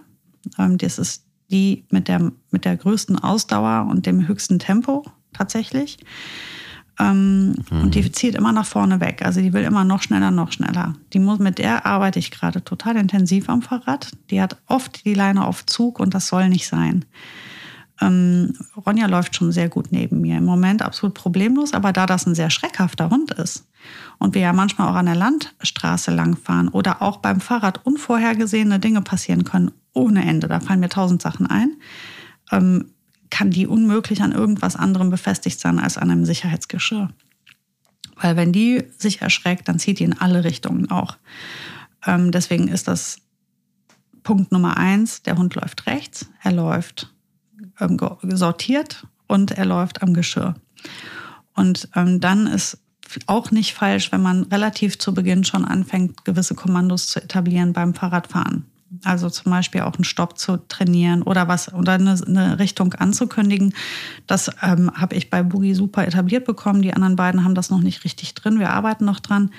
Ähm, 0.59 0.79
das 0.79 0.99
ist 0.99 1.25
die 1.51 1.85
mit 1.91 2.09
der, 2.09 2.33
mit 2.51 2.65
der 2.65 2.77
größten 2.77 3.19
Ausdauer 3.19 3.89
und 3.91 4.07
dem 4.07 4.29
höchsten 4.29 4.59
Tempo 4.59 5.05
tatsächlich. 5.33 5.99
Ähm, 7.01 7.55
mhm. 7.71 7.83
Und 7.83 7.95
die 7.95 8.11
zieht 8.11 8.35
immer 8.35 8.53
nach 8.53 8.67
vorne 8.67 9.01
weg. 9.01 9.23
Also 9.25 9.41
die 9.41 9.53
will 9.53 9.63
immer 9.63 9.85
noch 9.85 10.03
schneller, 10.03 10.31
noch 10.31 10.53
schneller. 10.53 10.95
Die 11.13 11.21
muss, 11.21 11.39
mit 11.39 11.59
der 11.59 11.87
arbeite 11.87 12.19
ich 12.19 12.31
gerade 12.31 12.63
total 12.65 12.97
intensiv 12.97 13.49
am 13.49 13.63
Fahrrad. 13.63 14.11
Die 14.31 14.41
hat 14.41 14.57
oft 14.67 15.05
die 15.05 15.15
Leine 15.15 15.47
auf 15.47 15.65
Zug 15.65 16.01
und 16.01 16.15
das 16.15 16.29
soll 16.29 16.49
nicht 16.49 16.67
sein. 16.67 17.05
Ähm, 18.01 18.53
Ronja 18.77 19.07
läuft 19.07 19.37
schon 19.37 19.53
sehr 19.53 19.69
gut 19.69 19.87
neben 19.91 20.21
mir. 20.21 20.39
Im 20.39 20.45
Moment 20.45 20.83
absolut 20.83 21.15
problemlos, 21.15 21.73
aber 21.73 21.93
da 21.93 22.07
das 22.07 22.27
ein 22.27 22.35
sehr 22.35 22.51
schreckhafter 22.51 23.11
Hund 23.11 23.33
ist 23.33 23.67
und 24.19 24.35
wir 24.35 24.43
ja 24.43 24.53
manchmal 24.53 24.89
auch 24.89 24.95
an 24.95 25.07
der 25.07 25.17
Landstraße 25.17 26.13
langfahren 26.13 26.69
oder 26.69 27.03
auch 27.03 27.19
beim 27.19 27.41
Fahrrad 27.41 27.85
unvorhergesehene 27.85 28.79
Dinge 28.79 29.03
passieren 29.03 29.45
können 29.45 29.73
ohne 29.99 30.25
Ende, 30.25 30.49
da 30.49 30.61
fallen 30.61 30.81
mir 30.81 30.89
tausend 30.89 31.23
Sachen 31.23 31.47
ein, 31.47 31.77
ähm, 32.51 32.93
kann 33.31 33.51
die 33.51 33.67
unmöglich 33.67 34.23
an 34.23 34.33
irgendwas 34.33 34.77
anderem 34.77 35.11
befestigt 35.11 35.61
sein 35.61 35.79
als 35.79 35.99
an 35.99 36.11
einem 36.11 36.25
Sicherheitsgeschirr. 36.25 37.11
Weil 38.17 38.37
wenn 38.37 38.53
die 38.53 38.85
sich 38.97 39.21
erschreckt, 39.21 39.69
dann 39.69 39.79
zieht 39.79 39.99
die 39.99 40.05
in 40.05 40.19
alle 40.19 40.45
Richtungen 40.45 40.91
auch. 40.91 41.17
Ähm, 42.07 42.33
deswegen 42.33 42.69
ist 42.69 42.89
das 42.89 43.19
Punkt 44.23 44.51
Nummer 44.53 44.77
eins, 44.77 45.23
der 45.23 45.37
Hund 45.37 45.55
läuft 45.55 45.87
rechts, 45.87 46.27
er 46.43 46.53
läuft 46.53 47.13
ähm, 47.81 47.99
sortiert 48.23 49.07
und 49.27 49.53
er 49.53 49.67
läuft 49.67 50.03
am 50.03 50.15
Geschirr. 50.15 50.55
Und 51.55 51.89
ähm, 51.95 52.21
dann 52.21 52.47
ist 52.47 52.79
auch 53.27 53.51
nicht 53.51 53.75
falsch, 53.75 54.13
wenn 54.13 54.23
man 54.23 54.45
relativ 54.45 54.99
zu 54.99 55.15
Beginn 55.15 55.45
schon 55.45 55.65
anfängt, 55.65 56.25
gewisse 56.25 56.55
Kommandos 56.55 57.09
zu 57.09 57.23
etablieren 57.23 57.73
beim 57.73 57.95
Fahrradfahren. 57.95 58.67
Also 59.05 59.29
zum 59.29 59.53
Beispiel 59.53 59.83
auch 59.83 59.95
einen 59.95 60.05
Stopp 60.05 60.39
zu 60.39 60.57
trainieren 60.69 61.23
oder 61.23 61.47
was 61.49 61.73
oder 61.73 61.93
eine, 61.93 62.17
eine 62.27 62.59
Richtung 62.59 62.95
anzukündigen. 62.95 63.75
Das 64.27 64.51
ähm, 64.63 64.91
habe 64.95 65.15
ich 65.15 65.31
bei 65.31 65.43
Boogie 65.43 65.75
super 65.75 66.07
etabliert 66.07 66.47
bekommen. 66.47 66.83
Die 66.83 66.95
anderen 66.95 67.17
beiden 67.17 67.45
haben 67.45 67.55
das 67.55 67.71
noch 67.71 67.81
nicht 67.81 68.05
richtig 68.05 68.35
drin. 68.35 68.59
Wir 68.59 68.71
arbeiten 68.71 69.05
noch 69.05 69.21
dran. 69.21 69.51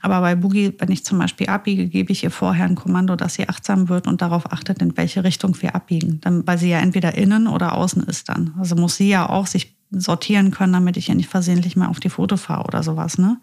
Aber 0.00 0.20
bei 0.20 0.36
Boogie, 0.36 0.74
wenn 0.78 0.90
ich 0.90 1.04
zum 1.04 1.18
Beispiel 1.18 1.48
abbiege, 1.48 1.88
gebe 1.88 2.12
ich 2.12 2.22
ihr 2.22 2.30
vorher 2.30 2.66
ein 2.66 2.76
Kommando, 2.76 3.16
dass 3.16 3.34
sie 3.34 3.48
achtsam 3.48 3.88
wird 3.88 4.06
und 4.06 4.22
darauf 4.22 4.52
achtet, 4.52 4.80
in 4.80 4.96
welche 4.96 5.24
Richtung 5.24 5.60
wir 5.60 5.74
abbiegen. 5.74 6.20
Dann, 6.20 6.46
weil 6.46 6.58
sie 6.58 6.70
ja 6.70 6.78
entweder 6.78 7.16
innen 7.16 7.48
oder 7.48 7.74
außen 7.74 8.02
ist 8.04 8.28
dann. 8.28 8.54
Also 8.58 8.76
muss 8.76 8.96
sie 8.96 9.08
ja 9.08 9.28
auch 9.28 9.46
sich 9.46 9.76
sortieren 9.90 10.50
können, 10.50 10.72
damit 10.72 10.96
ich 10.96 11.08
ihr 11.08 11.14
nicht 11.14 11.28
versehentlich 11.28 11.74
mal 11.74 11.88
auf 11.88 11.98
die 11.98 12.10
Foto 12.10 12.36
fahre 12.36 12.64
oder 12.64 12.82
sowas. 12.82 13.18
Ne? 13.18 13.38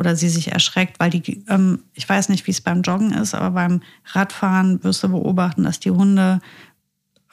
Oder 0.00 0.16
sie 0.16 0.30
sich 0.30 0.50
erschreckt, 0.50 0.98
weil 0.98 1.10
die, 1.10 1.44
ähm, 1.48 1.80
ich 1.92 2.08
weiß 2.08 2.30
nicht, 2.30 2.46
wie 2.46 2.52
es 2.52 2.62
beim 2.62 2.80
Joggen 2.80 3.12
ist, 3.12 3.34
aber 3.34 3.50
beim 3.50 3.82
Radfahren 4.06 4.82
wirst 4.82 5.02
du 5.02 5.10
beobachten, 5.10 5.64
dass 5.64 5.78
die 5.78 5.90
Hunde, 5.90 6.40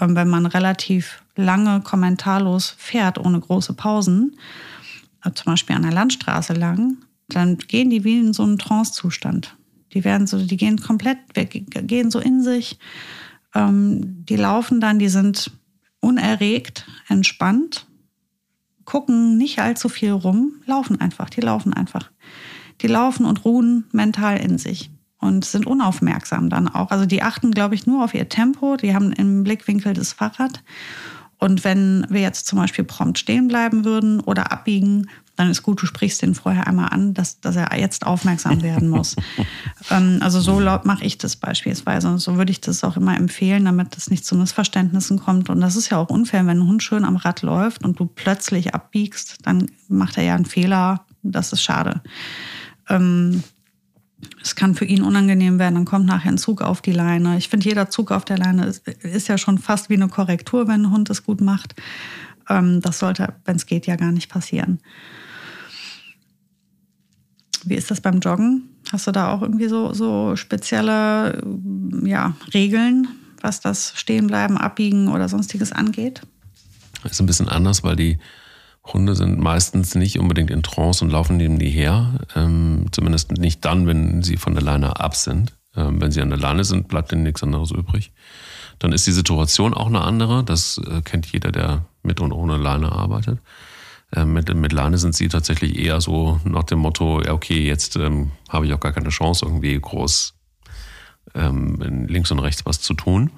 ähm, 0.01 0.17
wenn 0.17 0.27
man 0.27 0.45
relativ 0.45 1.23
lange 1.38 1.80
kommentarlos 1.80 2.75
fährt, 2.77 3.19
ohne 3.19 3.39
große 3.39 3.71
Pausen, 3.71 4.36
äh, 5.23 5.32
zum 5.32 5.53
Beispiel 5.53 5.77
an 5.77 5.84
der 5.84 5.93
Landstraße 5.93 6.51
lang, 6.51 6.97
dann 7.30 7.58
gehen 7.58 7.89
die 7.89 8.03
wie 8.03 8.19
in 8.19 8.34
so 8.34 8.43
einen 8.43 8.58
Trance-Zustand. 8.58 9.56
Die 9.93 10.03
werden 10.03 10.27
so, 10.27 10.38
die 10.38 10.58
gehen 10.58 10.82
komplett, 10.82 11.19
gehen 11.34 12.12
so 12.12 12.19
in 12.19 12.43
sich, 12.43 12.77
ähm, 13.56 14.25
die 14.25 14.36
laufen 14.36 14.82
dann, 14.82 14.99
die 14.99 15.08
sind 15.08 15.51
unerregt, 16.01 16.86
entspannt, 17.08 17.88
gucken 18.84 19.38
nicht 19.38 19.60
allzu 19.60 19.88
viel 19.88 20.12
rum, 20.12 20.51
laufen 20.65 20.99
einfach, 20.99 21.30
die 21.30 21.41
laufen 21.41 21.73
einfach 21.73 22.12
die 22.81 22.87
laufen 22.87 23.25
und 23.25 23.45
ruhen 23.45 23.85
mental 23.91 24.37
in 24.37 24.57
sich 24.57 24.91
und 25.19 25.45
sind 25.45 25.65
unaufmerksam 25.65 26.49
dann 26.49 26.67
auch. 26.67 26.91
Also 26.91 27.05
die 27.05 27.23
achten, 27.23 27.51
glaube 27.51 27.75
ich, 27.75 27.87
nur 27.87 28.03
auf 28.03 28.13
ihr 28.13 28.29
Tempo. 28.29 28.77
Die 28.77 28.93
haben 28.93 29.11
im 29.11 29.43
Blickwinkel 29.43 29.93
das 29.93 30.13
Fahrrad. 30.13 30.63
Und 31.39 31.63
wenn 31.63 32.05
wir 32.09 32.21
jetzt 32.21 32.47
zum 32.47 32.57
Beispiel 32.57 32.83
prompt 32.83 33.19
stehen 33.19 33.47
bleiben 33.47 33.85
würden 33.85 34.19
oder 34.19 34.51
abbiegen, 34.51 35.07
dann 35.35 35.51
ist 35.51 35.61
gut, 35.61 35.79
du 35.79 35.85
sprichst 35.85 36.23
den 36.23 36.33
vorher 36.33 36.65
einmal 36.65 36.89
an, 36.89 37.13
dass, 37.13 37.39
dass 37.39 37.55
er 37.55 37.77
jetzt 37.79 38.07
aufmerksam 38.07 38.63
werden 38.63 38.89
muss. 38.89 39.15
ähm, 39.91 40.17
also 40.21 40.41
so 40.41 40.59
mache 40.59 41.05
ich 41.05 41.19
das 41.19 41.35
beispielsweise. 41.35 42.09
Und 42.09 42.17
so 42.17 42.37
würde 42.37 42.51
ich 42.51 42.59
das 42.59 42.83
auch 42.83 42.97
immer 42.97 43.15
empfehlen, 43.15 43.65
damit 43.65 43.95
es 43.95 44.09
nicht 44.09 44.25
zu 44.25 44.35
Missverständnissen 44.35 45.19
kommt. 45.19 45.51
Und 45.51 45.61
das 45.61 45.75
ist 45.75 45.91
ja 45.91 45.99
auch 45.99 46.09
unfair, 46.09 46.45
wenn 46.47 46.59
ein 46.59 46.67
Hund 46.67 46.81
schön 46.81 47.05
am 47.05 47.17
Rad 47.17 47.43
läuft 47.43 47.83
und 47.83 47.99
du 47.99 48.07
plötzlich 48.07 48.73
abbiegst, 48.73 49.37
dann 49.43 49.69
macht 49.87 50.17
er 50.17 50.23
ja 50.23 50.35
einen 50.35 50.45
Fehler. 50.45 51.05
Das 51.21 51.53
ist 51.53 51.61
schade. 51.61 52.01
Ähm, 52.89 53.43
es 54.41 54.56
kann 54.56 54.76
für 54.76 54.86
ihn 54.86 55.04
unangenehm 55.04 55.60
werden, 55.60 55.76
dann 55.76 55.86
kommt 55.86 56.06
nachher 56.06 56.32
ein 56.32 56.38
Zug 56.38 56.62
auf 56.62 56.82
die 56.82 56.91
Leine. 56.91 57.38
Ich 57.38 57.50
finde, 57.50 57.67
jeder 57.67 57.89
Zug 57.89 58.12
auf 58.12 58.26
der 58.26 58.38
Leine 58.38 58.65
ist, 58.65 58.88
ist, 58.88 59.28
ja 59.28 59.38
schon 59.38 59.58
fast 59.60 59.89
wie 59.89 59.95
eine 59.95 60.08
Korrektur, 60.08 60.67
wenn 60.67 60.86
ein 60.86 60.91
Hund 60.91 61.10
es 61.10 61.23
gut 61.23 61.41
macht. 61.41 61.76
Ähm, 62.50 62.82
das 62.82 63.00
sollte, 63.00 63.36
wenn 63.45 63.58
es 63.58 63.65
geht, 63.65 63.86
ja 63.86 63.95
gar 63.95 64.12
nicht 64.12 64.30
passieren. 64.30 64.80
Wie 67.63 67.76
ist 67.76 67.91
das 67.91 68.02
beim 68.02 68.19
Joggen? 68.19 68.69
Hast 68.91 69.08
du 69.08 69.12
da 69.12 69.32
auch 69.32 69.41
irgendwie 69.41 69.67
so, 69.67 69.93
so 69.93 70.36
spezielle 70.36 71.43
ja, 72.04 72.36
Regeln, 72.54 73.08
was 73.41 73.60
das 73.60 73.93
Stehenbleiben, 73.95 74.58
Abbiegen 74.58 75.10
oder 75.10 75.28
sonstiges 75.30 75.71
angeht? 75.73 76.21
Das 77.04 77.13
ist 77.13 77.19
ein 77.19 77.26
bisschen 77.26 77.50
anders, 77.50 77.84
weil 77.84 77.95
die 77.95 78.17
Hunde 78.93 79.15
sind 79.15 79.39
meistens 79.39 79.95
nicht 79.95 80.19
unbedingt 80.19 80.52
in 80.52 80.63
Trance 80.63 81.04
und 81.04 81.12
laufen 81.12 81.38
neben 81.38 81.60
die 81.60 81.69
her. 81.69 82.19
Ähm, 82.36 82.86
zumindest 82.91 83.32
nicht 83.32 83.63
dann, 83.65 83.88
wenn 83.88 84.23
sie 84.23 84.38
von 84.38 84.54
der 84.54 84.63
Leine 84.63 85.00
ab 85.00 85.15
sind. 85.15 85.54
Ähm, 85.76 86.02
wenn 86.02 86.12
sie 86.12 86.21
an 86.21 86.30
der 86.30 86.39
Leine 86.39 86.63
sind, 86.63 86.88
bleibt 86.88 87.12
ihnen 87.12 87.23
nichts 87.23 87.43
anderes 87.43 87.71
übrig. 87.71 88.12
Dann 88.80 88.93
ist 88.93 89.08
die 89.08 89.12
Situation 89.12 89.73
auch 89.73 89.88
eine 89.88 90.02
andere. 90.02 90.43
Das 90.43 90.80
äh, 90.80 91.02
kennt 91.02 91.32
jeder, 91.32 91.52
der 91.52 91.86
mit 92.04 92.19
und 92.19 92.32
ohne 92.32 92.58
Leine 92.58 92.91
arbeitet. 92.91 93.39
Ähm, 94.15 94.34
mit, 94.34 94.54
mit 94.54 94.71
Leine 94.71 94.97
sind 94.97 95.15
sie 95.15 95.28
tatsächlich 95.28 95.78
eher 95.78 96.00
so 96.00 96.39
nach 96.45 96.63
dem 96.63 96.80
Motto, 96.80 97.21
ja 97.21 97.34
okay, 97.34 97.67
jetzt 97.67 97.97
ähm, 97.97 98.32
habe 98.50 98.65
ich 98.65 98.73
auch 98.73 98.80
gar 98.80 98.93
keine 98.93 99.10
Chance, 99.10 99.45
irgendwie 99.45 99.78
groß 99.80 100.34
ähm, 101.36 102.06
links 102.08 102.32
und 102.32 102.39
rechts 102.39 102.65
was 102.65 102.80
zu 102.80 102.93
tun. 102.93 103.32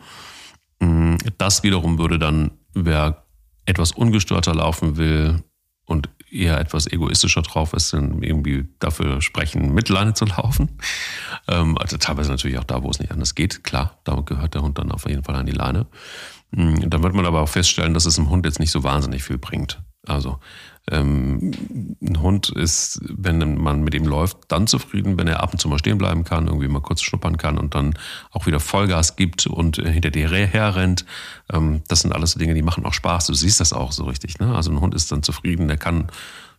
Mm, 0.79 1.15
das 1.37 1.63
wiederum 1.63 1.97
würde 1.97 2.19
dann, 2.19 2.51
wer 2.73 3.23
etwas 3.69 3.91
ungestörter 3.91 4.55
laufen 4.55 4.97
will 4.97 5.43
und 5.85 6.09
eher 6.31 6.59
etwas 6.59 6.87
egoistischer 6.87 7.41
drauf 7.41 7.73
ist, 7.73 7.93
dann 7.93 8.21
irgendwie 8.21 8.67
dafür 8.79 9.21
sprechen, 9.21 9.73
mit 9.73 9.89
Leine 9.89 10.13
zu 10.13 10.25
laufen. 10.25 10.77
Ähm, 11.47 11.77
also 11.77 11.97
teilweise 11.97 12.31
natürlich 12.31 12.57
auch 12.57 12.63
da, 12.63 12.83
wo 12.83 12.89
es 12.89 12.99
nicht 12.99 13.11
anders 13.11 13.35
geht. 13.35 13.63
Klar, 13.63 13.99
da 14.03 14.15
gehört 14.21 14.53
der 14.53 14.61
Hund 14.61 14.77
dann 14.77 14.91
auf 14.91 15.07
jeden 15.07 15.23
Fall 15.23 15.35
an 15.35 15.45
die 15.45 15.51
Leine. 15.51 15.87
Hm, 16.53 16.89
dann 16.89 17.03
wird 17.03 17.13
man 17.13 17.25
aber 17.25 17.41
auch 17.41 17.49
feststellen, 17.49 17.93
dass 17.93 18.05
es 18.05 18.15
dem 18.15 18.29
Hund 18.29 18.45
jetzt 18.45 18.59
nicht 18.59 18.71
so 18.71 18.83
wahnsinnig 18.83 19.23
viel 19.23 19.37
bringt. 19.37 19.81
Also 20.07 20.39
ähm, 20.91 21.97
ein 22.01 22.21
Hund 22.21 22.49
ist, 22.49 22.99
wenn 23.07 23.57
man 23.57 23.83
mit 23.83 23.95
ihm 23.95 24.05
läuft, 24.05 24.37
dann 24.47 24.67
zufrieden, 24.67 25.17
wenn 25.17 25.27
er 25.27 25.41
ab 25.41 25.51
und 25.51 25.59
zu 25.59 25.67
mal 25.67 25.79
stehen 25.79 25.97
bleiben 25.97 26.23
kann, 26.23 26.47
irgendwie 26.47 26.67
mal 26.67 26.81
kurz 26.81 27.01
schnuppern 27.01 27.37
kann 27.37 27.57
und 27.57 27.75
dann 27.75 27.93
auch 28.31 28.45
wieder 28.45 28.59
Vollgas 28.59 29.15
gibt 29.15 29.47
und 29.47 29.77
hinter 29.77 30.11
dir 30.11 30.29
herrennt. 30.29 31.05
Ähm, 31.51 31.81
das 31.87 32.01
sind 32.01 32.13
alles 32.13 32.35
Dinge, 32.35 32.53
die 32.53 32.61
machen 32.61 32.85
auch 32.85 32.93
Spaß. 32.93 33.27
Du 33.27 33.33
siehst 33.33 33.59
das 33.59 33.73
auch 33.73 33.91
so 33.91 34.05
richtig. 34.05 34.39
Ne? 34.39 34.53
Also 34.55 34.71
ein 34.71 34.81
Hund 34.81 34.93
ist 34.93 35.11
dann 35.11 35.23
zufrieden, 35.23 35.67
der 35.67 35.77
kann 35.77 36.07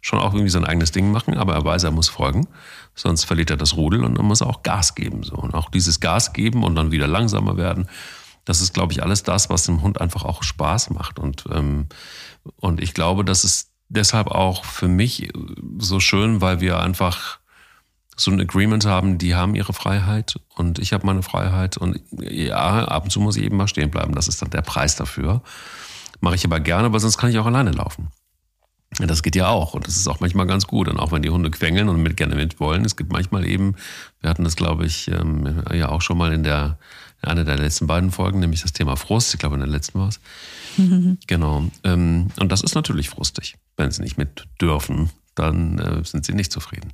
schon 0.00 0.18
auch 0.18 0.32
irgendwie 0.32 0.50
sein 0.50 0.64
eigenes 0.64 0.92
Ding 0.92 1.10
machen, 1.10 1.36
aber 1.36 1.54
er 1.54 1.64
weiß, 1.64 1.84
er 1.84 1.90
muss 1.90 2.08
folgen, 2.08 2.46
sonst 2.94 3.24
verliert 3.24 3.50
er 3.50 3.56
das 3.56 3.76
Rudel 3.76 4.04
und 4.04 4.16
dann 4.16 4.24
muss 4.24 4.40
er 4.40 4.46
auch 4.48 4.62
Gas 4.62 4.94
geben. 4.94 5.22
So. 5.22 5.34
Und 5.34 5.54
auch 5.54 5.70
dieses 5.70 6.00
Gas 6.00 6.32
geben 6.32 6.64
und 6.64 6.74
dann 6.74 6.90
wieder 6.90 7.06
langsamer 7.06 7.56
werden, 7.56 7.88
das 8.44 8.60
ist, 8.60 8.72
glaube 8.72 8.92
ich, 8.92 9.02
alles 9.02 9.22
das, 9.22 9.50
was 9.50 9.64
dem 9.66 9.82
Hund 9.82 10.00
einfach 10.00 10.24
auch 10.24 10.42
Spaß 10.42 10.90
macht. 10.90 11.18
Und, 11.18 11.44
ähm, 11.52 11.86
und 12.56 12.80
ich 12.80 12.94
glaube, 12.94 13.24
das 13.24 13.44
ist 13.44 13.69
deshalb 13.90 14.28
auch 14.28 14.64
für 14.64 14.88
mich 14.88 15.30
so 15.78 16.00
schön, 16.00 16.40
weil 16.40 16.60
wir 16.60 16.80
einfach 16.80 17.40
so 18.16 18.30
ein 18.30 18.40
Agreement 18.40 18.84
haben, 18.86 19.18
die 19.18 19.34
haben 19.34 19.54
ihre 19.54 19.72
Freiheit 19.72 20.38
und 20.54 20.78
ich 20.78 20.92
habe 20.92 21.06
meine 21.06 21.22
Freiheit 21.22 21.76
und 21.76 22.00
ja, 22.18 22.84
ab 22.84 23.04
und 23.04 23.10
zu 23.10 23.20
muss 23.20 23.36
ich 23.36 23.44
eben 23.44 23.56
mal 23.56 23.68
stehen 23.68 23.90
bleiben. 23.90 24.14
Das 24.14 24.28
ist 24.28 24.42
dann 24.42 24.50
der 24.50 24.62
Preis 24.62 24.96
dafür. 24.96 25.42
Mache 26.20 26.34
ich 26.34 26.44
aber 26.44 26.60
gerne, 26.60 26.92
weil 26.92 27.00
sonst 27.00 27.16
kann 27.16 27.30
ich 27.30 27.38
auch 27.38 27.46
alleine 27.46 27.72
laufen. 27.72 28.08
Das 28.98 29.22
geht 29.22 29.36
ja 29.36 29.48
auch 29.48 29.74
und 29.74 29.86
das 29.86 29.96
ist 29.96 30.08
auch 30.08 30.20
manchmal 30.20 30.46
ganz 30.46 30.66
gut. 30.66 30.88
Und 30.88 30.98
auch 30.98 31.12
wenn 31.12 31.22
die 31.22 31.30
Hunde 31.30 31.50
quengeln 31.50 31.88
und 31.88 32.02
mit 32.02 32.16
gerne 32.16 32.34
mit 32.34 32.60
wollen, 32.60 32.84
es 32.84 32.96
gibt 32.96 33.12
manchmal 33.12 33.46
eben, 33.46 33.76
wir 34.20 34.28
hatten 34.28 34.44
das 34.44 34.56
glaube 34.56 34.84
ich 34.84 35.08
ähm, 35.08 35.62
ja 35.72 35.88
auch 35.88 36.02
schon 36.02 36.18
mal 36.18 36.32
in 36.32 36.42
der 36.42 36.78
Eine 37.22 37.44
der 37.44 37.56
letzten 37.56 37.86
beiden 37.86 38.10
Folgen, 38.10 38.40
nämlich 38.40 38.62
das 38.62 38.72
Thema 38.72 38.96
Frust. 38.96 39.32
Ich 39.32 39.40
glaube, 39.40 39.54
in 39.54 39.60
der 39.60 39.70
letzten 39.70 39.98
war 39.98 40.08
es. 40.08 40.20
Genau. 41.26 41.64
Ähm, 41.84 42.28
und 42.38 42.52
das 42.52 42.62
ist 42.62 42.74
natürlich 42.74 43.08
frustig. 43.08 43.56
Wenn 43.80 43.90
sie 43.90 44.02
nicht 44.02 44.18
mit 44.18 44.46
dürfen, 44.60 45.08
dann 45.34 45.78
äh, 45.78 46.04
sind 46.04 46.26
sie 46.26 46.34
nicht 46.34 46.52
zufrieden. 46.52 46.92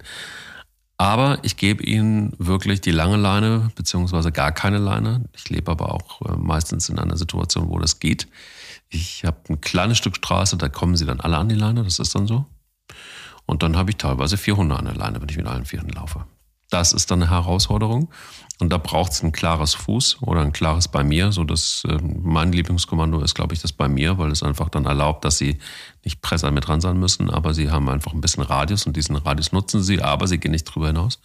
Aber 0.99 1.41
ich 1.43 1.57
gebe 1.57 1.82
ihnen 1.82 2.32
wirklich 2.39 2.80
die 2.80 2.93
lange 2.93 3.16
Leine, 3.16 3.72
beziehungsweise 3.74 4.30
gar 4.30 4.53
keine 4.53 4.78
Leine. 4.78 5.24
Ich 5.34 5.51
lebe 5.51 5.72
aber 5.72 5.93
auch 5.93 6.22
äh, 6.22 6.37
meistens 6.37 6.89
in 6.89 7.01
einer 7.01 7.16
Situation, 7.16 7.68
wo 7.68 7.80
das 7.80 7.99
geht. 7.99 8.28
Ich 8.89 9.24
habe 9.24 9.37
ein 9.49 9.61
kleines 9.61 9.99
Stück 9.99 10.14
Straße, 10.14 10.57
da 10.57 10.68
kommen 10.68 10.97
sie 10.97 11.07
dann 11.07 11.20
alle 11.20 11.39
an 11.39 11.49
die 11.49 11.57
Leine, 11.57 11.82
das 11.82 11.99
ist 11.99 12.14
dann 12.14 12.28
so. 12.28 12.47
Und 13.47 13.64
dann 13.64 13.76
habe 13.76 13.91
ich 13.91 13.97
teilweise 13.97 14.37
vier 14.37 14.57
Hunde 14.57 14.76
an 14.76 14.84
der 14.84 14.95
Leine, 14.95 15.20
wenn 15.20 15.28
ich 15.28 15.37
mit 15.37 15.47
allen 15.47 15.64
vier 15.64 15.82
laufe. 15.93 16.24
Das 16.70 16.92
ist 16.92 17.10
dann 17.10 17.22
eine 17.22 17.30
Herausforderung. 17.30 18.10
Und 18.58 18.72
da 18.72 18.78
braucht 18.78 19.12
es 19.12 19.22
ein 19.22 19.32
klares 19.32 19.74
Fuß 19.74 20.22
oder 20.22 20.40
ein 20.40 20.52
klares 20.52 20.88
bei 20.88 21.04
mir. 21.04 21.30
So 21.30 21.44
dass 21.44 21.82
äh, 21.86 21.98
mein 22.00 22.52
Lieblingskommando 22.52 23.20
ist, 23.20 23.34
glaube 23.34 23.54
ich, 23.54 23.60
das 23.60 23.72
bei 23.72 23.88
mir, 23.88 24.18
weil 24.18 24.30
es 24.30 24.42
einfach 24.42 24.68
dann 24.68 24.86
erlaubt, 24.86 25.24
dass 25.24 25.38
sie 25.38 25.58
nicht 26.04 26.22
Presser 26.22 26.50
mit 26.50 26.66
dran 26.66 26.80
sein 26.80 26.98
müssen, 26.98 27.30
aber 27.30 27.54
sie 27.54 27.70
haben 27.70 27.88
einfach 27.88 28.12
ein 28.12 28.20
bisschen 28.20 28.42
Radius 28.42 28.86
und 28.86 28.96
diesen 28.96 29.16
Radius 29.16 29.52
nutzen 29.52 29.82
sie, 29.82 30.02
aber 30.02 30.26
sie 30.26 30.38
gehen 30.38 30.52
nicht 30.52 30.64
drüber 30.64 30.88
hinaus. 30.88 31.20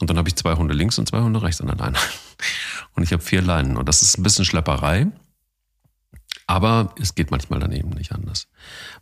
Und 0.00 0.10
dann 0.10 0.18
habe 0.18 0.28
ich 0.28 0.36
zwei 0.36 0.54
Hunde 0.54 0.74
links 0.74 0.98
und 0.98 1.08
zwei 1.08 1.20
Hunde 1.20 1.42
rechts 1.42 1.60
an 1.60 1.68
der 1.68 1.76
Leine. 1.76 1.98
Und 2.96 3.02
ich 3.02 3.12
habe 3.12 3.22
vier 3.22 3.42
Leinen. 3.42 3.76
Und 3.76 3.88
das 3.88 4.02
ist 4.02 4.18
ein 4.18 4.22
bisschen 4.22 4.44
Schlepperei. 4.44 5.08
Aber 6.46 6.94
es 7.00 7.14
geht 7.14 7.30
manchmal 7.30 7.60
daneben 7.60 7.90
nicht 7.90 8.12
anders. 8.12 8.48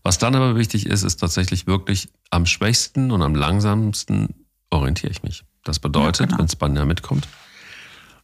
Was 0.03 0.19
dann 0.19 0.35
aber 0.35 0.57
wichtig 0.57 0.87
ist, 0.87 1.03
ist 1.03 1.17
tatsächlich 1.17 1.67
wirklich 1.67 2.09
am 2.31 2.47
schwächsten 2.47 3.11
und 3.11 3.23
am 3.23 3.35
langsamsten 3.35 4.42
orientiere 4.73 5.13
ich 5.13 5.23
mich. 5.23 5.45
Das 5.65 5.79
bedeutet, 5.79 6.21
ja, 6.21 6.27
genau. 6.27 6.39
wenn 6.39 6.49
Spanja 6.49 6.85
mitkommt, 6.85 7.29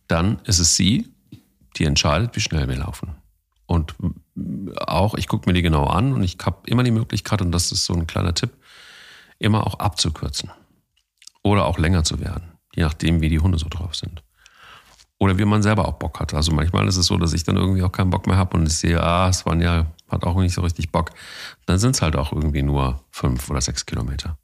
dann 0.08 0.40
ist 0.44 0.58
es 0.58 0.74
sie, 0.74 1.08
die 1.76 1.84
entscheidet, 1.84 2.34
wie 2.34 2.40
schnell 2.40 2.68
wir 2.68 2.76
laufen. 2.76 3.14
Und 3.66 3.94
auch, 4.80 5.14
ich 5.14 5.28
gucke 5.28 5.48
mir 5.48 5.52
die 5.52 5.62
genau 5.62 5.84
an 5.84 6.14
und 6.14 6.22
ich 6.22 6.38
habe 6.42 6.58
immer 6.66 6.82
die 6.82 6.90
Möglichkeit, 6.90 7.42
und 7.42 7.52
das 7.52 7.70
ist 7.70 7.84
so 7.84 7.94
ein 7.94 8.06
kleiner 8.06 8.34
Tipp, 8.34 8.50
immer 9.38 9.66
auch 9.66 9.78
abzukürzen. 9.78 10.50
Oder 11.42 11.66
auch 11.66 11.78
länger 11.78 12.02
zu 12.02 12.18
werden, 12.20 12.52
je 12.74 12.82
nachdem, 12.82 13.20
wie 13.20 13.28
die 13.28 13.38
Hunde 13.38 13.58
so 13.58 13.68
drauf 13.68 13.94
sind. 13.94 14.22
Oder 15.18 15.36
wie 15.36 15.44
man 15.44 15.62
selber 15.62 15.86
auch 15.86 15.94
Bock 15.94 16.20
hat. 16.20 16.32
Also 16.32 16.52
manchmal 16.52 16.86
ist 16.86 16.96
es 16.96 17.06
so, 17.06 17.16
dass 17.18 17.32
ich 17.32 17.44
dann 17.44 17.56
irgendwie 17.56 17.82
auch 17.82 17.92
keinen 17.92 18.10
Bock 18.10 18.26
mehr 18.26 18.36
habe 18.36 18.56
und 18.56 18.66
ich 18.66 18.78
sehe, 18.78 19.02
ah, 19.02 19.28
es 19.28 19.44
waren 19.44 19.60
ja, 19.60 19.86
hat 20.08 20.24
auch 20.24 20.36
nicht 20.36 20.54
so 20.54 20.62
richtig 20.62 20.90
Bock. 20.92 21.10
Dann 21.66 21.78
sind 21.78 21.94
es 21.94 22.02
halt 22.02 22.16
auch 22.16 22.32
irgendwie 22.32 22.62
nur 22.62 23.04
fünf 23.10 23.50
oder 23.50 23.60
sechs 23.60 23.84
Kilometer. 23.84 24.38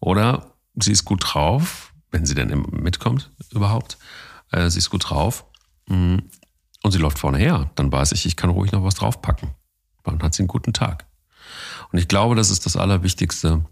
Oder 0.00 0.53
sie 0.76 0.92
ist 0.92 1.04
gut 1.04 1.22
drauf, 1.24 1.92
wenn 2.10 2.26
sie 2.26 2.34
denn 2.34 2.66
mitkommt 2.70 3.30
überhaupt. 3.50 3.98
Äh, 4.50 4.70
sie 4.70 4.78
ist 4.78 4.90
gut 4.90 5.08
drauf 5.08 5.44
mm, 5.88 6.18
und 6.82 6.90
sie 6.90 6.98
läuft 6.98 7.18
vorne 7.18 7.38
her. 7.38 7.70
Dann 7.74 7.90
weiß 7.90 8.12
ich, 8.12 8.26
ich 8.26 8.36
kann 8.36 8.50
ruhig 8.50 8.72
noch 8.72 8.84
was 8.84 8.94
draufpacken. 8.94 9.50
Dann 10.04 10.22
hat 10.22 10.34
sie 10.34 10.42
einen 10.42 10.48
guten 10.48 10.72
Tag. 10.72 11.06
Und 11.92 11.98
ich 11.98 12.08
glaube, 12.08 12.34
das 12.34 12.50
ist 12.50 12.66
das 12.66 12.76
Allerwichtigste, 12.76 13.64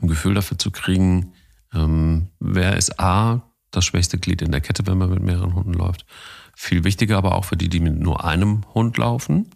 ein 0.00 0.08
Gefühl 0.08 0.34
dafür 0.34 0.58
zu 0.58 0.70
kriegen, 0.70 1.32
ähm, 1.74 2.28
wer 2.38 2.76
ist 2.76 3.00
A, 3.00 3.42
das 3.70 3.84
schwächste 3.84 4.18
Glied 4.18 4.42
in 4.42 4.52
der 4.52 4.60
Kette, 4.60 4.86
wenn 4.86 4.98
man 4.98 5.10
mit 5.10 5.22
mehreren 5.22 5.54
Hunden 5.54 5.74
läuft. 5.74 6.06
Viel 6.54 6.84
wichtiger 6.84 7.18
aber 7.18 7.34
auch 7.34 7.44
für 7.44 7.56
die, 7.56 7.68
die 7.68 7.80
mit 7.80 7.98
nur 7.98 8.24
einem 8.24 8.62
Hund 8.74 8.96
laufen, 8.96 9.50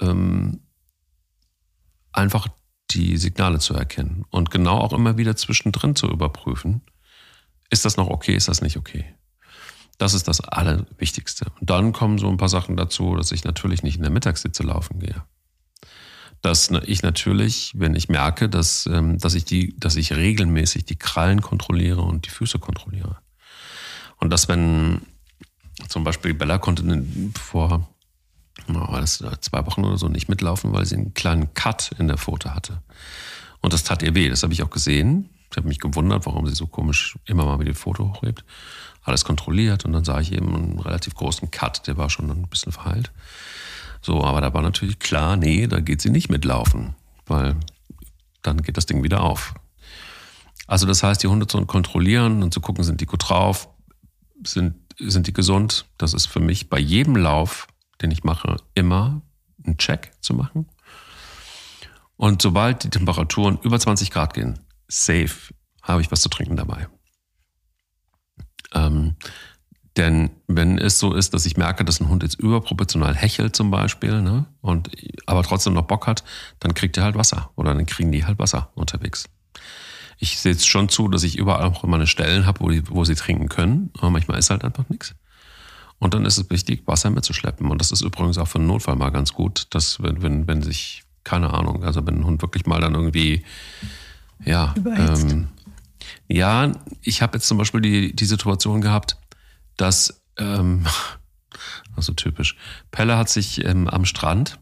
ähm, 0.00 0.60
einfach 2.12 2.48
die 2.94 3.16
Signale 3.16 3.58
zu 3.58 3.74
erkennen 3.74 4.24
und 4.30 4.50
genau 4.50 4.78
auch 4.78 4.92
immer 4.92 5.16
wieder 5.16 5.36
zwischendrin 5.36 5.96
zu 5.96 6.08
überprüfen, 6.08 6.82
ist 7.70 7.84
das 7.84 7.96
noch 7.96 8.08
okay, 8.08 8.34
ist 8.34 8.48
das 8.48 8.62
nicht 8.62 8.76
okay. 8.76 9.04
Das 9.98 10.14
ist 10.14 10.28
das 10.28 10.40
Allerwichtigste. 10.40 11.46
Und 11.60 11.68
dann 11.68 11.92
kommen 11.92 12.18
so 12.18 12.28
ein 12.28 12.38
paar 12.38 12.48
Sachen 12.48 12.76
dazu, 12.76 13.16
dass 13.16 13.32
ich 13.32 13.44
natürlich 13.44 13.82
nicht 13.82 13.96
in 13.96 14.02
der 14.02 14.10
Mittagssitze 14.10 14.62
laufen 14.62 14.98
gehe. 14.98 15.22
Dass 16.40 16.70
ich 16.86 17.02
natürlich, 17.02 17.72
wenn 17.76 17.94
ich 17.94 18.08
merke, 18.08 18.48
dass, 18.48 18.86
ähm, 18.86 19.18
dass, 19.18 19.34
ich 19.34 19.44
die, 19.44 19.78
dass 19.78 19.96
ich 19.96 20.14
regelmäßig 20.14 20.86
die 20.86 20.96
Krallen 20.96 21.42
kontrolliere 21.42 22.00
und 22.00 22.24
die 22.24 22.30
Füße 22.30 22.58
kontrolliere. 22.58 23.18
Und 24.16 24.30
dass 24.30 24.48
wenn 24.48 25.02
zum 25.88 26.02
Beispiel 26.02 26.32
Bella 26.32 26.58
konnte 26.58 27.04
vor 27.38 27.88
war 28.68 29.00
das 29.00 29.22
zwei 29.40 29.66
Wochen 29.66 29.84
oder 29.84 29.98
so 29.98 30.08
nicht 30.08 30.28
mitlaufen, 30.28 30.72
weil 30.72 30.86
sie 30.86 30.96
einen 30.96 31.14
kleinen 31.14 31.54
Cut 31.54 31.92
in 31.98 32.08
der 32.08 32.18
Pfote 32.18 32.54
hatte. 32.54 32.82
Und 33.60 33.72
das 33.72 33.84
tat 33.84 34.02
ihr 34.02 34.14
weh, 34.14 34.28
das 34.28 34.42
habe 34.42 34.52
ich 34.52 34.62
auch 34.62 34.70
gesehen. 34.70 35.28
Ich 35.50 35.56
habe 35.56 35.68
mich 35.68 35.80
gewundert, 35.80 36.26
warum 36.26 36.46
sie 36.46 36.54
so 36.54 36.66
komisch 36.66 37.18
immer 37.26 37.44
mal 37.44 37.58
wieder 37.58 37.72
die 37.72 37.78
Foto 37.78 38.14
hochhebt. 38.14 38.44
Alles 39.02 39.24
kontrolliert 39.24 39.84
und 39.84 39.92
dann 39.92 40.04
sah 40.04 40.20
ich 40.20 40.32
eben 40.32 40.54
einen 40.54 40.78
relativ 40.78 41.14
großen 41.14 41.50
Cut, 41.50 41.86
der 41.86 41.96
war 41.96 42.10
schon 42.10 42.30
ein 42.30 42.48
bisschen 42.48 42.72
verheilt. 42.72 43.10
So, 44.02 44.24
aber 44.24 44.40
da 44.40 44.54
war 44.54 44.62
natürlich 44.62 44.98
klar, 44.98 45.36
nee, 45.36 45.66
da 45.66 45.80
geht 45.80 46.00
sie 46.00 46.10
nicht 46.10 46.30
mitlaufen, 46.30 46.94
weil 47.26 47.56
dann 48.42 48.62
geht 48.62 48.76
das 48.76 48.86
Ding 48.86 49.02
wieder 49.02 49.22
auf. 49.22 49.54
Also 50.66 50.86
das 50.86 51.02
heißt, 51.02 51.22
die 51.22 51.26
Hunde 51.26 51.46
zu 51.46 51.64
kontrollieren 51.66 52.42
und 52.42 52.54
zu 52.54 52.60
gucken, 52.60 52.84
sind 52.84 53.00
die 53.00 53.06
gut 53.06 53.28
drauf, 53.28 53.68
sind, 54.44 54.76
sind 54.98 55.26
die 55.26 55.32
gesund. 55.32 55.86
Das 55.98 56.14
ist 56.14 56.26
für 56.26 56.40
mich 56.40 56.70
bei 56.70 56.78
jedem 56.78 57.16
Lauf 57.16 57.66
den 58.02 58.10
ich 58.10 58.24
mache, 58.24 58.56
immer 58.74 59.22
einen 59.64 59.78
Check 59.78 60.12
zu 60.20 60.34
machen. 60.34 60.66
Und 62.16 62.42
sobald 62.42 62.84
die 62.84 62.90
Temperaturen 62.90 63.58
über 63.62 63.78
20 63.78 64.10
Grad 64.10 64.34
gehen, 64.34 64.58
safe, 64.88 65.54
habe 65.82 66.00
ich 66.00 66.10
was 66.10 66.20
zu 66.20 66.28
trinken 66.28 66.56
dabei. 66.56 66.88
Ähm, 68.74 69.16
denn 69.96 70.30
wenn 70.46 70.78
es 70.78 70.98
so 70.98 71.14
ist, 71.14 71.34
dass 71.34 71.46
ich 71.46 71.56
merke, 71.56 71.84
dass 71.84 72.00
ein 72.00 72.08
Hund 72.08 72.22
jetzt 72.22 72.38
überproportional 72.38 73.14
hechelt 73.14 73.56
zum 73.56 73.70
Beispiel, 73.70 74.22
ne, 74.22 74.46
und 74.60 74.90
aber 75.26 75.42
trotzdem 75.42 75.72
noch 75.72 75.86
Bock 75.86 76.06
hat, 76.06 76.22
dann 76.60 76.74
kriegt 76.74 76.96
er 76.96 77.04
halt 77.04 77.16
Wasser 77.16 77.50
oder 77.56 77.74
dann 77.74 77.86
kriegen 77.86 78.12
die 78.12 78.24
halt 78.24 78.38
Wasser 78.38 78.70
unterwegs. 78.74 79.24
Ich 80.18 80.38
sehe 80.38 80.52
jetzt 80.52 80.68
schon 80.68 80.88
zu, 80.88 81.08
dass 81.08 81.22
ich 81.22 81.38
überall 81.38 81.64
auch 81.64 81.82
immer 81.82 81.96
eine 81.96 82.06
Stellen 82.06 82.46
habe, 82.46 82.60
wo, 82.60 82.94
wo 82.94 83.04
sie 83.04 83.14
trinken 83.14 83.48
können, 83.48 83.90
aber 83.98 84.10
manchmal 84.10 84.38
ist 84.38 84.50
halt 84.50 84.64
einfach 84.64 84.88
nichts. 84.88 85.14
Und 86.00 86.14
dann 86.14 86.24
ist 86.24 86.38
es 86.38 86.50
wichtig, 86.50 86.82
Wasser 86.86 87.10
mitzuschleppen. 87.10 87.70
Und 87.70 87.78
das 87.78 87.92
ist 87.92 88.00
übrigens 88.00 88.38
auch 88.38 88.48
für 88.48 88.58
einen 88.58 88.66
Notfall 88.66 88.96
mal 88.96 89.10
ganz 89.10 89.34
gut, 89.34 89.66
dass 89.70 90.02
wenn, 90.02 90.22
wenn, 90.22 90.48
wenn 90.48 90.62
sich, 90.62 91.04
keine 91.24 91.52
Ahnung, 91.52 91.84
also 91.84 92.04
wenn 92.06 92.20
ein 92.20 92.24
Hund 92.24 92.42
wirklich 92.42 92.64
mal 92.64 92.80
dann 92.80 92.94
irgendwie, 92.94 93.44
ja, 94.44 94.74
ähm, 94.96 95.48
ja, 96.26 96.72
ich 97.02 97.20
habe 97.20 97.36
jetzt 97.36 97.46
zum 97.46 97.58
Beispiel 97.58 97.82
die, 97.82 98.16
die 98.16 98.24
Situation 98.24 98.80
gehabt, 98.80 99.18
dass, 99.76 100.22
ähm, 100.38 100.86
also 101.96 102.14
typisch, 102.14 102.56
Pelle 102.90 103.18
hat 103.18 103.28
sich 103.28 103.62
ähm, 103.64 103.86
am 103.86 104.06
Strand 104.06 104.58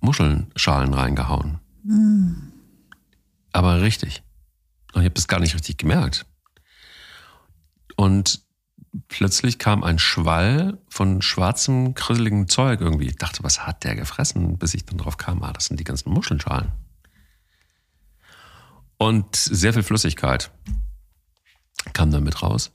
Muschelschalen 0.00 0.94
reingehauen. 0.94 1.58
Mm. 1.82 2.52
Aber 3.52 3.82
richtig. 3.82 4.22
Und 4.92 5.00
ich 5.00 5.06
habe 5.06 5.14
das 5.14 5.26
gar 5.26 5.40
nicht 5.40 5.54
richtig 5.54 5.78
gemerkt. 5.78 6.24
Und 7.96 8.44
plötzlich 9.08 9.58
kam 9.58 9.82
ein 9.82 9.98
Schwall 9.98 10.78
von 10.88 11.22
schwarzem, 11.22 11.94
krisseligem 11.94 12.48
Zeug 12.48 12.80
irgendwie. 12.80 13.08
Ich 13.08 13.16
dachte, 13.16 13.42
was 13.42 13.66
hat 13.66 13.84
der 13.84 13.96
gefressen? 13.96 14.58
Bis 14.58 14.74
ich 14.74 14.84
dann 14.84 14.98
drauf 14.98 15.16
kam, 15.16 15.42
ah, 15.42 15.52
das 15.52 15.66
sind 15.66 15.80
die 15.80 15.84
ganzen 15.84 16.12
Muschelschalen. 16.12 16.72
Und 18.98 19.36
sehr 19.36 19.72
viel 19.72 19.82
Flüssigkeit 19.82 20.50
kam 21.92 22.10
da 22.10 22.20
mit 22.20 22.42
raus. 22.42 22.72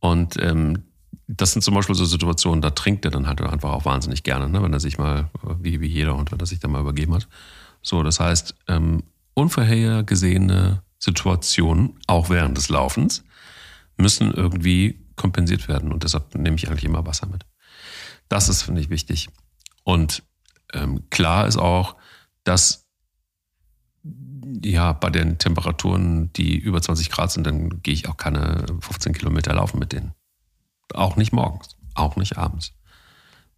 Und 0.00 0.36
ähm, 0.40 0.84
das 1.28 1.52
sind 1.52 1.62
zum 1.62 1.74
Beispiel 1.74 1.94
so 1.94 2.04
Situationen, 2.04 2.62
da 2.62 2.70
trinkt 2.70 3.04
er 3.04 3.10
dann 3.10 3.26
halt 3.26 3.40
einfach 3.40 3.70
auch 3.70 3.84
wahnsinnig 3.84 4.22
gerne, 4.22 4.48
ne? 4.48 4.62
wenn 4.62 4.72
er 4.72 4.80
sich 4.80 4.98
mal, 4.98 5.30
wie, 5.60 5.80
wie 5.80 5.86
jeder 5.86 6.16
Hund, 6.16 6.32
wenn 6.32 6.40
er 6.40 6.46
sich 6.46 6.58
da 6.58 6.68
mal 6.68 6.80
übergeben 6.80 7.14
hat. 7.14 7.28
So, 7.82 8.02
das 8.02 8.20
heißt, 8.20 8.54
ähm, 8.68 9.04
unvorhergesehene 9.34 10.82
Situationen, 10.98 11.98
auch 12.06 12.30
während 12.30 12.56
des 12.56 12.68
Laufens, 12.68 13.24
müssen 13.96 14.32
irgendwie 14.32 15.01
kompensiert 15.16 15.68
werden. 15.68 15.92
Und 15.92 16.04
deshalb 16.04 16.34
nehme 16.34 16.56
ich 16.56 16.68
eigentlich 16.68 16.84
immer 16.84 17.06
Wasser 17.06 17.26
mit. 17.26 17.44
Das 18.28 18.48
ist, 18.48 18.62
finde 18.62 18.80
ich, 18.80 18.90
wichtig. 18.90 19.28
Und 19.84 20.22
ähm, 20.72 21.08
klar 21.10 21.46
ist 21.46 21.56
auch, 21.56 21.96
dass 22.44 22.86
ja 24.64 24.92
bei 24.92 25.10
den 25.10 25.38
Temperaturen, 25.38 26.32
die 26.32 26.56
über 26.56 26.82
20 26.82 27.10
Grad 27.10 27.30
sind, 27.30 27.46
dann 27.46 27.82
gehe 27.82 27.94
ich 27.94 28.08
auch 28.08 28.16
keine 28.16 28.66
15 28.80 29.12
Kilometer 29.12 29.54
laufen 29.54 29.78
mit 29.78 29.92
denen. 29.92 30.12
Auch 30.94 31.16
nicht 31.16 31.32
morgens, 31.32 31.76
auch 31.94 32.16
nicht 32.16 32.38
abends. 32.38 32.72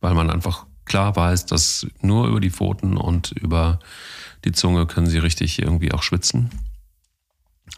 Weil 0.00 0.14
man 0.14 0.30
einfach 0.30 0.66
klar 0.84 1.16
weiß, 1.16 1.46
dass 1.46 1.86
nur 2.00 2.28
über 2.28 2.40
die 2.40 2.50
Pfoten 2.50 2.96
und 2.96 3.32
über 3.32 3.78
die 4.44 4.52
Zunge 4.52 4.86
können 4.86 5.07
sie 5.07 5.18
richtig 5.18 5.61
irgendwie 5.61 5.92
auch 5.92 6.02
schwitzen. 6.02 6.50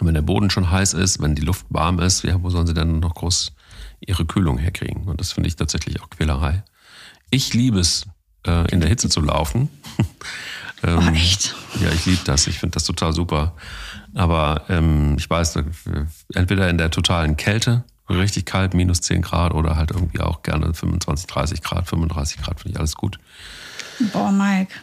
Und 0.00 0.06
wenn 0.06 0.14
der 0.14 0.22
Boden 0.22 0.50
schon 0.50 0.70
heiß 0.70 0.94
ist, 0.94 1.20
wenn 1.20 1.34
die 1.34 1.42
Luft 1.42 1.66
warm 1.68 2.00
ist, 2.00 2.24
ja, 2.24 2.42
wo 2.42 2.50
sollen 2.50 2.66
sie 2.66 2.74
denn 2.74 2.98
noch 2.98 3.14
groß 3.14 3.52
ihre 4.00 4.26
Kühlung 4.26 4.58
herkriegen. 4.58 5.04
Und 5.04 5.20
das 5.20 5.32
finde 5.32 5.48
ich 5.48 5.56
tatsächlich 5.56 6.02
auch 6.02 6.10
Quälerei. 6.10 6.62
Ich 7.30 7.54
liebe 7.54 7.78
es, 7.80 8.06
äh, 8.46 8.70
in 8.72 8.80
der 8.80 8.88
Hitze 8.88 9.08
zu 9.08 9.20
laufen. 9.20 9.68
ähm, 10.82 10.98
oh, 10.98 11.14
echt? 11.14 11.54
Ja, 11.80 11.90
ich 11.90 12.06
liebe 12.06 12.22
das. 12.24 12.46
Ich 12.46 12.58
finde 12.58 12.74
das 12.74 12.84
total 12.84 13.12
super. 13.12 13.54
Aber 14.14 14.64
ähm, 14.68 15.16
ich 15.18 15.28
weiß, 15.28 15.58
entweder 16.34 16.70
in 16.70 16.78
der 16.78 16.90
totalen 16.90 17.36
Kälte, 17.36 17.84
richtig 18.08 18.46
kalt, 18.46 18.74
minus 18.74 19.00
10 19.00 19.22
Grad 19.22 19.52
oder 19.52 19.76
halt 19.76 19.90
irgendwie 19.90 20.20
auch 20.20 20.42
gerne 20.42 20.72
25, 20.72 21.26
30 21.26 21.62
Grad, 21.62 21.88
35 21.88 22.38
Grad, 22.40 22.60
finde 22.60 22.74
ich 22.74 22.78
alles 22.78 22.94
gut. 22.94 23.18
Boah, 24.12 24.30
Mike. 24.30 24.74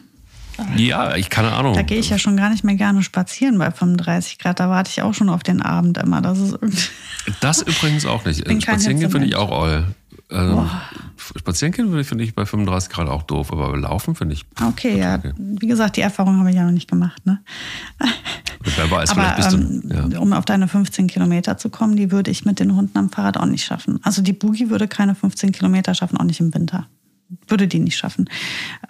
Ja, 0.75 1.15
ich 1.15 1.29
keine 1.29 1.51
Ahnung. 1.51 1.73
Da 1.73 1.81
gehe 1.81 1.99
ich 1.99 2.09
ja 2.09 2.17
schon 2.17 2.37
gar 2.37 2.49
nicht 2.49 2.63
mehr 2.63 2.75
gerne 2.75 3.03
spazieren 3.03 3.57
bei 3.57 3.71
35 3.71 4.37
Grad. 4.37 4.59
Da 4.59 4.69
warte 4.69 4.89
ich 4.89 5.01
auch 5.01 5.13
schon 5.13 5.29
auf 5.29 5.43
den 5.43 5.61
Abend 5.61 5.97
immer. 5.97 6.21
Das 6.21 6.39
ist 6.39 6.57
Das 7.39 7.61
übrigens 7.61 8.05
auch 8.05 8.25
nicht. 8.25 8.39
Spazieren 8.61 8.99
gehen 8.99 9.11
finde 9.11 9.27
ich 9.27 9.35
auch 9.35 9.51
all. 9.51 9.85
Ähm, 10.29 10.69
spazieren 11.17 11.71
gehen 11.71 12.03
finde 12.03 12.23
ich 12.23 12.33
bei 12.33 12.45
35 12.45 12.89
Grad 12.89 13.07
auch 13.07 13.23
doof, 13.23 13.51
aber 13.51 13.75
laufen 13.77 14.15
finde 14.15 14.33
ich. 14.33 14.45
Okay, 14.61 14.97
ja. 14.97 15.15
Okay. 15.15 15.33
Wie 15.37 15.67
gesagt, 15.67 15.97
die 15.97 16.01
Erfahrung 16.01 16.39
habe 16.39 16.49
ich 16.49 16.55
ja 16.55 16.63
noch 16.63 16.71
nicht 16.71 16.89
gemacht. 16.89 17.25
Ne? 17.25 17.39
Wer 18.75 18.89
weiß, 18.89 19.11
aber, 19.11 19.35
bist 19.35 19.53
ähm, 19.53 19.81
du, 19.83 20.13
ja. 20.13 20.19
um 20.19 20.33
auf 20.33 20.45
deine 20.45 20.67
15 20.67 21.07
Kilometer 21.07 21.57
zu 21.57 21.69
kommen, 21.69 21.95
die 21.95 22.11
würde 22.11 22.31
ich 22.31 22.45
mit 22.45 22.59
den 22.59 22.75
Hunden 22.75 22.97
am 22.97 23.09
Fahrrad 23.09 23.37
auch 23.37 23.45
nicht 23.45 23.65
schaffen. 23.65 23.99
Also 24.03 24.21
die 24.21 24.33
Boogie 24.33 24.69
würde 24.69 24.87
keine 24.87 25.15
15 25.15 25.51
Kilometer 25.51 25.93
schaffen, 25.93 26.17
auch 26.17 26.25
nicht 26.25 26.39
im 26.39 26.53
Winter 26.53 26.87
würde 27.47 27.67
die 27.67 27.79
nicht 27.79 27.97
schaffen. 27.97 28.29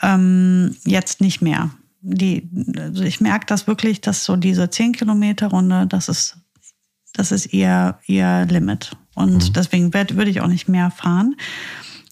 Ähm, 0.02 0.76
jetzt 0.86 1.22
nicht 1.22 1.42
mehr. 1.42 1.72
Die, 2.02 2.50
also 2.78 3.04
ich 3.04 3.22
merke 3.22 3.46
das 3.46 3.68
wirklich, 3.68 4.02
dass 4.02 4.26
so 4.26 4.36
diese 4.36 4.70
10 4.70 4.94
Kilometer 4.94 5.48
Runde, 5.48 5.88
das 5.88 6.10
ist, 6.10 6.38
das 7.14 7.32
ist 7.32 7.54
ihr, 7.54 7.98
ihr 8.06 8.46
Limit. 8.46 8.92
Und 9.16 9.50
mhm. 9.50 9.54
deswegen 9.54 9.94
würde 9.94 10.30
ich 10.30 10.42
auch 10.42 10.48
nicht 10.48 10.68
mehr 10.68 10.92
fahren. 10.92 11.36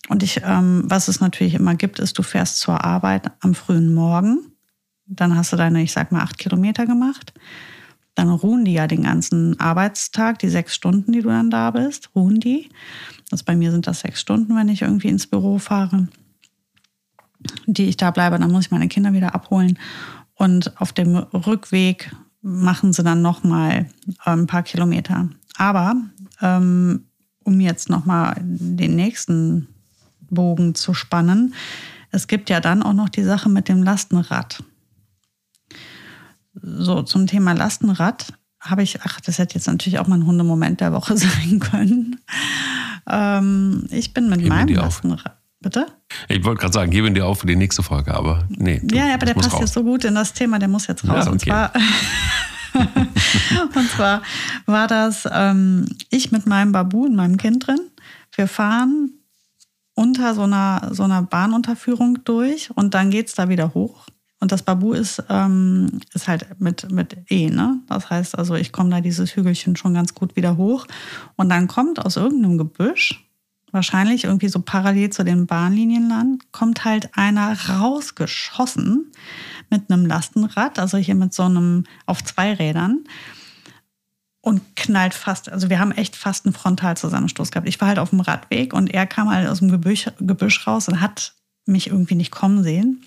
Und 0.07 0.23
ich, 0.23 0.41
ähm, 0.43 0.83
was 0.85 1.07
es 1.07 1.19
natürlich 1.19 1.53
immer 1.53 1.75
gibt, 1.75 1.99
ist, 1.99 2.17
du 2.17 2.23
fährst 2.23 2.59
zur 2.59 2.83
Arbeit 2.83 3.31
am 3.39 3.53
frühen 3.53 3.93
Morgen. 3.93 4.51
Dann 5.05 5.35
hast 5.35 5.51
du 5.53 5.57
deine, 5.57 5.81
ich 5.81 5.91
sag 5.91 6.11
mal, 6.11 6.21
acht 6.21 6.37
Kilometer 6.37 6.85
gemacht. 6.85 7.33
Dann 8.15 8.29
ruhen 8.29 8.65
die 8.65 8.73
ja 8.73 8.87
den 8.87 9.03
ganzen 9.03 9.59
Arbeitstag, 9.59 10.39
die 10.39 10.49
sechs 10.49 10.75
Stunden, 10.75 11.11
die 11.11 11.21
du 11.21 11.29
dann 11.29 11.49
da 11.49 11.71
bist, 11.71 12.09
ruhen 12.15 12.39
die. 12.39 12.69
Also 13.31 13.45
bei 13.45 13.55
mir 13.55 13.71
sind 13.71 13.87
das 13.87 14.01
sechs 14.01 14.19
Stunden, 14.19 14.55
wenn 14.55 14.69
ich 14.69 14.81
irgendwie 14.81 15.07
ins 15.07 15.27
Büro 15.27 15.57
fahre 15.57 16.07
die 17.65 17.85
ich 17.85 17.97
da 17.97 18.11
bleibe, 18.11 18.39
dann 18.39 18.51
muss 18.51 18.65
ich 18.65 18.71
meine 18.71 18.87
Kinder 18.87 19.13
wieder 19.13 19.35
abholen. 19.35 19.77
Und 20.35 20.79
auf 20.81 20.93
dem 20.93 21.15
Rückweg 21.15 22.11
machen 22.41 22.93
sie 22.93 23.03
dann 23.03 23.21
nochmal 23.21 23.87
äh, 24.25 24.31
ein 24.31 24.47
paar 24.47 24.63
Kilometer. 24.63 25.29
Aber 25.57 25.95
ähm, 26.41 27.05
um 27.43 27.59
jetzt 27.59 27.89
nochmal 27.89 28.35
den 28.41 28.95
nächsten 28.95 29.67
Bogen 30.29 30.75
zu 30.75 30.93
spannen, 30.93 31.53
es 32.11 32.27
gibt 32.27 32.49
ja 32.49 32.59
dann 32.59 32.83
auch 32.83 32.93
noch 32.93 33.09
die 33.09 33.23
Sache 33.23 33.49
mit 33.49 33.67
dem 33.67 33.83
Lastenrad. 33.83 34.63
So, 36.61 37.01
zum 37.01 37.27
Thema 37.27 37.53
Lastenrad 37.53 38.33
habe 38.59 38.83
ich, 38.83 39.01
ach, 39.01 39.19
das 39.21 39.39
hätte 39.39 39.55
jetzt 39.55 39.67
natürlich 39.67 39.99
auch 39.99 40.07
mal 40.07 40.19
ein 40.19 40.25
Hundemoment 40.25 40.81
der 40.81 40.93
Woche 40.93 41.17
sein 41.17 41.59
können. 41.59 42.19
Ähm, 43.09 43.87
ich 43.89 44.13
bin 44.13 44.29
mit 44.29 44.39
Geben 44.39 44.49
meinem 44.49 44.75
Lastenrad. 44.75 45.37
Bitte? 45.59 45.85
Ich 46.27 46.43
wollte 46.43 46.61
gerade 46.61 46.73
sagen, 46.73 46.89
gebe 46.89 47.11
dir 47.11 47.27
auf 47.27 47.41
für 47.41 47.47
die 47.47 47.55
nächste 47.55 47.83
Folge, 47.83 48.15
aber 48.15 48.47
nee. 48.49 48.81
Ja, 48.91 49.07
ja 49.07 49.13
aber 49.13 49.27
der 49.27 49.35
passt 49.35 49.53
raus. 49.53 49.59
jetzt 49.61 49.73
so 49.73 49.83
gut 49.83 50.03
in 50.05 50.15
das 50.15 50.33
Thema, 50.33 50.57
der 50.57 50.67
muss 50.67 50.87
jetzt 50.87 51.07
raus. 51.07 51.25
Ja, 51.25 51.31
okay. 51.31 51.31
Und 51.31 51.41
zwar. 51.41 51.71
und 53.75 53.89
zwar 53.91 54.21
war 54.65 54.87
das 54.87 55.27
ähm, 55.31 55.85
ich 56.09 56.31
mit 56.31 56.47
meinem 56.47 56.71
Babu 56.71 57.05
und 57.05 57.15
meinem 57.15 57.37
Kind 57.37 57.67
drin. 57.67 57.79
Wir 58.33 58.47
fahren 58.47 59.11
unter 59.93 60.33
so 60.33 60.43
einer, 60.43 60.89
so 60.91 61.03
einer 61.03 61.21
Bahnunterführung 61.21 62.23
durch 62.23 62.71
und 62.75 62.95
dann 62.95 63.11
geht 63.11 63.27
es 63.27 63.35
da 63.35 63.49
wieder 63.49 63.75
hoch. 63.75 64.07
Und 64.41 64.51
das 64.51 64.63
Babu 64.63 64.91
ist, 64.91 65.23
ähm, 65.29 66.01
ist 66.13 66.27
halt 66.27 66.59
mit, 66.59 66.91
mit 66.91 67.15
E, 67.29 67.49
ne? 67.49 67.79
Das 67.87 68.09
heißt 68.09 68.37
also, 68.37 68.55
ich 68.55 68.71
komme 68.71 68.89
da 68.89 68.99
dieses 68.99 69.35
Hügelchen 69.35 69.75
schon 69.75 69.93
ganz 69.93 70.15
gut 70.15 70.35
wieder 70.35 70.57
hoch. 70.57 70.87
Und 71.35 71.49
dann 71.49 71.67
kommt 71.67 72.03
aus 72.03 72.17
irgendeinem 72.17 72.57
Gebüsch 72.57 73.23
wahrscheinlich 73.71 74.25
irgendwie 74.25 74.49
so 74.49 74.59
parallel 74.59 75.11
zu 75.11 75.23
den 75.23 75.47
Bahnlinien 75.47 76.09
lang, 76.09 76.43
kommt 76.51 76.83
halt 76.83 77.09
einer 77.17 77.55
rausgeschossen 77.69 79.11
mit 79.69 79.89
einem 79.89 80.05
Lastenrad, 80.05 80.77
also 80.77 80.97
hier 80.97 81.15
mit 81.15 81.33
so 81.33 81.43
einem 81.43 81.85
auf 82.05 82.23
zwei 82.23 82.53
Rädern 82.53 83.05
und 84.41 84.75
knallt 84.75 85.13
fast, 85.13 85.49
also 85.49 85.69
wir 85.69 85.79
haben 85.79 85.91
echt 85.91 86.15
fast 86.15 86.45
einen 86.45 86.53
Frontalzusammenstoß 86.53 87.51
gehabt. 87.51 87.67
Ich 87.67 87.79
war 87.79 87.87
halt 87.87 87.99
auf 87.99 88.09
dem 88.09 88.19
Radweg 88.19 88.73
und 88.73 88.93
er 88.93 89.05
kam 89.05 89.29
halt 89.29 89.47
aus 89.47 89.59
dem 89.59 89.69
Gebüsch, 89.69 90.09
Gebüsch 90.19 90.67
raus 90.67 90.87
und 90.87 90.99
hat 90.99 91.33
mich 91.65 91.87
irgendwie 91.87 92.15
nicht 92.15 92.31
kommen 92.31 92.63
sehen. 92.63 93.05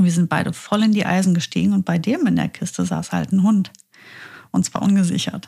Und 0.00 0.06
wir 0.06 0.12
sind 0.12 0.30
beide 0.30 0.54
voll 0.54 0.82
in 0.82 0.92
die 0.92 1.04
Eisen 1.04 1.34
gestiegen 1.34 1.74
und 1.74 1.84
bei 1.84 1.98
dem 1.98 2.26
in 2.26 2.36
der 2.36 2.48
Kiste 2.48 2.86
saß 2.86 3.12
halt 3.12 3.32
ein 3.32 3.42
Hund. 3.42 3.70
Und 4.50 4.64
zwar 4.64 4.80
ungesichert. 4.80 5.46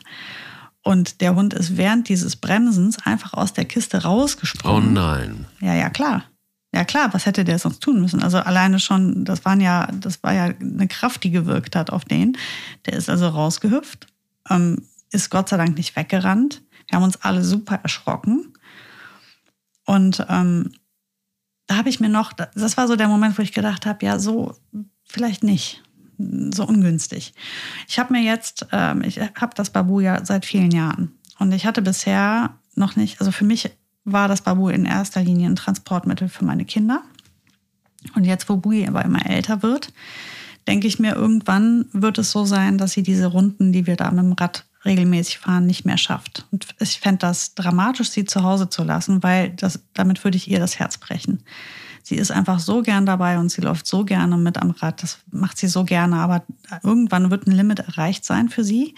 Und 0.83 1.21
der 1.21 1.33
Hund 1.33 1.55
ist 1.55 1.75
während 1.75 2.07
dieses 2.07 2.35
Bremsens 2.35 2.99
einfach 3.03 3.33
aus 3.33 3.53
der 3.53 3.65
Kiste 3.65 4.03
rausgesprungen. 4.03 4.89
Oh 4.89 4.91
nein. 4.91 5.45
Ja, 5.59 5.73
ja, 5.73 5.89
klar. 5.89 6.25
Ja, 6.71 6.83
klar, 6.83 7.11
was 7.15 7.25
hätte 7.25 7.43
der 7.43 7.57
sonst 7.57 7.79
tun 7.79 7.99
müssen? 7.99 8.21
Also 8.21 8.37
alleine 8.37 8.79
schon, 8.79 9.25
das 9.25 9.43
waren 9.43 9.59
ja, 9.59 9.87
das 9.87 10.21
war 10.21 10.33
ja 10.33 10.43
eine 10.43 10.87
Kraft, 10.87 11.23
die 11.23 11.31
gewirkt 11.31 11.75
hat 11.75 11.89
auf 11.89 12.05
den. 12.05 12.37
Der 12.85 12.93
ist 12.93 13.09
also 13.09 13.29
rausgehüpft, 13.29 14.05
ähm, 14.51 14.83
ist 15.11 15.31
Gott 15.31 15.49
sei 15.49 15.57
Dank 15.57 15.75
nicht 15.77 15.95
weggerannt. 15.95 16.61
Wir 16.87 16.97
haben 16.97 17.05
uns 17.05 17.19
alle 17.23 17.43
super 17.43 17.79
erschrocken. 17.81 18.53
Und 19.87 20.23
ähm, 20.29 20.69
habe 21.83 21.89
ich 21.89 21.99
mir 21.99 22.07
noch, 22.07 22.31
das 22.31 22.77
war 22.77 22.87
so 22.87 22.95
der 22.95 23.09
Moment, 23.09 23.37
wo 23.37 23.41
ich 23.41 23.51
gedacht 23.51 23.85
habe, 23.85 24.05
ja, 24.05 24.17
so 24.17 24.55
vielleicht 25.03 25.43
nicht 25.43 25.83
so 26.17 26.65
ungünstig. 26.65 27.33
Ich 27.89 27.99
habe 27.99 28.13
mir 28.13 28.21
jetzt, 28.21 28.67
ähm, 28.71 29.03
ich 29.03 29.19
habe 29.19 29.53
das 29.53 29.69
Babu 29.69 29.99
ja 29.99 30.23
seit 30.23 30.45
vielen 30.45 30.71
Jahren 30.71 31.11
und 31.39 31.51
ich 31.51 31.65
hatte 31.65 31.81
bisher 31.81 32.57
noch 32.75 32.95
nicht, 32.95 33.19
also 33.19 33.33
für 33.33 33.43
mich 33.43 33.69
war 34.05 34.29
das 34.29 34.43
Babu 34.43 34.69
in 34.69 34.85
erster 34.85 35.21
Linie 35.21 35.49
ein 35.49 35.57
Transportmittel 35.57 36.29
für 36.29 36.45
meine 36.45 36.63
Kinder. 36.63 37.03
Und 38.15 38.23
jetzt, 38.23 38.47
wo 38.47 38.55
Bui 38.55 38.87
aber 38.87 39.03
immer 39.03 39.25
älter 39.25 39.61
wird, 39.61 39.91
denke 40.65 40.87
ich 40.87 40.99
mir, 40.99 41.15
irgendwann 41.15 41.87
wird 41.91 42.17
es 42.17 42.31
so 42.31 42.45
sein, 42.45 42.77
dass 42.77 42.93
sie 42.93 43.03
diese 43.03 43.27
Runden, 43.27 43.73
die 43.73 43.87
wir 43.87 43.97
da 43.97 44.09
mit 44.09 44.23
dem 44.23 44.31
Rad 44.33 44.65
regelmäßig 44.85 45.39
fahren, 45.39 45.65
nicht 45.65 45.85
mehr 45.85 45.97
schafft. 45.97 46.45
Und 46.51 46.67
ich 46.79 46.99
fände 46.99 47.19
das 47.19 47.55
dramatisch, 47.55 48.09
sie 48.09 48.25
zu 48.25 48.43
Hause 48.43 48.69
zu 48.69 48.83
lassen, 48.83 49.23
weil 49.23 49.51
das, 49.51 49.79
damit 49.93 50.23
würde 50.23 50.37
ich 50.37 50.49
ihr 50.49 50.59
das 50.59 50.79
Herz 50.79 50.97
brechen 50.97 51.43
sie 52.03 52.15
ist 52.15 52.31
einfach 52.31 52.59
so 52.59 52.81
gern 52.81 53.05
dabei 53.05 53.39
und 53.39 53.49
sie 53.49 53.61
läuft 53.61 53.87
so 53.87 54.05
gerne 54.05 54.37
mit 54.37 54.57
am 54.57 54.71
Rad. 54.71 55.01
Das 55.01 55.19
macht 55.31 55.57
sie 55.57 55.67
so 55.67 55.85
gerne. 55.85 56.17
Aber 56.17 56.43
irgendwann 56.83 57.31
wird 57.31 57.47
ein 57.47 57.53
Limit 57.53 57.79
erreicht 57.79 58.25
sein 58.25 58.49
für 58.49 58.63
sie. 58.63 58.93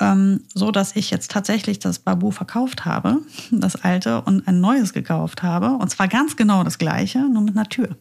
Ähm, 0.00 0.44
so 0.54 0.70
dass 0.70 0.94
ich 0.94 1.10
jetzt 1.10 1.30
tatsächlich 1.30 1.78
das 1.78 1.98
Babu 2.00 2.30
verkauft 2.30 2.84
habe, 2.84 3.18
das 3.50 3.76
alte, 3.76 4.20
und 4.22 4.46
ein 4.46 4.60
neues 4.60 4.92
gekauft 4.92 5.42
habe. 5.42 5.70
Und 5.70 5.90
zwar 5.90 6.08
ganz 6.08 6.36
genau 6.36 6.62
das 6.62 6.78
gleiche, 6.78 7.20
nur 7.20 7.42
mit 7.42 7.56
einer 7.56 7.68
Tür. 7.68 7.96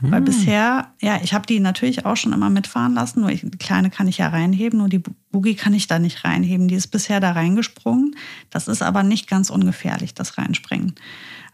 Mhm. 0.00 0.10
Weil 0.10 0.18
hm. 0.18 0.24
bisher, 0.24 0.88
ja, 1.00 1.18
ich 1.22 1.34
habe 1.34 1.46
die 1.46 1.60
natürlich 1.60 2.04
auch 2.04 2.16
schon 2.16 2.32
immer 2.32 2.50
mitfahren 2.50 2.94
lassen, 2.94 3.20
nur 3.20 3.30
ich, 3.30 3.42
die 3.42 3.58
kleine 3.58 3.90
kann 3.90 4.08
ich 4.08 4.18
ja 4.18 4.28
reinheben, 4.28 4.78
nur 4.78 4.88
die 4.88 5.02
Boogie 5.30 5.54
kann 5.54 5.74
ich 5.74 5.86
da 5.86 5.98
nicht 5.98 6.24
reinheben. 6.24 6.68
Die 6.68 6.74
ist 6.74 6.88
bisher 6.88 7.20
da 7.20 7.32
reingesprungen. 7.32 8.16
Das 8.50 8.68
ist 8.68 8.82
aber 8.82 9.02
nicht 9.02 9.28
ganz 9.28 9.50
ungefährlich, 9.50 10.14
das 10.14 10.38
Reinspringen. 10.38 10.94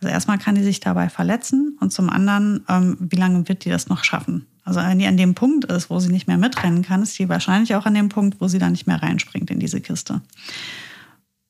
Also 0.01 0.13
erstmal 0.13 0.39
kann 0.39 0.55
die 0.55 0.63
sich 0.63 0.81
dabei 0.81 1.09
verletzen 1.09 1.77
und 1.81 1.93
zum 1.93 2.11
anderen, 2.11 2.65
ähm, 2.69 2.97
wie 2.99 3.17
lange 3.17 3.49
wird 3.49 3.65
die 3.65 3.71
das 3.71 3.89
noch 3.89 4.05
schaffen? 4.05 4.47
Also 4.65 4.81
wenn 4.81 4.99
die 4.99 5.07
an 5.07 5.17
dem 5.17 5.35
Punkt 5.35 5.65
ist, 5.65 5.91
wo 5.91 5.99
sie 5.99 6.11
nicht 6.11 6.29
mehr 6.29 6.39
mitrennen 6.39 6.83
kann, 6.83 7.03
ist 7.03 7.19
die 7.19 7.29
wahrscheinlich 7.29 7.75
auch 7.75 7.87
an 7.87 7.95
dem 7.95 8.09
Punkt, 8.09 8.41
wo 8.41 8.49
sie 8.49 8.59
dann 8.59 8.73
nicht 8.73 8.87
mehr 8.87 9.03
reinspringt 9.03 9.51
in 9.51 9.59
diese 9.59 9.81
Kiste. 9.81 10.21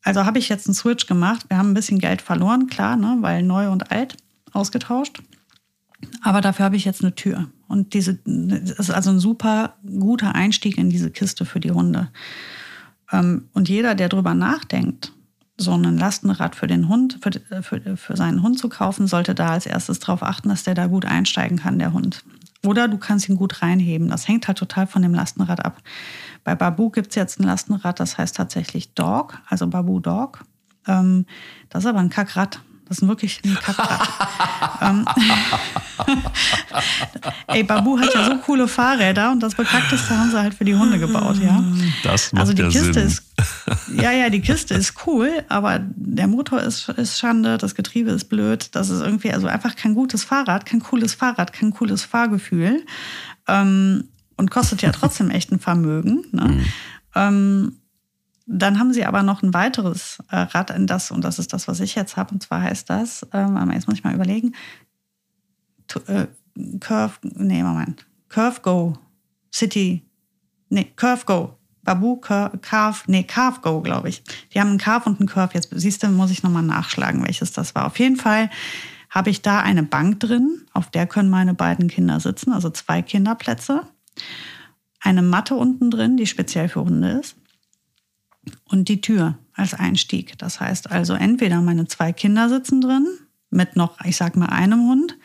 Also 0.02 0.24
habe 0.24 0.38
ich 0.38 0.48
jetzt 0.48 0.66
einen 0.66 0.74
Switch 0.74 1.06
gemacht. 1.06 1.46
Wir 1.48 1.58
haben 1.58 1.70
ein 1.70 1.74
bisschen 1.74 1.98
Geld 1.98 2.22
verloren, 2.22 2.66
klar, 2.66 2.96
ne, 2.96 3.18
weil 3.20 3.42
neu 3.42 3.70
und 3.70 3.90
alt 3.90 4.16
ausgetauscht. 4.52 5.22
Aber 6.22 6.40
dafür 6.40 6.64
habe 6.64 6.76
ich 6.76 6.84
jetzt 6.84 7.02
eine 7.02 7.14
Tür. 7.14 7.48
Und 7.68 7.94
diese 7.94 8.18
das 8.24 8.70
ist 8.70 8.90
also 8.90 9.10
ein 9.10 9.18
super 9.18 9.76
guter 9.84 10.34
Einstieg 10.34 10.78
in 10.78 10.90
diese 10.90 11.10
Kiste 11.10 11.44
für 11.44 11.60
die 11.60 11.70
Hunde. 11.70 12.10
Ähm, 13.10 13.48
und 13.52 13.68
jeder, 13.68 13.94
der 13.94 14.08
drüber 14.08 14.34
nachdenkt, 14.34 15.12
so 15.58 15.72
ein 15.72 15.98
Lastenrad 15.98 16.56
für 16.56 16.66
den 16.66 16.88
Hund, 16.88 17.18
für, 17.22 17.62
für, 17.62 17.96
für 17.96 18.16
seinen 18.16 18.42
Hund 18.42 18.58
zu 18.58 18.68
kaufen, 18.68 19.06
sollte 19.06 19.34
da 19.34 19.50
als 19.50 19.66
erstes 19.66 20.00
darauf 20.00 20.22
achten, 20.22 20.48
dass 20.48 20.64
der 20.64 20.74
da 20.74 20.86
gut 20.86 21.04
einsteigen 21.04 21.58
kann, 21.58 21.78
der 21.78 21.92
Hund. 21.92 22.24
Oder 22.64 22.88
du 22.88 22.96
kannst 22.96 23.28
ihn 23.28 23.36
gut 23.36 23.62
reinheben. 23.62 24.08
Das 24.08 24.28
hängt 24.28 24.46
halt 24.46 24.58
total 24.58 24.86
von 24.86 25.02
dem 25.02 25.14
Lastenrad 25.14 25.64
ab. 25.64 25.82
Bei 26.44 26.54
Babu 26.54 26.90
gibt 26.90 27.08
es 27.10 27.16
jetzt 27.16 27.40
ein 27.40 27.44
Lastenrad, 27.44 28.00
das 28.00 28.18
heißt 28.18 28.36
tatsächlich 28.36 28.94
Dog, 28.94 29.38
also 29.48 29.66
Babu 29.66 30.00
Dog. 30.00 30.44
Ähm, 30.86 31.26
das 31.68 31.84
ist 31.84 31.90
aber 31.90 32.00
ein 32.00 32.10
Kackrad. 32.10 32.60
Das 32.92 32.98
ist 32.98 33.08
wirklich 33.08 33.40
ein 33.42 33.54
Kackrad. 33.54 34.06
ähm, 34.82 35.06
Ey, 37.46 37.62
Babu 37.62 37.98
hat 37.98 38.12
ja 38.12 38.26
so 38.26 38.36
coole 38.36 38.68
Fahrräder 38.68 39.32
und 39.32 39.42
das 39.42 39.54
Bekackteste 39.54 40.10
haben 40.10 40.30
sie 40.30 40.38
halt 40.38 40.52
für 40.52 40.66
die 40.66 40.74
Hunde 40.74 40.98
gebaut, 40.98 41.38
ja. 41.42 41.64
Das 42.02 42.34
macht 42.34 42.42
also 42.42 42.52
die 42.52 42.60
ja 42.60 42.68
Kiste 42.68 42.92
Sinn. 42.92 43.06
ist 43.06 43.22
ja, 43.98 44.12
ja, 44.12 44.28
die 44.28 44.42
Kiste 44.42 44.74
ist 44.74 45.06
cool, 45.06 45.42
aber 45.48 45.80
der 45.80 46.26
Motor 46.26 46.60
ist, 46.60 46.90
ist 46.90 47.18
Schande, 47.18 47.56
das 47.56 47.74
Getriebe 47.74 48.10
ist 48.10 48.26
blöd. 48.26 48.68
Das 48.72 48.90
ist 48.90 49.00
irgendwie 49.00 49.32
also 49.32 49.46
einfach 49.46 49.74
kein 49.74 49.94
gutes 49.94 50.22
Fahrrad, 50.22 50.66
kein 50.66 50.80
cooles 50.80 51.14
Fahrrad, 51.14 51.54
kein 51.54 51.72
cooles 51.72 52.04
Fahrgefühl. 52.04 52.84
Ähm, 53.48 54.04
und 54.36 54.50
kostet 54.50 54.82
ja 54.82 54.92
trotzdem 54.92 55.30
echt 55.30 55.50
ein 55.50 55.60
Vermögen. 55.60 56.26
Ne? 56.30 56.44
Mhm. 56.44 56.64
Ähm, 57.14 57.76
dann 58.46 58.78
haben 58.78 58.92
sie 58.92 59.04
aber 59.04 59.22
noch 59.22 59.42
ein 59.42 59.54
weiteres 59.54 60.22
äh, 60.30 60.36
Rad 60.36 60.70
in 60.70 60.86
das, 60.86 61.10
und 61.10 61.22
das 61.22 61.38
ist 61.38 61.52
das, 61.52 61.68
was 61.68 61.80
ich 61.80 61.94
jetzt 61.94 62.16
habe, 62.16 62.32
und 62.32 62.42
zwar 62.42 62.62
heißt 62.62 62.88
das, 62.90 63.26
ähm, 63.32 63.70
jetzt 63.72 63.86
muss 63.86 63.98
ich 63.98 64.04
mal 64.04 64.14
überlegen, 64.14 64.54
äh, 66.06 66.26
Curve, 66.80 67.14
nee, 67.22 67.62
Moment, 67.62 68.06
Curve 68.28 68.60
Go, 68.62 68.98
City, 69.52 70.02
nee, 70.68 70.92
Curve 70.96 71.24
Go, 71.24 71.58
Babu, 71.84 72.16
Curve, 72.16 73.02
nee, 73.06 73.24
Carve 73.24 73.60
Go, 73.60 73.80
glaube 73.80 74.08
ich. 74.08 74.22
Die 74.52 74.60
haben 74.60 74.68
einen 74.68 74.78
Carve 74.78 75.08
und 75.08 75.18
einen 75.18 75.28
Curve. 75.28 75.54
Jetzt 75.54 75.68
siehst 75.72 76.02
du, 76.02 76.08
muss 76.08 76.30
ich 76.30 76.44
nochmal 76.44 76.62
nachschlagen, 76.62 77.24
welches 77.24 77.52
das 77.52 77.74
war. 77.74 77.86
Auf 77.86 77.98
jeden 77.98 78.16
Fall 78.16 78.50
habe 79.10 79.30
ich 79.30 79.42
da 79.42 79.60
eine 79.60 79.82
Bank 79.82 80.20
drin, 80.20 80.62
auf 80.72 80.90
der 80.90 81.06
können 81.06 81.28
meine 81.28 81.54
beiden 81.54 81.88
Kinder 81.88 82.20
sitzen, 82.20 82.52
also 82.52 82.70
zwei 82.70 83.02
Kinderplätze. 83.02 83.82
Eine 85.00 85.22
Matte 85.22 85.56
unten 85.56 85.90
drin, 85.90 86.16
die 86.16 86.26
speziell 86.26 86.68
für 86.68 86.84
Hunde 86.84 87.18
ist 87.20 87.36
und 88.64 88.88
die 88.88 89.00
Tür 89.00 89.38
als 89.54 89.74
Einstieg. 89.74 90.38
Das 90.38 90.60
heißt 90.60 90.90
also 90.90 91.14
entweder 91.14 91.60
meine 91.60 91.86
zwei 91.86 92.12
Kinder 92.12 92.48
sitzen 92.48 92.80
drin 92.80 93.06
mit 93.50 93.76
noch, 93.76 94.00
ich 94.04 94.16
sag 94.16 94.36
mal, 94.36 94.46
einem 94.46 94.88
Hund 94.88 95.16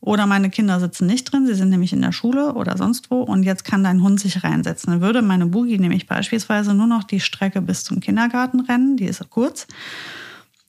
oder 0.00 0.26
meine 0.26 0.50
Kinder 0.50 0.78
sitzen 0.78 1.06
nicht 1.06 1.24
drin, 1.24 1.46
sie 1.46 1.54
sind 1.54 1.70
nämlich 1.70 1.92
in 1.92 2.02
der 2.02 2.12
Schule 2.12 2.54
oder 2.54 2.76
sonst 2.76 3.10
wo 3.10 3.22
und 3.22 3.42
jetzt 3.42 3.64
kann 3.64 3.82
dein 3.82 4.02
Hund 4.02 4.20
sich 4.20 4.44
reinsetzen. 4.44 4.92
Dann 4.92 5.00
würde 5.00 5.22
meine 5.22 5.46
Boogie 5.46 5.78
nämlich 5.78 6.06
beispielsweise 6.06 6.74
nur 6.74 6.86
noch 6.86 7.04
die 7.04 7.20
Strecke 7.20 7.60
bis 7.60 7.82
zum 7.84 8.00
Kindergarten 8.00 8.60
rennen, 8.60 8.96
die 8.96 9.06
ist 9.06 9.28
kurz, 9.30 9.66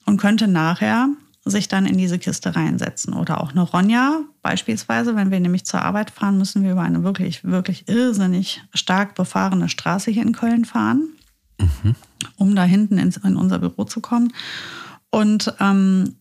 und 0.06 0.18
könnte 0.18 0.48
nachher 0.48 1.10
sich 1.46 1.68
dann 1.68 1.86
in 1.86 1.98
diese 1.98 2.18
Kiste 2.18 2.56
reinsetzen. 2.56 3.14
Oder 3.14 3.42
auch 3.42 3.52
eine 3.52 3.62
Ronja 3.62 4.22
beispielsweise, 4.42 5.16
wenn 5.16 5.32
wir 5.32 5.40
nämlich 5.40 5.66
zur 5.66 5.82
Arbeit 5.82 6.10
fahren, 6.10 6.38
müssen 6.38 6.64
wir 6.64 6.72
über 6.72 6.82
eine 6.82 7.04
wirklich, 7.04 7.44
wirklich 7.44 7.88
irrsinnig 7.88 8.64
stark 8.74 9.16
befahrene 9.16 9.70
Straße 9.70 10.12
hier 10.12 10.24
in 10.24 10.34
Köln 10.34 10.66
fahren 10.66 11.10
mhm. 11.60 11.96
um 12.36 12.56
da 12.56 12.64
hinten 12.64 12.98
ins, 12.98 13.18
in 13.18 13.36
unser 13.36 13.60
Büro 13.60 13.84
zu 13.84 14.02
kommen. 14.02 14.34
Und 15.10 15.54
ähm, 15.60 16.16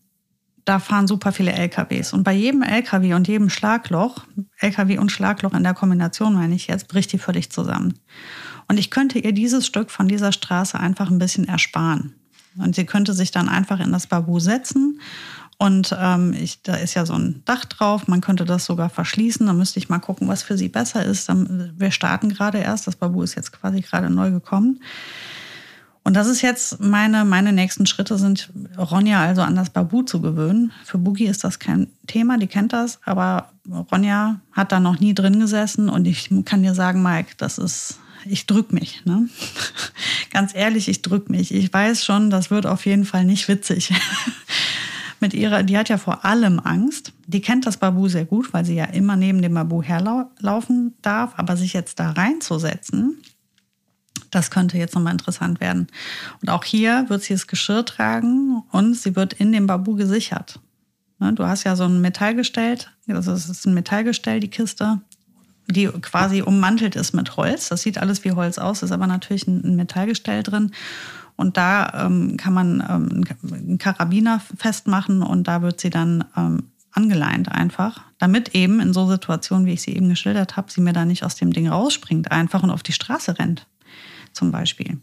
da 0.65 0.79
fahren 0.79 1.07
super 1.07 1.31
viele 1.31 1.53
LKWs. 1.53 2.11
Und 2.11 2.23
bei 2.23 2.33
jedem 2.33 2.61
LKW 2.61 3.13
und 3.13 3.27
jedem 3.27 3.49
Schlagloch, 3.49 4.25
LKW 4.59 4.97
und 4.97 5.11
Schlagloch 5.11 5.53
in 5.53 5.63
der 5.63 5.73
Kombination 5.73 6.33
meine 6.33 6.55
ich 6.55 6.67
jetzt, 6.67 6.89
bricht 6.89 7.13
die 7.13 7.17
völlig 7.17 7.51
zusammen. 7.51 7.93
Und 8.67 8.77
ich 8.77 8.91
könnte 8.91 9.17
ihr 9.17 9.31
dieses 9.31 9.65
Stück 9.65 9.89
von 9.91 10.09
dieser 10.09 10.33
Straße 10.33 10.77
einfach 10.77 11.09
ein 11.09 11.19
bisschen 11.19 11.47
ersparen. 11.47 12.15
Und 12.57 12.75
sie 12.75 12.85
könnte 12.85 13.13
sich 13.13 13.31
dann 13.31 13.47
einfach 13.47 13.79
in 13.79 13.91
das 13.91 14.07
Babu 14.07 14.39
setzen. 14.39 14.99
Und 15.59 15.95
ähm, 15.99 16.33
ich, 16.33 16.61
da 16.61 16.75
ist 16.75 16.93
ja 16.93 17.05
so 17.05 17.13
ein 17.13 17.41
Dach 17.45 17.65
drauf. 17.65 18.07
Man 18.07 18.21
könnte 18.21 18.45
das 18.45 18.65
sogar 18.65 18.89
verschließen. 18.89 19.47
Da 19.47 19.53
müsste 19.53 19.79
ich 19.79 19.89
mal 19.89 19.99
gucken, 19.99 20.27
was 20.27 20.43
für 20.43 20.57
sie 20.57 20.69
besser 20.69 21.03
ist. 21.03 21.29
Wir 21.29 21.91
starten 21.91 22.29
gerade 22.29 22.59
erst. 22.59 22.85
Das 22.85 22.95
Babu 22.95 23.23
ist 23.23 23.35
jetzt 23.35 23.51
quasi 23.51 23.81
gerade 23.81 24.09
neu 24.11 24.29
gekommen. 24.29 24.79
Und 26.07 26.13
das 26.13 26.27
ist 26.27 26.41
jetzt 26.41 26.79
meine, 26.79 27.25
meine 27.25 27.51
nächsten 27.51 27.85
Schritte 27.85 28.17
sind, 28.17 28.49
Ronja 28.77 29.19
also 29.19 29.41
an 29.41 29.57
das 29.57 29.71
Babu 29.71 30.03
zu 30.03 30.21
gewöhnen. 30.21 30.71
Für 30.85 30.97
Boogie 30.97 31.25
ist 31.25 31.43
das 31.43 31.59
kein 31.59 31.87
Thema, 32.07 32.37
die 32.37 32.47
kennt 32.47 32.71
das, 32.71 33.01
aber 33.03 33.51
Ronja 33.91 34.39
hat 34.53 34.71
da 34.71 34.79
noch 34.79 35.01
nie 35.01 35.13
drin 35.13 35.37
gesessen 35.37 35.89
und 35.89 36.07
ich 36.07 36.29
kann 36.45 36.63
dir 36.63 36.73
sagen, 36.73 37.03
Mike, 37.03 37.31
das 37.35 37.57
ist, 37.57 37.99
ich 38.25 38.47
drück 38.47 38.71
mich. 38.71 39.03
Ne? 39.03 39.27
Ganz 40.31 40.55
ehrlich, 40.55 40.87
ich 40.87 41.01
drück 41.01 41.29
mich. 41.29 41.53
Ich 41.53 41.73
weiß 41.73 42.05
schon, 42.05 42.29
das 42.29 42.51
wird 42.51 42.67
auf 42.67 42.85
jeden 42.85 43.03
Fall 43.03 43.25
nicht 43.25 43.49
witzig. 43.49 43.91
Mit 45.19 45.33
ihrer, 45.33 45.63
die 45.63 45.77
hat 45.77 45.89
ja 45.89 45.97
vor 45.97 46.25
allem 46.25 46.59
Angst. 46.59 47.13
Die 47.25 47.41
kennt 47.41 47.65
das 47.65 47.77
Babu 47.77 48.07
sehr 48.07 48.25
gut, 48.25 48.53
weil 48.53 48.65
sie 48.65 48.75
ja 48.75 48.85
immer 48.85 49.15
neben 49.15 49.41
dem 49.41 49.53
Babu 49.53 49.81
herlaufen 49.81 50.93
darf. 51.01 51.33
Aber 51.37 51.57
sich 51.57 51.73
jetzt 51.73 51.99
da 51.99 52.11
reinzusetzen, 52.11 53.17
das 54.31 54.51
könnte 54.51 54.77
jetzt 54.77 54.95
nochmal 54.95 55.13
interessant 55.13 55.59
werden. 55.59 55.87
Und 56.41 56.49
auch 56.49 56.63
hier 56.63 57.05
wird 57.09 57.23
sie 57.23 57.33
das 57.33 57.47
Geschirr 57.47 57.85
tragen 57.85 58.63
und 58.71 58.95
sie 58.95 59.15
wird 59.15 59.33
in 59.33 59.51
dem 59.51 59.67
Babu 59.67 59.95
gesichert. 59.95 60.59
Ne, 61.19 61.33
du 61.33 61.45
hast 61.45 61.63
ja 61.63 61.75
so 61.75 61.85
ein 61.85 62.01
Metallgestell, 62.01 62.77
also 63.07 63.31
es 63.31 63.49
ist 63.49 63.65
ein 63.65 63.73
Metallgestell, 63.73 64.39
die 64.39 64.49
Kiste, 64.49 65.01
die 65.67 65.87
quasi 65.87 66.41
ummantelt 66.41 66.95
ist 66.95 67.13
mit 67.13 67.37
Holz. 67.37 67.69
Das 67.69 67.81
sieht 67.81 67.97
alles 67.97 68.23
wie 68.23 68.31
Holz 68.31 68.57
aus, 68.57 68.83
ist 68.83 68.91
aber 68.91 69.07
natürlich 69.07 69.47
ein 69.47 69.75
Metallgestell 69.75 70.43
drin. 70.43 70.71
Und 71.37 71.55
da 71.55 72.05
ähm, 72.05 72.35
kann 72.35 72.53
man 72.53 72.83
ähm, 72.89 73.23
einen 73.53 73.77
Karabiner 73.77 74.41
festmachen 74.57 75.21
und 75.21 75.47
da 75.47 75.61
wird 75.61 75.79
sie 75.79 75.91
dann 75.91 76.25
ähm, 76.35 76.63
angeleint 76.91 77.49
einfach, 77.49 78.01
damit 78.17 78.55
eben 78.55 78.79
in 78.79 78.91
so 78.91 79.07
Situationen, 79.07 79.67
wie 79.67 79.73
ich 79.73 79.83
sie 79.83 79.95
eben 79.95 80.09
geschildert 80.09 80.57
habe, 80.57 80.71
sie 80.71 80.81
mir 80.81 80.93
da 80.93 81.05
nicht 81.05 81.23
aus 81.23 81.35
dem 81.35 81.53
Ding 81.53 81.67
rausspringt 81.67 82.31
einfach 82.31 82.63
und 82.63 82.71
auf 82.71 82.81
die 82.81 82.91
Straße 82.91 83.37
rennt 83.37 83.67
zum 84.33 84.51
Beispiel. 84.51 84.97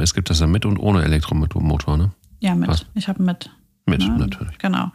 Es 0.00 0.14
gibt 0.14 0.30
das 0.30 0.40
ja 0.40 0.46
mit 0.46 0.64
und 0.64 0.78
ohne 0.78 1.02
Elektromotor, 1.02 1.96
ne? 1.96 2.12
Ja, 2.40 2.54
mit. 2.54 2.68
Was? 2.68 2.86
Ich 2.94 3.08
habe 3.08 3.22
mit. 3.22 3.50
Mit, 3.86 4.00
ne? 4.00 4.16
natürlich. 4.16 4.58
Genau. 4.58 4.92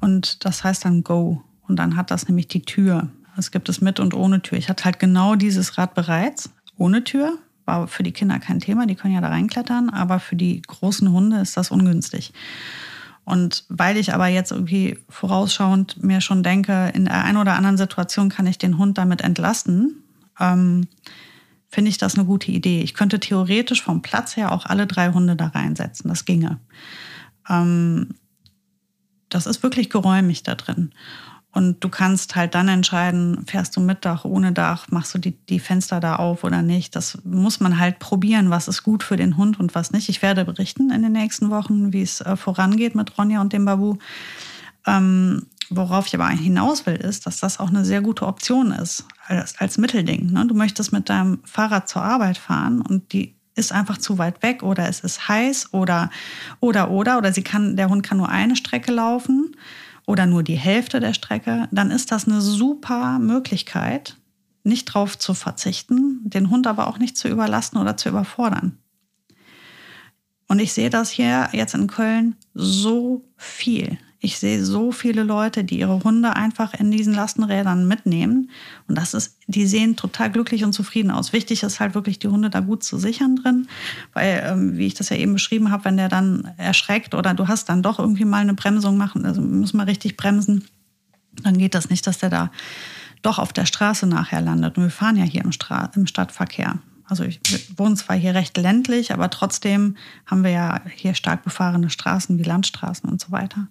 Und 0.00 0.44
das 0.44 0.64
heißt 0.64 0.84
dann 0.84 1.04
Go. 1.04 1.42
Und 1.68 1.76
dann 1.76 1.96
hat 1.96 2.10
das 2.10 2.28
nämlich 2.28 2.48
die 2.48 2.62
Tür. 2.62 3.08
Es 3.36 3.50
gibt 3.50 3.68
es 3.68 3.80
mit 3.80 4.00
und 4.00 4.14
ohne 4.14 4.42
Tür. 4.42 4.58
Ich 4.58 4.68
hatte 4.68 4.84
halt 4.84 4.98
genau 4.98 5.36
dieses 5.36 5.78
Rad 5.78 5.94
bereits. 5.94 6.50
Ohne 6.76 7.04
Tür. 7.04 7.38
War 7.72 7.88
für 7.88 8.02
die 8.02 8.12
Kinder 8.12 8.38
kein 8.38 8.60
Thema. 8.60 8.86
Die 8.86 8.94
können 8.94 9.14
ja 9.14 9.20
da 9.20 9.28
reinklettern. 9.28 9.88
Aber 9.88 10.20
für 10.20 10.36
die 10.36 10.60
großen 10.60 11.10
Hunde 11.10 11.38
ist 11.38 11.56
das 11.56 11.70
ungünstig. 11.70 12.32
Und 13.24 13.64
weil 13.68 13.96
ich 13.96 14.12
aber 14.12 14.26
jetzt 14.26 14.52
irgendwie 14.52 14.98
vorausschauend 15.08 16.02
mir 16.02 16.20
schon 16.20 16.42
denke, 16.42 16.90
in 16.94 17.06
der 17.06 17.24
einen 17.24 17.38
oder 17.38 17.54
anderen 17.54 17.78
Situation 17.78 18.28
kann 18.28 18.46
ich 18.46 18.58
den 18.58 18.78
Hund 18.78 18.98
damit 18.98 19.22
entlasten, 19.22 20.02
ähm, 20.40 20.88
finde 21.68 21.88
ich 21.88 21.98
das 21.98 22.16
eine 22.16 22.26
gute 22.26 22.50
Idee. 22.50 22.82
Ich 22.82 22.94
könnte 22.94 23.20
theoretisch 23.20 23.82
vom 23.82 24.02
Platz 24.02 24.36
her 24.36 24.52
auch 24.52 24.66
alle 24.66 24.86
drei 24.86 25.12
Hunde 25.12 25.36
da 25.36 25.46
reinsetzen. 25.46 26.08
Das 26.08 26.24
ginge. 26.24 26.58
Ähm, 27.48 28.08
das 29.30 29.46
ist 29.46 29.62
wirklich 29.62 29.88
geräumig 29.88 30.42
da 30.42 30.54
drin. 30.54 30.92
Und 31.52 31.84
du 31.84 31.90
kannst 31.90 32.34
halt 32.34 32.54
dann 32.54 32.68
entscheiden, 32.68 33.44
fährst 33.46 33.76
du 33.76 33.80
mit 33.80 34.04
Dach, 34.06 34.24
ohne 34.24 34.52
Dach, 34.52 34.86
machst 34.90 35.14
du 35.14 35.18
die, 35.18 35.32
die 35.32 35.60
Fenster 35.60 36.00
da 36.00 36.16
auf 36.16 36.44
oder 36.44 36.62
nicht. 36.62 36.96
Das 36.96 37.18
muss 37.24 37.60
man 37.60 37.78
halt 37.78 37.98
probieren, 37.98 38.50
was 38.50 38.68
ist 38.68 38.82
gut 38.82 39.02
für 39.02 39.16
den 39.16 39.36
Hund 39.36 39.60
und 39.60 39.74
was 39.74 39.92
nicht. 39.92 40.08
Ich 40.08 40.22
werde 40.22 40.46
berichten 40.46 40.90
in 40.90 41.02
den 41.02 41.12
nächsten 41.12 41.50
Wochen, 41.50 41.92
wie 41.92 42.02
es 42.02 42.22
äh, 42.22 42.36
vorangeht 42.36 42.94
mit 42.94 43.18
Ronja 43.18 43.40
und 43.42 43.52
dem 43.52 43.66
Babu. 43.66 43.98
Ähm, 44.86 45.46
Worauf 45.74 46.06
ich 46.06 46.14
aber 46.14 46.28
hinaus 46.28 46.84
will, 46.84 46.96
ist, 46.96 47.26
dass 47.26 47.40
das 47.40 47.58
auch 47.58 47.68
eine 47.68 47.84
sehr 47.84 48.02
gute 48.02 48.26
Option 48.26 48.72
ist 48.72 49.06
als, 49.26 49.58
als 49.58 49.78
Mittelding. 49.78 50.30
Ne? 50.30 50.46
Du 50.46 50.54
möchtest 50.54 50.92
mit 50.92 51.08
deinem 51.08 51.38
Fahrrad 51.44 51.88
zur 51.88 52.02
Arbeit 52.02 52.36
fahren 52.36 52.82
und 52.82 53.12
die 53.12 53.34
ist 53.54 53.72
einfach 53.72 53.96
zu 53.96 54.18
weit 54.18 54.42
weg 54.42 54.62
oder 54.62 54.88
es 54.88 55.00
ist 55.00 55.28
heiß 55.28 55.72
oder 55.72 56.10
oder 56.60 56.90
oder 56.90 57.18
oder 57.18 57.32
sie 57.32 57.42
kann 57.42 57.76
der 57.76 57.88
Hund 57.88 58.02
kann 58.02 58.18
nur 58.18 58.28
eine 58.28 58.56
Strecke 58.56 58.92
laufen 58.92 59.54
oder 60.06 60.26
nur 60.26 60.42
die 60.42 60.56
Hälfte 60.56 61.00
der 61.00 61.14
Strecke, 61.14 61.68
dann 61.70 61.90
ist 61.90 62.12
das 62.12 62.26
eine 62.26 62.40
super 62.40 63.18
Möglichkeit, 63.18 64.16
nicht 64.64 64.86
drauf 64.86 65.18
zu 65.18 65.34
verzichten, 65.34 66.20
den 66.24 66.50
Hund 66.50 66.66
aber 66.66 66.86
auch 66.88 66.98
nicht 66.98 67.16
zu 67.16 67.28
überlasten 67.28 67.80
oder 67.80 67.96
zu 67.96 68.08
überfordern. 68.08 68.78
Und 70.48 70.58
ich 70.58 70.72
sehe 70.72 70.90
das 70.90 71.10
hier 71.10 71.48
jetzt 71.52 71.74
in 71.74 71.86
Köln 71.86 72.36
so 72.52 73.24
viel. 73.36 73.98
Ich 74.24 74.38
sehe 74.38 74.64
so 74.64 74.92
viele 74.92 75.24
Leute, 75.24 75.64
die 75.64 75.80
ihre 75.80 76.04
Hunde 76.04 76.36
einfach 76.36 76.74
in 76.74 76.92
diesen 76.92 77.12
Lastenrädern 77.12 77.88
mitnehmen. 77.88 78.50
Und 78.86 78.96
das 78.96 79.14
ist, 79.14 79.36
die 79.48 79.66
sehen 79.66 79.96
total 79.96 80.30
glücklich 80.30 80.62
und 80.62 80.72
zufrieden 80.72 81.10
aus. 81.10 81.32
Wichtig 81.32 81.64
ist 81.64 81.80
halt 81.80 81.96
wirklich, 81.96 82.20
die 82.20 82.28
Hunde 82.28 82.48
da 82.48 82.60
gut 82.60 82.84
zu 82.84 82.98
sichern 82.98 83.34
drin. 83.34 83.66
Weil, 84.12 84.44
ähm, 84.46 84.78
wie 84.78 84.86
ich 84.86 84.94
das 84.94 85.08
ja 85.08 85.16
eben 85.16 85.32
beschrieben 85.32 85.72
habe, 85.72 85.86
wenn 85.86 85.96
der 85.96 86.08
dann 86.08 86.52
erschreckt 86.56 87.16
oder 87.16 87.34
du 87.34 87.48
hast 87.48 87.68
dann 87.68 87.82
doch 87.82 87.98
irgendwie 87.98 88.24
mal 88.24 88.42
eine 88.42 88.54
Bremsung 88.54 88.96
machen, 88.96 89.26
also 89.26 89.42
muss 89.42 89.74
man 89.74 89.88
richtig 89.88 90.16
bremsen, 90.16 90.66
dann 91.42 91.58
geht 91.58 91.74
das 91.74 91.90
nicht, 91.90 92.06
dass 92.06 92.18
der 92.18 92.30
da 92.30 92.52
doch 93.22 93.40
auf 93.40 93.52
der 93.52 93.66
Straße 93.66 94.06
nachher 94.06 94.40
landet. 94.40 94.76
Und 94.76 94.84
wir 94.84 94.90
fahren 94.90 95.16
ja 95.16 95.24
hier 95.24 95.42
im, 95.42 95.50
Stra 95.50 95.90
im 95.96 96.06
Stadtverkehr. 96.06 96.78
Also 97.12 97.24
ich 97.24 97.42
wohne 97.76 97.94
zwar 97.94 98.16
hier 98.16 98.34
recht 98.34 98.56
ländlich, 98.56 99.12
aber 99.12 99.28
trotzdem 99.28 99.98
haben 100.24 100.44
wir 100.44 100.50
ja 100.50 100.80
hier 100.94 101.12
stark 101.12 101.44
befahrene 101.44 101.90
Straßen 101.90 102.38
wie 102.38 102.42
Landstraßen 102.42 103.06
und 103.06 103.20
so 103.20 103.30
weiter. 103.30 103.68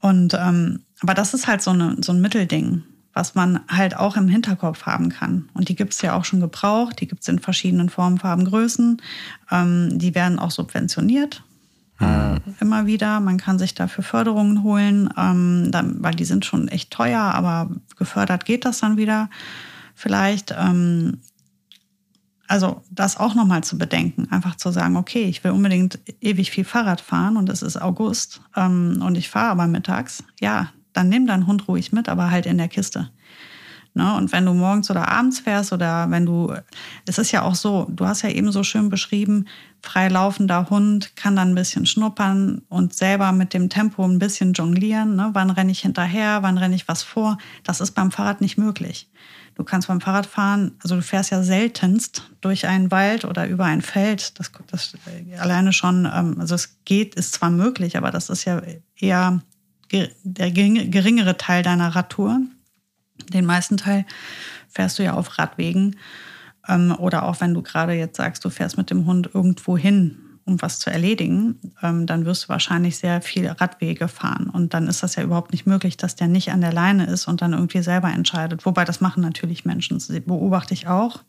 Und 0.00 0.34
ähm, 0.34 0.80
aber 1.00 1.14
das 1.14 1.32
ist 1.32 1.46
halt 1.46 1.62
so, 1.62 1.70
eine, 1.70 1.96
so 2.00 2.10
ein 2.10 2.20
Mittelding, 2.20 2.82
was 3.12 3.36
man 3.36 3.60
halt 3.68 3.96
auch 3.96 4.16
im 4.16 4.26
Hinterkopf 4.26 4.84
haben 4.84 5.10
kann. 5.10 5.48
Und 5.54 5.68
die 5.68 5.76
gibt 5.76 5.92
es 5.92 6.02
ja 6.02 6.16
auch 6.16 6.24
schon 6.24 6.40
gebraucht, 6.40 7.00
die 7.00 7.06
gibt 7.06 7.22
es 7.22 7.28
in 7.28 7.38
verschiedenen 7.38 7.88
Formen, 7.88 8.18
Farben, 8.18 8.46
Größen. 8.46 9.00
Ähm, 9.52 9.96
die 9.96 10.16
werden 10.16 10.40
auch 10.40 10.50
subventioniert. 10.50 11.44
Äh, 12.00 12.40
immer 12.60 12.86
wieder. 12.86 13.20
Man 13.20 13.38
kann 13.38 13.60
sich 13.60 13.76
dafür 13.76 14.02
Förderungen 14.02 14.64
holen, 14.64 15.08
ähm, 15.16 15.68
dann, 15.70 16.02
weil 16.02 16.16
die 16.16 16.24
sind 16.24 16.44
schon 16.44 16.66
echt 16.66 16.90
teuer, 16.90 17.20
aber 17.20 17.70
gefördert 17.96 18.44
geht 18.44 18.64
das 18.64 18.80
dann 18.80 18.96
wieder 18.96 19.30
vielleicht. 19.94 20.52
Ähm, 20.58 21.18
also 22.50 22.82
das 22.90 23.16
auch 23.16 23.36
nochmal 23.36 23.62
zu 23.62 23.78
bedenken, 23.78 24.26
einfach 24.32 24.56
zu 24.56 24.72
sagen, 24.72 24.96
okay, 24.96 25.22
ich 25.22 25.44
will 25.44 25.52
unbedingt 25.52 26.00
ewig 26.20 26.50
viel 26.50 26.64
Fahrrad 26.64 27.00
fahren 27.00 27.36
und 27.36 27.48
es 27.48 27.62
ist 27.62 27.80
August 27.80 28.40
ähm, 28.56 29.00
und 29.06 29.16
ich 29.16 29.30
fahre 29.30 29.52
aber 29.52 29.68
mittags, 29.68 30.24
ja, 30.40 30.72
dann 30.92 31.08
nimm 31.08 31.28
deinen 31.28 31.46
Hund 31.46 31.68
ruhig 31.68 31.92
mit, 31.92 32.08
aber 32.08 32.32
halt 32.32 32.46
in 32.46 32.58
der 32.58 32.66
Kiste. 32.66 33.08
Ne? 33.94 34.16
Und 34.16 34.32
wenn 34.32 34.46
du 34.46 34.52
morgens 34.52 34.90
oder 34.90 35.08
abends 35.12 35.38
fährst 35.38 35.72
oder 35.72 36.10
wenn 36.10 36.26
du, 36.26 36.52
es 37.06 37.18
ist 37.18 37.30
ja 37.30 37.42
auch 37.42 37.54
so, 37.54 37.86
du 37.88 38.04
hast 38.04 38.22
ja 38.22 38.30
eben 38.30 38.50
so 38.50 38.64
schön 38.64 38.88
beschrieben, 38.88 39.46
frei 39.80 40.08
laufender 40.08 40.70
Hund 40.70 41.14
kann 41.14 41.36
dann 41.36 41.50
ein 41.50 41.54
bisschen 41.54 41.86
schnuppern 41.86 42.62
und 42.68 42.94
selber 42.94 43.30
mit 43.30 43.54
dem 43.54 43.68
Tempo 43.68 44.04
ein 44.04 44.18
bisschen 44.18 44.54
jonglieren. 44.54 45.14
Ne? 45.14 45.30
Wann 45.34 45.50
renne 45.50 45.70
ich 45.70 45.82
hinterher, 45.82 46.42
wann 46.42 46.58
renne 46.58 46.74
ich 46.74 46.88
was 46.88 47.04
vor? 47.04 47.38
Das 47.62 47.80
ist 47.80 47.92
beim 47.92 48.10
Fahrrad 48.10 48.40
nicht 48.40 48.58
möglich. 48.58 49.08
Du 49.54 49.64
kannst 49.64 49.88
beim 49.88 50.00
Fahrradfahren, 50.00 50.72
also 50.82 50.96
du 50.96 51.02
fährst 51.02 51.30
ja 51.30 51.42
seltenst 51.42 52.30
durch 52.40 52.66
einen 52.66 52.90
Wald 52.90 53.24
oder 53.24 53.46
über 53.46 53.64
ein 53.64 53.82
Feld. 53.82 54.38
Das, 54.38 54.50
das 54.70 54.94
alleine 55.38 55.72
schon, 55.72 56.06
ähm, 56.12 56.36
also 56.38 56.54
es 56.54 56.78
geht, 56.84 57.14
ist 57.14 57.34
zwar 57.34 57.50
möglich, 57.50 57.96
aber 57.96 58.10
das 58.10 58.30
ist 58.30 58.44
ja 58.44 58.62
eher 58.96 59.40
der 60.22 60.50
geringere 60.50 61.36
Teil 61.36 61.62
deiner 61.62 61.88
Radtour. 61.88 62.40
Den 63.32 63.44
meisten 63.44 63.76
Teil 63.76 64.06
fährst 64.68 64.98
du 64.98 65.02
ja 65.02 65.14
auf 65.14 65.38
Radwegen. 65.38 65.96
Ähm, 66.68 66.94
oder 66.98 67.24
auch 67.24 67.40
wenn 67.40 67.54
du 67.54 67.62
gerade 67.62 67.94
jetzt 67.94 68.16
sagst, 68.16 68.44
du 68.44 68.50
fährst 68.50 68.76
mit 68.76 68.90
dem 68.90 69.06
Hund 69.06 69.30
irgendwo 69.34 69.76
hin, 69.76 70.19
um 70.44 70.60
was 70.62 70.78
zu 70.78 70.90
erledigen, 70.90 71.58
ähm, 71.82 72.06
dann 72.06 72.24
wirst 72.24 72.44
du 72.44 72.48
wahrscheinlich 72.48 72.98
sehr 72.98 73.22
viel 73.22 73.48
Radwege 73.48 74.08
fahren. 74.08 74.48
Und 74.50 74.74
dann 74.74 74.88
ist 74.88 75.02
das 75.02 75.16
ja 75.16 75.22
überhaupt 75.22 75.52
nicht 75.52 75.66
möglich, 75.66 75.96
dass 75.96 76.16
der 76.16 76.28
nicht 76.28 76.52
an 76.52 76.60
der 76.60 76.72
Leine 76.72 77.06
ist 77.06 77.28
und 77.28 77.42
dann 77.42 77.52
irgendwie 77.52 77.82
selber 77.82 78.10
entscheidet. 78.10 78.66
Wobei 78.66 78.84
das 78.84 79.00
machen 79.00 79.22
natürlich 79.22 79.64
Menschen. 79.64 79.98
Das 79.98 80.08
beobachte 80.08 80.74
ich 80.74 80.88
auch. 80.88 81.22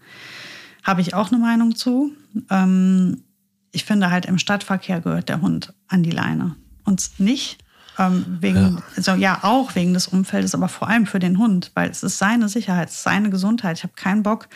Habe 0.84 1.02
ich 1.02 1.14
auch 1.14 1.32
eine 1.32 1.40
Meinung 1.40 1.76
zu. 1.76 2.12
Ähm, 2.50 3.24
ich 3.72 3.86
finde 3.86 4.12
halt 4.12 4.26
im 4.26 4.38
Stadtverkehr 4.38 5.02
gehört 5.02 5.30
der 5.30 5.42
Hund 5.42 5.74
an 5.88 6.04
die 6.04 6.12
Leine. 6.12 6.56
Und 6.84 7.20
nicht 7.20 7.64
ähm, 7.98 8.38
wegen, 8.40 8.76
ja. 8.76 8.84
Also 8.96 9.14
ja, 9.14 9.40
auch 9.44 9.76
wegen 9.76 9.94
des 9.94 10.08
Umfeldes, 10.08 10.56
aber 10.56 10.68
vor 10.68 10.88
allem 10.88 11.06
für 11.06 11.20
den 11.20 11.38
Hund, 11.38 11.72
weil 11.74 11.90
es 11.90 12.04
ist 12.04 12.18
seine 12.18 12.50
Sicherheit, 12.50 12.90
es 12.90 12.96
ist 12.96 13.04
seine 13.04 13.30
Gesundheit. 13.30 13.78
Ich 13.78 13.84
habe 13.84 13.94
keinen 13.96 14.24
Bock, 14.24 14.48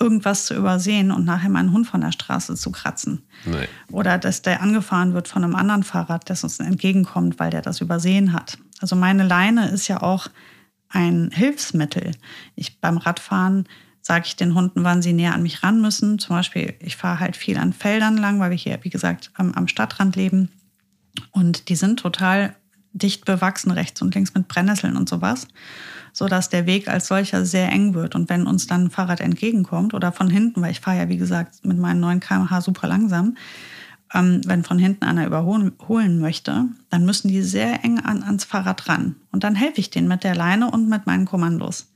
irgendwas 0.00 0.46
zu 0.46 0.54
übersehen 0.54 1.10
und 1.10 1.24
nachher 1.24 1.50
meinen 1.50 1.72
Hund 1.72 1.86
von 1.86 2.00
der 2.00 2.12
Straße 2.12 2.54
zu 2.54 2.70
kratzen. 2.70 3.22
Nee. 3.44 3.68
Oder 3.90 4.18
dass 4.18 4.42
der 4.42 4.62
angefahren 4.62 5.12
wird 5.12 5.28
von 5.28 5.42
einem 5.42 5.56
anderen 5.56 5.82
Fahrrad, 5.82 6.30
das 6.30 6.44
uns 6.44 6.60
entgegenkommt, 6.60 7.38
weil 7.38 7.50
der 7.50 7.62
das 7.62 7.80
übersehen 7.80 8.32
hat. 8.32 8.58
Also 8.80 8.94
meine 8.94 9.24
Leine 9.24 9.68
ist 9.70 9.88
ja 9.88 10.02
auch 10.02 10.28
ein 10.88 11.30
Hilfsmittel. 11.32 12.12
Ich 12.54 12.80
beim 12.80 12.96
Radfahren 12.96 13.68
sage 14.00 14.24
ich 14.26 14.36
den 14.36 14.54
Hunden, 14.54 14.84
wann 14.84 15.02
sie 15.02 15.12
näher 15.12 15.34
an 15.34 15.42
mich 15.42 15.62
ran 15.62 15.82
müssen. 15.82 16.18
Zum 16.18 16.36
Beispiel, 16.36 16.74
ich 16.80 16.96
fahre 16.96 17.20
halt 17.20 17.36
viel 17.36 17.58
an 17.58 17.74
Feldern 17.74 18.16
lang, 18.16 18.40
weil 18.40 18.50
wir 18.50 18.56
hier, 18.56 18.78
wie 18.82 18.90
gesagt, 18.90 19.30
am, 19.34 19.52
am 19.52 19.68
Stadtrand 19.68 20.16
leben. 20.16 20.48
Und 21.30 21.68
die 21.68 21.76
sind 21.76 22.00
total 22.00 22.54
dicht 22.92 23.24
bewachsen 23.24 23.70
rechts 23.70 24.00
und 24.00 24.14
links 24.14 24.32
mit 24.34 24.48
Brennnesseln 24.48 24.96
und 24.96 25.08
sowas, 25.08 25.46
sodass 26.18 26.48
der 26.48 26.66
Weg 26.66 26.88
als 26.88 27.06
solcher 27.06 27.44
sehr 27.46 27.70
eng 27.70 27.94
wird. 27.94 28.16
Und 28.16 28.28
wenn 28.28 28.48
uns 28.48 28.66
dann 28.66 28.86
ein 28.86 28.90
Fahrrad 28.90 29.20
entgegenkommt 29.20 29.94
oder 29.94 30.10
von 30.10 30.28
hinten, 30.28 30.60
weil 30.60 30.72
ich 30.72 30.80
fahre 30.80 30.98
ja 30.98 31.08
wie 31.08 31.16
gesagt 31.16 31.64
mit 31.64 31.78
meinen 31.78 32.00
9 32.00 32.18
km/h 32.18 32.60
super 32.60 32.88
langsam, 32.88 33.36
ähm, 34.12 34.40
wenn 34.44 34.64
von 34.64 34.80
hinten 34.80 35.04
einer 35.04 35.26
überholen 35.26 36.18
möchte, 36.18 36.64
dann 36.90 37.04
müssen 37.04 37.28
die 37.28 37.42
sehr 37.42 37.84
eng 37.84 38.00
an, 38.00 38.24
ans 38.24 38.42
Fahrrad 38.42 38.88
ran. 38.88 39.14
Und 39.30 39.44
dann 39.44 39.54
helfe 39.54 39.78
ich 39.78 39.90
denen 39.90 40.08
mit 40.08 40.24
der 40.24 40.34
Leine 40.34 40.68
und 40.72 40.88
mit 40.88 41.06
meinen 41.06 41.24
Kommandos. 41.24 41.92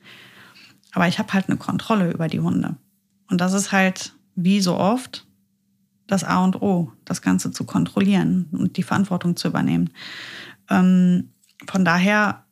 Aber 0.92 1.08
ich 1.08 1.18
habe 1.18 1.32
halt 1.32 1.48
eine 1.48 1.58
Kontrolle 1.58 2.12
über 2.12 2.28
die 2.28 2.38
Hunde. 2.38 2.76
Und 3.28 3.40
das 3.40 3.54
ist 3.54 3.72
halt, 3.72 4.12
wie 4.36 4.60
so 4.60 4.76
oft, 4.76 5.26
das 6.06 6.22
A 6.22 6.44
und 6.44 6.62
O, 6.62 6.92
das 7.04 7.22
Ganze 7.22 7.50
zu 7.50 7.64
kontrollieren 7.64 8.46
und 8.52 8.76
die 8.76 8.84
Verantwortung 8.84 9.34
zu 9.34 9.48
übernehmen. 9.48 9.90
Ähm, 10.70 11.30
von 11.66 11.84
daher 11.84 12.44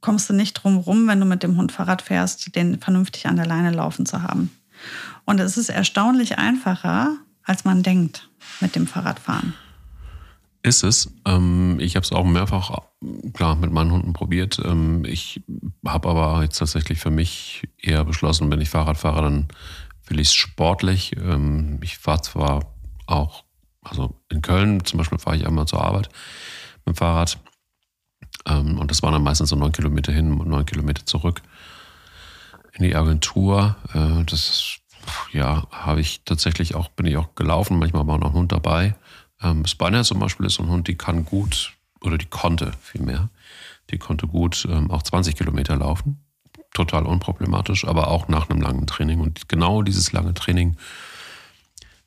kommst 0.00 0.28
du 0.28 0.32
nicht 0.32 0.54
drum 0.54 0.78
rum, 0.78 1.06
wenn 1.08 1.20
du 1.20 1.26
mit 1.26 1.42
dem 1.42 1.56
Hund 1.56 1.72
Fahrrad 1.72 2.02
fährst, 2.02 2.54
den 2.54 2.80
vernünftig 2.80 3.26
an 3.26 3.36
der 3.36 3.46
Leine 3.46 3.70
laufen 3.70 4.06
zu 4.06 4.22
haben. 4.22 4.50
Und 5.24 5.40
es 5.40 5.56
ist 5.56 5.68
erstaunlich 5.68 6.38
einfacher, 6.38 7.16
als 7.44 7.64
man 7.64 7.82
denkt 7.82 8.28
mit 8.60 8.76
dem 8.76 8.86
Fahrradfahren. 8.86 9.54
Ist 10.62 10.84
es. 10.84 11.10
Ähm, 11.26 11.78
ich 11.80 11.96
habe 11.96 12.04
es 12.04 12.12
auch 12.12 12.24
mehrfach, 12.24 12.70
klar, 13.32 13.56
mit 13.56 13.72
meinen 13.72 13.92
Hunden 13.92 14.12
probiert. 14.12 14.60
Ähm, 14.62 15.04
ich 15.06 15.42
habe 15.86 16.08
aber 16.08 16.42
jetzt 16.42 16.58
tatsächlich 16.58 16.98
für 16.98 17.10
mich 17.10 17.66
eher 17.78 18.04
beschlossen, 18.04 18.50
wenn 18.50 18.60
ich 18.60 18.68
Fahrrad 18.68 18.98
fahre, 18.98 19.22
dann 19.22 19.48
will 20.06 20.20
ich 20.20 20.28
es 20.28 20.34
sportlich. 20.34 21.16
Ähm, 21.16 21.80
ich 21.82 21.96
fahre 21.96 22.20
zwar 22.20 22.74
auch, 23.06 23.44
also 23.82 24.20
in 24.28 24.42
Köln 24.42 24.84
zum 24.84 24.98
Beispiel 24.98 25.18
fahre 25.18 25.36
ich 25.36 25.46
einmal 25.46 25.66
zur 25.66 25.82
Arbeit 25.82 26.10
mit 26.84 26.94
dem 26.94 26.98
Fahrrad. 26.98 27.38
Ähm, 28.46 28.78
und 28.78 28.90
das 28.90 29.02
waren 29.02 29.12
dann 29.12 29.22
meistens 29.22 29.50
so 29.50 29.56
neun 29.56 29.72
Kilometer 29.72 30.12
hin 30.12 30.32
und 30.38 30.48
neun 30.48 30.66
Kilometer 30.66 31.04
zurück 31.06 31.42
in 32.72 32.84
die 32.84 32.96
Agentur. 32.96 33.76
Äh, 33.94 34.24
das 34.24 34.78
ja, 35.32 35.66
habe 35.70 36.00
ich 36.00 36.22
tatsächlich 36.24 36.74
auch, 36.74 36.88
bin 36.88 37.06
ich 37.06 37.16
auch 37.16 37.34
gelaufen, 37.34 37.78
manchmal 37.78 38.06
war 38.06 38.18
noch 38.18 38.28
ein 38.28 38.34
Hund 38.34 38.52
dabei. 38.52 38.94
Ähm, 39.42 39.66
Spiner 39.66 40.04
zum 40.04 40.18
Beispiel 40.18 40.46
ist 40.46 40.54
so 40.54 40.62
ein 40.62 40.68
Hund, 40.68 40.88
die 40.88 40.96
kann 40.96 41.24
gut, 41.24 41.72
oder 42.02 42.18
die 42.18 42.26
konnte 42.26 42.72
vielmehr, 42.82 43.30
die 43.90 43.98
konnte 43.98 44.26
gut 44.26 44.66
ähm, 44.70 44.90
auch 44.90 45.02
20 45.02 45.36
Kilometer 45.36 45.76
laufen 45.76 46.20
total 46.72 47.06
unproblematisch, 47.06 47.84
aber 47.84 48.08
auch 48.08 48.28
nach 48.28 48.48
einem 48.48 48.60
langen 48.60 48.86
Training. 48.86 49.20
Und 49.20 49.48
genau 49.48 49.82
dieses 49.82 50.12
lange 50.12 50.34
Training 50.34 50.76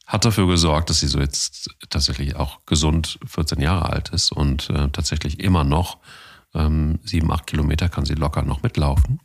hat 0.05 0.25
dafür 0.25 0.47
gesorgt, 0.47 0.89
dass 0.89 0.99
sie 0.99 1.07
so 1.07 1.19
jetzt 1.19 1.69
tatsächlich 1.89 2.35
auch 2.35 2.59
gesund 2.65 3.19
14 3.25 3.61
Jahre 3.61 3.89
alt 3.89 4.09
ist 4.09 4.31
und 4.31 4.69
äh, 4.69 4.89
tatsächlich 4.89 5.39
immer 5.39 5.63
noch 5.63 5.97
ähm, 6.53 6.99
sieben, 7.03 7.31
acht 7.31 7.47
Kilometer 7.47 7.89
kann 7.89 8.05
sie 8.05 8.15
locker 8.15 8.43
noch 8.43 8.63
mitlaufen, 8.63 9.19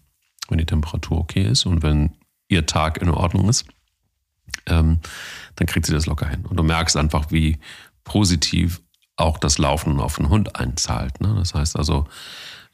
wenn 0.49 0.59
die 0.59 0.67
Temperatur 0.67 1.19
okay 1.19 1.43
ist 1.43 1.67
und 1.67 1.83
wenn 1.83 2.17
ihr 2.49 2.67
Tag 2.67 2.99
in 2.99 3.11
Ordnung 3.11 3.49
ist, 3.49 3.67
ähm, 4.67 4.99
dann 5.57 5.67
kriegt 5.67 5.87
sie 5.87 5.93
das 5.93 6.07
locker 6.07 6.29
hin. 6.29 6.47
Und 6.47 6.57
du 6.57 6.63
merkst 6.63 6.97
einfach, 6.97 7.31
wie 7.31 7.59
positiv 8.05 8.81
auch 9.17 9.39
das 9.39 9.59
Laufen 9.59 10.01
auf 10.01 10.17
den 10.17 10.29
Hund 10.29 10.57
einzahlt. 10.57 11.21
Ne? 11.21 11.35
Das 11.37 11.55
heißt 11.55 11.77
also, 11.77 12.07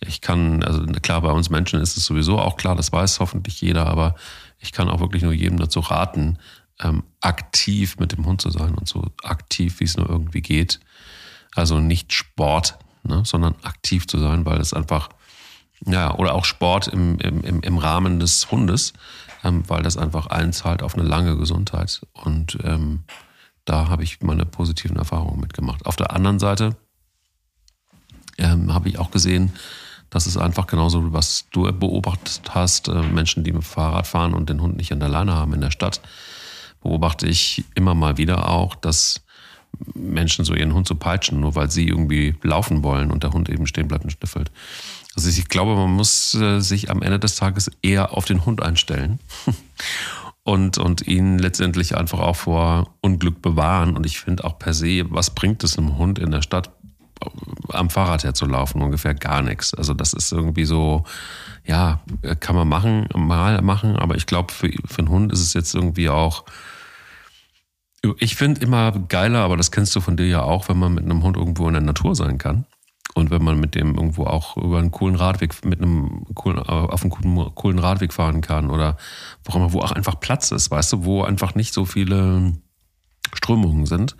ich 0.01 0.21
kann, 0.21 0.63
also 0.63 0.85
klar, 0.85 1.23
bei 1.23 1.31
uns 1.31 1.51
Menschen 1.51 1.81
ist 1.81 1.97
es 1.97 2.05
sowieso 2.05 2.39
auch 2.39 2.57
klar, 2.57 2.77
das 2.77 2.93
weiß 2.93 3.21
hoffentlich 3.21 3.61
jeder, 3.61 3.87
aber 3.87 4.15
ich 4.59 4.73
kann 4.73 4.89
auch 4.89 5.01
wirklich 5.01 5.23
nur 5.23 5.33
jedem 5.33 5.59
dazu 5.59 5.81
raten, 5.81 6.39
ähm, 6.81 7.05
aktiv 7.21 7.99
mit 7.99 8.13
dem 8.13 8.27
Hund 8.27 8.41
zu 8.41 8.51
sein 8.51 8.75
und 8.75 8.89
so 8.89 9.07
aktiv, 9.23 9.81
wie 9.81 9.85
es 9.85 9.97
nur 9.97 10.09
irgendwie 10.09 10.43
geht. 10.43 10.81
Also 11.55 11.81
nicht 11.81 12.13
Sport, 12.13 12.79
ne, 13.05 13.23
sondern 13.25 13.55
aktiv 13.63 14.07
zu 14.07 14.19
sein, 14.19 14.45
weil 14.45 14.61
es 14.61 14.75
einfach, 14.75 15.09
ja, 15.87 16.15
oder 16.15 16.35
auch 16.35 16.45
Sport 16.45 16.89
im, 16.89 17.19
im, 17.19 17.61
im 17.61 17.79
Rahmen 17.79 18.21
des 18.21 18.51
Hundes, 18.51 18.93
ähm, 19.43 19.63
weil 19.69 19.83
das 19.83 19.97
einfach 19.97 20.27
einzahlt 20.27 20.83
auf 20.83 20.95
eine 20.95 21.07
lange 21.07 21.37
Gesundheit. 21.37 22.03
Und 22.13 22.59
ähm, 22.65 23.05
da 23.65 23.89
habe 23.89 24.03
ich 24.03 24.21
meine 24.21 24.45
positiven 24.45 24.97
Erfahrungen 24.97 25.41
mitgemacht. 25.41 25.87
Auf 25.87 25.97
der 25.97 26.13
anderen 26.13 26.39
Seite 26.39 26.77
ähm, 28.39 28.73
habe 28.73 28.89
ich 28.89 28.99
auch 28.99 29.11
gesehen, 29.11 29.53
das 30.11 30.27
ist 30.27 30.37
einfach 30.37 30.67
genauso, 30.67 31.13
was 31.13 31.47
du 31.51 31.63
beobachtet 31.73 32.43
hast, 32.51 32.89
äh, 32.89 33.03
Menschen, 33.03 33.43
die 33.43 33.53
mit 33.53 33.65
Fahrrad 33.65 34.07
fahren 34.07 34.35
und 34.35 34.49
den 34.49 34.61
Hund 34.61 34.77
nicht 34.77 34.93
an 34.93 35.01
der 35.01 35.09
Leine 35.09 35.35
haben 35.35 35.55
in 35.55 35.61
der 35.61 35.73
Stadt, 35.73 36.01
beobachte 36.83 37.27
ich 37.27 37.65
immer 37.75 37.95
mal 37.95 38.17
wieder 38.17 38.49
auch, 38.49 38.75
dass 38.75 39.24
Menschen 39.95 40.45
so 40.45 40.55
ihren 40.55 40.75
Hund 40.75 40.89
so 40.89 40.95
peitschen, 40.95 41.41
nur 41.41 41.55
weil 41.55 41.71
sie 41.71 41.87
irgendwie 41.87 42.35
laufen 42.43 42.83
wollen 42.83 43.11
und 43.11 43.23
der 43.23 43.33
Hund 43.33 43.49
eben 43.49 43.67
stehen 43.67 43.89
bleibt 43.89 44.05
und 44.05 44.11
schnüffelt. 44.11 44.51
Also 45.15 45.29
ich 45.29 45.49
glaube, 45.49 45.77
man 45.77 45.91
muss 45.91 46.35
äh, 46.35 46.61
sich 46.61 46.91
am 46.91 47.03
Ende 47.03 47.19
des 47.19 47.37
Tages 47.37 47.71
eher 47.83 48.13
auf 48.17 48.25
den 48.25 48.45
Hund 48.45 48.63
einstellen 48.63 49.21
und, 50.43 50.79
und 50.79 51.07
ihn 51.07 51.39
letztendlich 51.39 51.97
einfach 51.97 52.19
auch 52.19 52.37
vor 52.37 52.95
Unglück 53.01 53.41
bewahren. 53.41 53.97
Und 53.97 54.07
ich 54.07 54.19
finde 54.19 54.45
auch 54.45 54.59
per 54.59 54.75
se, 54.75 55.05
was 55.09 55.31
bringt 55.31 55.63
es 55.63 55.79
einem 55.79 55.99
Hund 55.99 56.19
in 56.19 56.31
der 56.31 56.43
Stadt 56.43 56.71
am 57.69 57.91
Fahrrad 57.91 58.25
herzulaufen, 58.25 58.83
ungefähr 58.83 59.15
gar 59.15 59.41
nichts. 59.41 59.73
Also 59.73 59.95
das 59.95 60.13
ist 60.13 60.33
irgendwie 60.33 60.65
so, 60.65 61.05
ja, 61.65 62.01
kann 62.41 62.57
man 62.57 62.69
machen, 62.69 63.09
mal 63.15 63.63
machen, 63.63 63.97
aber 63.97 64.17
ich 64.17 64.27
glaube, 64.27 64.53
für, 64.53 64.71
für 64.85 64.99
einen 64.99 65.09
Hund 65.09 65.33
ist 65.33 65.41
es 65.41 65.55
jetzt 65.55 65.75
irgendwie 65.75 66.09
auch, 66.09 66.45
ich 68.19 68.37
finde 68.37 68.61
immer 68.61 68.93
geiler, 68.93 69.41
aber 69.41 69.57
das 69.57 69.71
kennst 69.71 69.95
du 69.97 70.01
von 70.01 70.17
dir 70.17 70.27
ja 70.27 70.43
auch, 70.43 70.69
wenn 70.69 70.79
man 70.79 70.95
mit 70.95 71.05
einem 71.05 71.23
Hund 71.23 71.37
irgendwo 71.37 71.67
in 71.69 71.75
der 71.75 71.83
Natur 71.83 72.15
sein 72.15 72.39
kann. 72.39 72.67
Und 73.15 73.31
wenn 73.31 73.45
man 73.45 73.61
mit 73.61 73.77
dem 73.77 73.95
irgendwo 73.95 74.25
auch 74.25 74.57
über 74.57 74.79
einen 74.79 74.91
coolen 74.91 75.15
Radweg, 75.15 75.65
mit 75.65 75.81
einem 75.81 76.25
coolen, 76.35 76.59
auf 76.59 77.03
einem 77.03 77.11
coolen, 77.11 77.55
coolen 77.55 77.79
Radweg 77.79 78.13
fahren 78.13 78.41
kann 78.41 78.71
oder 78.71 78.97
wo 79.45 79.53
auch 79.53 79.57
immer, 79.57 79.73
wo 79.73 79.81
auch 79.81 79.93
einfach 79.93 80.19
Platz 80.19 80.51
ist, 80.51 80.71
weißt 80.71 80.93
du, 80.93 81.05
wo 81.05 81.23
einfach 81.23 81.55
nicht 81.55 81.73
so 81.73 81.85
viele 81.85 82.55
Strömungen 83.33 83.87
sind. 83.87 84.17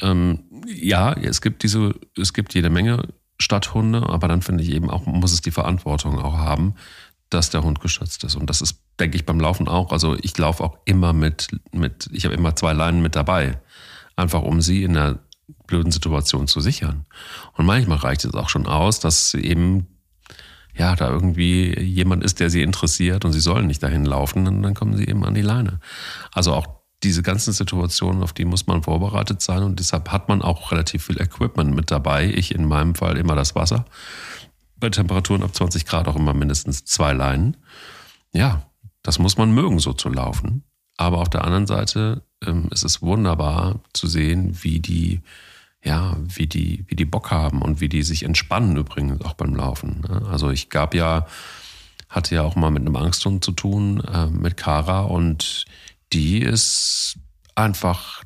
Ähm, 0.00 0.44
ja, 0.66 1.12
es 1.12 1.40
gibt 1.40 1.64
diese, 1.64 1.94
es 2.16 2.32
gibt 2.32 2.54
jede 2.54 2.70
Menge 2.70 3.08
Stadthunde, 3.40 4.08
aber 4.08 4.28
dann 4.28 4.42
finde 4.42 4.62
ich 4.62 4.70
eben 4.70 4.90
auch, 4.90 5.06
muss 5.06 5.32
es 5.32 5.42
die 5.42 5.50
Verantwortung 5.50 6.18
auch 6.20 6.36
haben, 6.38 6.74
dass 7.34 7.50
der 7.50 7.62
Hund 7.62 7.80
geschützt 7.80 8.24
ist. 8.24 8.36
Und 8.36 8.48
das 8.48 8.60
ist, 8.60 8.80
denke 8.98 9.16
ich, 9.16 9.26
beim 9.26 9.40
Laufen 9.40 9.68
auch. 9.68 9.92
Also 9.92 10.16
ich 10.22 10.36
laufe 10.38 10.62
auch 10.64 10.78
immer 10.84 11.12
mit, 11.12 11.48
mit, 11.72 12.08
ich 12.12 12.24
habe 12.24 12.34
immer 12.34 12.56
zwei 12.56 12.72
Leinen 12.72 13.02
mit 13.02 13.16
dabei. 13.16 13.60
Einfach 14.16 14.42
um 14.42 14.60
sie 14.60 14.84
in 14.84 14.96
einer 14.96 15.18
blöden 15.66 15.92
Situation 15.92 16.46
zu 16.46 16.60
sichern. 16.60 17.04
Und 17.54 17.66
manchmal 17.66 17.98
reicht 17.98 18.24
es 18.24 18.34
auch 18.34 18.48
schon 18.48 18.66
aus, 18.66 19.00
dass 19.00 19.34
eben 19.34 19.86
ja, 20.76 20.96
da 20.96 21.08
irgendwie 21.08 21.78
jemand 21.78 22.24
ist, 22.24 22.40
der 22.40 22.50
sie 22.50 22.62
interessiert 22.62 23.24
und 23.24 23.32
sie 23.32 23.40
sollen 23.40 23.66
nicht 23.66 23.82
dahin 23.82 24.04
laufen, 24.04 24.44
dann, 24.44 24.62
dann 24.62 24.74
kommen 24.74 24.96
sie 24.96 25.06
eben 25.06 25.24
an 25.24 25.34
die 25.34 25.42
Leine. 25.42 25.78
Also 26.32 26.52
auch 26.52 26.66
diese 27.04 27.22
ganzen 27.22 27.52
Situationen, 27.52 28.22
auf 28.22 28.32
die 28.32 28.44
muss 28.44 28.66
man 28.66 28.82
vorbereitet 28.82 29.40
sein 29.40 29.62
und 29.62 29.78
deshalb 29.78 30.10
hat 30.10 30.28
man 30.28 30.42
auch 30.42 30.72
relativ 30.72 31.04
viel 31.04 31.20
Equipment 31.20 31.74
mit 31.74 31.90
dabei. 31.90 32.26
Ich 32.26 32.54
in 32.54 32.64
meinem 32.64 32.94
Fall 32.94 33.16
immer 33.18 33.36
das 33.36 33.54
Wasser. 33.54 33.84
Bei 34.84 34.90
Temperaturen 34.90 35.42
ab 35.42 35.54
20 35.54 35.86
Grad 35.86 36.08
auch 36.08 36.16
immer 36.16 36.34
mindestens 36.34 36.84
zwei 36.84 37.14
Leinen. 37.14 37.56
Ja, 38.34 38.66
das 39.02 39.18
muss 39.18 39.38
man 39.38 39.50
mögen, 39.50 39.78
so 39.78 39.94
zu 39.94 40.10
laufen. 40.10 40.62
Aber 40.98 41.20
auf 41.20 41.30
der 41.30 41.44
anderen 41.44 41.66
Seite 41.66 42.22
ähm, 42.46 42.68
ist 42.70 42.84
es 42.84 43.00
wunderbar 43.00 43.80
zu 43.94 44.06
sehen, 44.06 44.58
wie 44.60 44.80
die, 44.80 45.22
ja, 45.82 46.18
wie 46.20 46.46
die, 46.46 46.84
wie 46.88 46.96
die 46.96 47.06
Bock 47.06 47.30
haben 47.30 47.62
und 47.62 47.80
wie 47.80 47.88
die 47.88 48.02
sich 48.02 48.24
entspannen 48.24 48.76
übrigens 48.76 49.22
auch 49.22 49.32
beim 49.32 49.56
Laufen. 49.56 50.02
Ne? 50.06 50.20
Also 50.30 50.50
ich 50.50 50.68
gab 50.68 50.94
ja, 50.94 51.26
hatte 52.10 52.34
ja 52.34 52.42
auch 52.42 52.54
mal 52.54 52.70
mit 52.70 52.82
einem 52.82 52.96
Angsthund 52.96 53.42
zu 53.42 53.52
tun, 53.52 54.00
äh, 54.00 54.26
mit 54.26 54.58
Kara 54.58 55.00
und 55.04 55.64
die 56.12 56.40
ist 56.40 57.16
einfach 57.54 58.22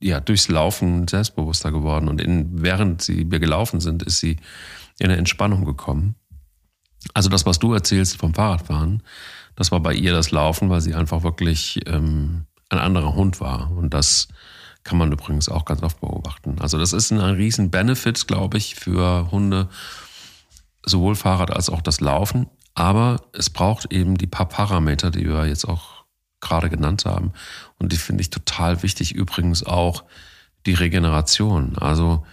ja, 0.00 0.18
durchs 0.18 0.48
Laufen 0.48 1.06
selbstbewusster 1.06 1.70
geworden. 1.70 2.08
Und 2.08 2.20
in, 2.20 2.64
während 2.64 3.00
sie 3.00 3.30
wir 3.30 3.38
gelaufen 3.38 3.78
sind, 3.78 4.02
ist 4.02 4.18
sie 4.18 4.38
in 5.02 5.10
eine 5.10 5.18
Entspannung 5.18 5.64
gekommen. 5.64 6.14
Also 7.12 7.28
das, 7.28 7.44
was 7.44 7.58
du 7.58 7.74
erzählst 7.74 8.16
vom 8.16 8.34
Fahrradfahren, 8.34 9.02
das 9.56 9.72
war 9.72 9.80
bei 9.80 9.94
ihr 9.94 10.12
das 10.12 10.30
Laufen, 10.30 10.70
weil 10.70 10.80
sie 10.80 10.94
einfach 10.94 11.24
wirklich 11.24 11.80
ähm, 11.86 12.46
ein 12.68 12.78
anderer 12.78 13.14
Hund 13.14 13.40
war. 13.40 13.72
Und 13.72 13.92
das 13.92 14.28
kann 14.84 14.98
man 14.98 15.10
übrigens 15.10 15.48
auch 15.48 15.64
ganz 15.64 15.82
oft 15.82 16.00
beobachten. 16.00 16.56
Also 16.60 16.78
das 16.78 16.92
ist 16.92 17.10
ein, 17.10 17.20
ein 17.20 17.34
riesen 17.34 17.70
Benefit, 17.70 18.28
glaube 18.28 18.58
ich, 18.58 18.76
für 18.76 19.30
Hunde, 19.32 19.68
sowohl 20.86 21.16
Fahrrad 21.16 21.50
als 21.50 21.68
auch 21.68 21.82
das 21.82 22.00
Laufen. 22.00 22.46
Aber 22.74 23.22
es 23.32 23.50
braucht 23.50 23.92
eben 23.92 24.16
die 24.16 24.28
paar 24.28 24.48
Parameter, 24.48 25.10
die 25.10 25.26
wir 25.26 25.46
jetzt 25.46 25.64
auch 25.64 26.04
gerade 26.40 26.70
genannt 26.70 27.06
haben. 27.06 27.32
Und 27.78 27.92
die 27.92 27.96
finde 27.96 28.22
ich 28.22 28.30
total 28.30 28.84
wichtig. 28.84 29.16
Übrigens 29.16 29.64
auch 29.64 30.04
die 30.64 30.74
Regeneration. 30.74 31.76
Also, 31.76 32.24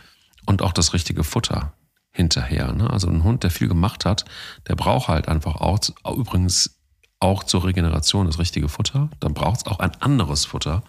und 0.46 0.62
auch 0.62 0.72
das 0.72 0.94
richtige 0.94 1.24
Futter 1.24 1.74
hinterher. 2.20 2.74
Ne? 2.74 2.90
Also 2.90 3.08
ein 3.08 3.24
Hund, 3.24 3.44
der 3.44 3.50
viel 3.50 3.70
gemacht 3.70 4.04
hat, 4.04 4.26
der 4.68 4.76
braucht 4.76 5.08
halt 5.08 5.30
einfach 5.30 5.56
auch, 5.56 5.80
übrigens 6.18 6.78
auch 7.22 7.44
zur 7.46 7.64
Regeneration 7.64 8.26
das 8.26 8.40
richtige 8.40 8.68
Futter. 8.68 9.10
Dann 9.22 9.34
braucht 9.34 9.62
es 9.62 9.66
auch 9.66 9.80
ein 9.80 9.96
anderes 10.02 10.44
Futter. 10.44 10.84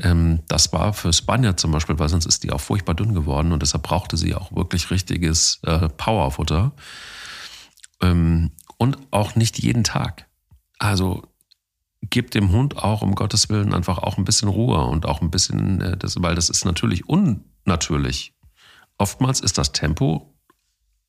Ähm, 0.00 0.40
das 0.46 0.72
war 0.72 0.92
für 0.92 1.12
Spanier 1.12 1.56
zum 1.56 1.72
Beispiel, 1.72 1.98
weil 1.98 2.08
sonst 2.08 2.26
ist 2.26 2.44
die 2.44 2.52
auch 2.52 2.60
furchtbar 2.60 2.94
dünn 2.94 3.12
geworden 3.12 3.50
und 3.50 3.60
deshalb 3.60 3.82
brauchte 3.82 4.16
sie 4.16 4.36
auch 4.36 4.52
wirklich 4.54 4.92
richtiges 4.92 5.58
äh, 5.64 5.88
Powerfutter. 5.88 6.70
Ähm, 8.00 8.52
und 8.78 8.98
auch 9.10 9.34
nicht 9.34 9.58
jeden 9.58 9.82
Tag. 9.82 10.26
Also 10.78 11.24
gibt 12.08 12.34
dem 12.34 12.52
Hund 12.52 12.78
auch 12.78 13.02
um 13.02 13.16
Gottes 13.16 13.48
Willen 13.48 13.74
einfach 13.74 13.98
auch 13.98 14.16
ein 14.16 14.24
bisschen 14.24 14.48
Ruhe 14.48 14.84
und 14.84 15.06
auch 15.06 15.22
ein 15.22 15.30
bisschen, 15.30 15.80
äh, 15.80 15.96
das, 15.96 16.22
weil 16.22 16.36
das 16.36 16.50
ist 16.50 16.64
natürlich 16.64 17.08
unnatürlich. 17.08 18.32
Oftmals 19.00 19.40
ist 19.40 19.56
das 19.56 19.72
Tempo 19.72 20.34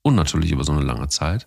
unnatürlich 0.02 0.52
über 0.52 0.64
so 0.64 0.72
eine 0.72 0.82
lange 0.82 1.10
Zeit. 1.10 1.46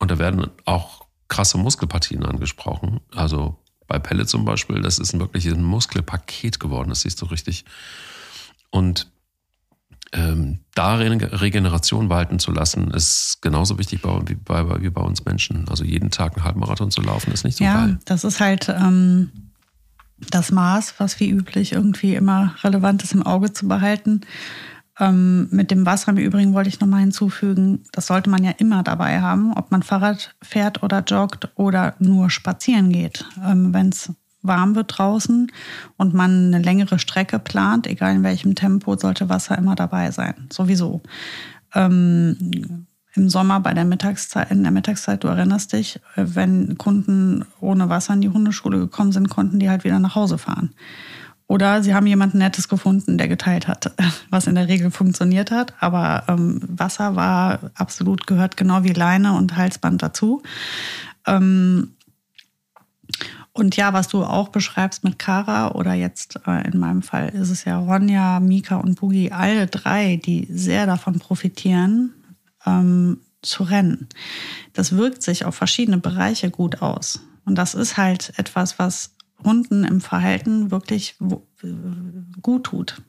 Und 0.00 0.10
da 0.10 0.18
werden 0.18 0.48
auch 0.64 1.06
krasse 1.28 1.56
Muskelpartien 1.56 2.26
angesprochen. 2.26 3.00
Also 3.14 3.62
bei 3.86 4.00
Pelle 4.00 4.26
zum 4.26 4.44
Beispiel, 4.44 4.82
das 4.82 4.98
ist 4.98 5.16
wirklich 5.16 5.46
ein 5.46 5.62
Muskelpaket 5.62 6.58
geworden, 6.58 6.88
das 6.88 7.02
siehst 7.02 7.22
du 7.22 7.26
richtig. 7.26 7.64
Und 8.70 9.12
ähm, 10.12 10.64
da 10.74 10.96
Regeneration 10.96 12.08
walten 12.08 12.40
zu 12.40 12.50
lassen, 12.50 12.90
ist 12.90 13.38
genauso 13.40 13.78
wichtig 13.78 14.02
bei, 14.02 14.20
wie, 14.26 14.34
bei, 14.34 14.82
wie 14.82 14.90
bei 14.90 15.00
uns 15.00 15.24
Menschen. 15.24 15.68
Also 15.68 15.84
jeden 15.84 16.10
Tag 16.10 16.34
einen 16.34 16.44
Halbmarathon 16.44 16.90
zu 16.90 17.02
laufen, 17.02 17.30
ist 17.30 17.44
nicht 17.44 17.58
so 17.58 17.64
ja, 17.64 17.82
geil. 17.82 17.90
Ja, 17.90 17.98
das 18.04 18.24
ist 18.24 18.40
halt 18.40 18.68
ähm, 18.68 19.30
das 20.28 20.50
Maß, 20.50 20.94
was 20.98 21.20
wie 21.20 21.30
üblich 21.30 21.72
irgendwie 21.72 22.16
immer 22.16 22.56
relevant 22.64 23.04
ist 23.04 23.14
im 23.14 23.22
Auge 23.22 23.52
zu 23.52 23.68
behalten. 23.68 24.22
Ähm, 25.00 25.48
mit 25.50 25.70
dem 25.70 25.86
Wasser 25.86 26.12
im 26.12 26.18
Übrigen 26.18 26.52
wollte 26.52 26.68
ich 26.68 26.80
nochmal 26.80 27.00
hinzufügen, 27.00 27.84
das 27.92 28.06
sollte 28.06 28.28
man 28.28 28.44
ja 28.44 28.50
immer 28.58 28.82
dabei 28.82 29.20
haben, 29.20 29.54
ob 29.54 29.70
man 29.70 29.82
Fahrrad 29.82 30.34
fährt 30.42 30.82
oder 30.82 31.02
joggt 31.02 31.50
oder 31.54 31.94
nur 31.98 32.28
spazieren 32.28 32.90
geht. 32.90 33.24
Ähm, 33.42 33.72
Wenn 33.72 33.88
es 33.88 34.12
warm 34.42 34.74
wird 34.74 34.98
draußen 34.98 35.50
und 35.96 36.14
man 36.14 36.48
eine 36.52 36.62
längere 36.62 36.98
Strecke 36.98 37.38
plant, 37.38 37.86
egal 37.86 38.16
in 38.16 38.22
welchem 38.22 38.54
Tempo, 38.54 38.96
sollte 38.96 39.28
Wasser 39.28 39.56
immer 39.56 39.76
dabei 39.76 40.10
sein. 40.10 40.48
Sowieso. 40.52 41.00
Ähm, 41.74 42.86
Im 43.14 43.28
Sommer 43.28 43.60
bei 43.60 43.72
der 43.72 43.84
Mittagszeit, 43.84 44.50
in 44.50 44.62
der 44.62 44.72
Mittagszeit, 44.72 45.22
du 45.24 45.28
erinnerst 45.28 45.72
dich, 45.72 46.00
äh, 46.16 46.24
wenn 46.34 46.76
Kunden 46.76 47.44
ohne 47.60 47.88
Wasser 47.88 48.14
in 48.14 48.20
die 48.20 48.28
Hundeschule 48.28 48.78
gekommen 48.78 49.12
sind, 49.12 49.30
konnten 49.30 49.58
die 49.58 49.70
halt 49.70 49.84
wieder 49.84 49.98
nach 49.98 50.16
Hause 50.16 50.38
fahren. 50.38 50.74
Oder 51.52 51.82
sie 51.82 51.94
haben 51.94 52.06
jemanden 52.06 52.38
Nettes 52.38 52.66
gefunden, 52.66 53.18
der 53.18 53.28
geteilt 53.28 53.68
hat, 53.68 53.92
was 54.30 54.46
in 54.46 54.54
der 54.54 54.68
Regel 54.68 54.90
funktioniert 54.90 55.50
hat. 55.50 55.74
Aber 55.80 56.24
ähm, 56.26 56.62
Wasser 56.66 57.14
war 57.14 57.70
absolut, 57.74 58.26
gehört 58.26 58.56
genau 58.56 58.84
wie 58.84 58.94
Leine 58.94 59.34
und 59.34 59.54
Halsband 59.54 60.02
dazu. 60.02 60.42
Ähm, 61.26 61.90
und 63.52 63.76
ja, 63.76 63.92
was 63.92 64.08
du 64.08 64.24
auch 64.24 64.48
beschreibst 64.48 65.04
mit 65.04 65.18
Kara 65.18 65.72
oder 65.72 65.92
jetzt 65.92 66.40
äh, 66.46 66.66
in 66.66 66.78
meinem 66.78 67.02
Fall 67.02 67.28
ist 67.28 67.50
es 67.50 67.66
ja 67.66 67.78
Ronja, 67.78 68.40
Mika 68.40 68.76
und 68.76 68.98
Boogie, 68.98 69.30
alle 69.30 69.66
drei, 69.66 70.16
die 70.16 70.48
sehr 70.50 70.86
davon 70.86 71.18
profitieren, 71.18 72.14
ähm, 72.64 73.18
zu 73.42 73.64
rennen. 73.64 74.08
Das 74.72 74.96
wirkt 74.96 75.22
sich 75.22 75.44
auf 75.44 75.54
verschiedene 75.54 75.98
Bereiche 75.98 76.50
gut 76.50 76.80
aus. 76.80 77.20
Und 77.44 77.56
das 77.56 77.74
ist 77.74 77.98
halt 77.98 78.32
etwas, 78.38 78.78
was 78.78 79.11
Hunden 79.44 79.84
im 79.84 80.00
Verhalten 80.00 80.70
wirklich 80.70 81.16
gut 82.40 82.64
tut. 82.64 83.02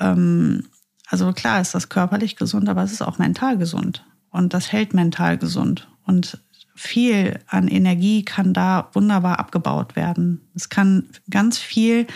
Ähm, 0.00 0.64
also 1.06 1.32
klar 1.32 1.60
ist 1.60 1.74
das 1.74 1.88
körperlich 1.88 2.36
gesund, 2.36 2.68
aber 2.68 2.82
es 2.82 2.92
ist 2.92 3.02
auch 3.02 3.18
mental 3.18 3.58
gesund. 3.58 4.04
Und 4.30 4.54
das 4.54 4.72
hält 4.72 4.94
mental 4.94 5.36
gesund. 5.36 5.88
Und 6.04 6.42
viel 6.74 7.38
an 7.46 7.68
Energie 7.68 8.24
kann 8.24 8.54
da 8.54 8.88
wunderbar 8.92 9.38
abgebaut 9.38 9.94
werden. 9.94 10.48
Es 10.54 10.68
kann 10.68 11.10
ganz 11.30 11.58
viel 11.58 12.06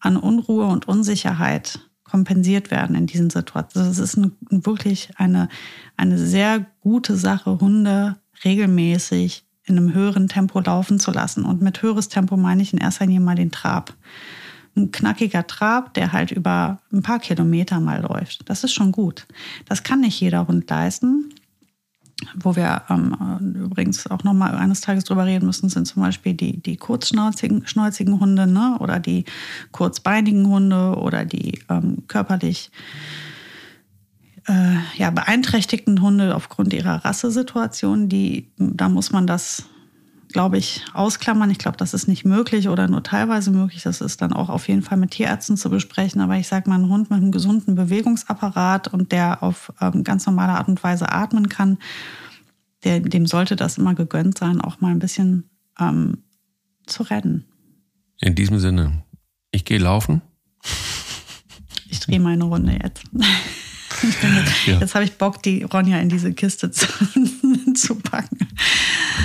an 0.00 0.16
Unruhe 0.16 0.66
und 0.66 0.86
Unsicherheit 0.86 1.80
kompensiert 2.04 2.70
werden 2.70 2.94
in 2.94 3.06
diesen 3.06 3.30
Situationen. 3.30 3.88
Also 3.88 4.02
es 4.02 4.10
ist 4.10 4.18
ein, 4.18 4.32
wirklich 4.50 5.10
eine, 5.16 5.48
eine 5.96 6.18
sehr 6.18 6.66
gute 6.80 7.16
Sache, 7.16 7.58
Hunde 7.58 8.16
regelmäßig 8.44 9.46
in 9.64 9.78
einem 9.78 9.94
höheren 9.94 10.28
Tempo 10.28 10.60
laufen 10.60 10.98
zu 10.98 11.10
lassen. 11.10 11.44
Und 11.44 11.62
mit 11.62 11.82
höheres 11.82 12.08
Tempo 12.08 12.36
meine 12.36 12.62
ich 12.62 12.72
in 12.72 12.78
erster 12.78 13.06
Linie 13.06 13.20
mal 13.20 13.36
den 13.36 13.50
Trab. 13.50 13.94
Ein 14.74 14.90
knackiger 14.90 15.46
Trab, 15.46 15.94
der 15.94 16.12
halt 16.12 16.30
über 16.32 16.78
ein 16.92 17.02
paar 17.02 17.18
Kilometer 17.18 17.78
mal 17.78 18.02
läuft. 18.02 18.48
Das 18.48 18.64
ist 18.64 18.72
schon 18.72 18.90
gut. 18.90 19.26
Das 19.66 19.82
kann 19.82 20.00
nicht 20.00 20.20
jeder 20.20 20.48
Hund 20.48 20.68
leisten. 20.68 21.32
Wo 22.36 22.54
wir 22.54 22.82
ähm, 22.88 23.56
übrigens 23.64 24.06
auch 24.06 24.22
noch 24.22 24.32
mal 24.32 24.54
eines 24.54 24.80
Tages 24.80 25.04
drüber 25.04 25.26
reden 25.26 25.44
müssen, 25.46 25.68
sind 25.68 25.86
zum 25.86 26.02
Beispiel 26.02 26.34
die, 26.34 26.62
die 26.62 26.76
kurzschnauzigen 26.76 27.66
schnauzigen 27.66 28.20
Hunde 28.20 28.46
ne? 28.46 28.76
oder 28.78 29.00
die 29.00 29.24
kurzbeinigen 29.72 30.46
Hunde 30.46 30.94
oder 30.96 31.24
die 31.24 31.60
ähm, 31.68 32.04
körperlich 32.06 32.70
äh, 34.46 34.76
ja, 34.96 35.10
beeinträchtigten 35.10 36.00
Hunde 36.00 36.34
aufgrund 36.34 36.72
ihrer 36.72 37.04
Rassesituation, 37.04 38.08
die, 38.08 38.50
da 38.56 38.88
muss 38.88 39.12
man 39.12 39.26
das, 39.26 39.64
glaube 40.28 40.58
ich, 40.58 40.84
ausklammern. 40.94 41.50
Ich 41.50 41.58
glaube, 41.58 41.76
das 41.76 41.94
ist 41.94 42.08
nicht 42.08 42.24
möglich 42.24 42.68
oder 42.68 42.88
nur 42.88 43.02
teilweise 43.02 43.50
möglich. 43.50 43.82
Das 43.82 44.00
ist 44.00 44.20
dann 44.20 44.32
auch 44.32 44.48
auf 44.48 44.68
jeden 44.68 44.82
Fall 44.82 44.98
mit 44.98 45.12
Tierärzten 45.12 45.56
zu 45.56 45.70
besprechen. 45.70 46.20
Aber 46.20 46.36
ich 46.36 46.48
sage 46.48 46.68
mal, 46.68 46.78
ein 46.78 46.88
Hund 46.88 47.10
mit 47.10 47.20
einem 47.20 47.30
gesunden 47.30 47.74
Bewegungsapparat 47.74 48.88
und 48.88 49.12
der 49.12 49.42
auf 49.42 49.72
ähm, 49.80 50.02
ganz 50.04 50.26
normale 50.26 50.52
Art 50.52 50.68
und 50.68 50.82
Weise 50.82 51.12
atmen 51.12 51.48
kann, 51.48 51.78
der, 52.84 53.00
dem 53.00 53.26
sollte 53.26 53.54
das 53.54 53.78
immer 53.78 53.94
gegönnt 53.94 54.38
sein, 54.38 54.60
auch 54.60 54.80
mal 54.80 54.90
ein 54.90 54.98
bisschen 54.98 55.50
ähm, 55.78 56.24
zu 56.86 57.04
rennen. 57.04 57.44
In 58.20 58.34
diesem 58.34 58.58
Sinne, 58.58 59.04
ich 59.52 59.64
gehe 59.64 59.78
laufen. 59.78 60.22
Ich 61.88 62.00
drehe 62.00 62.20
meine 62.20 62.44
Runde 62.44 62.78
jetzt. 62.82 63.04
Jetzt, 64.02 64.66
ja. 64.66 64.78
jetzt 64.80 64.94
habe 64.94 65.04
ich 65.04 65.12
Bock, 65.18 65.42
die 65.42 65.62
Ronja 65.62 65.98
in 65.98 66.08
diese 66.08 66.32
Kiste 66.32 66.70
zu, 66.72 66.86
zu 67.74 67.94
packen. 67.96 68.38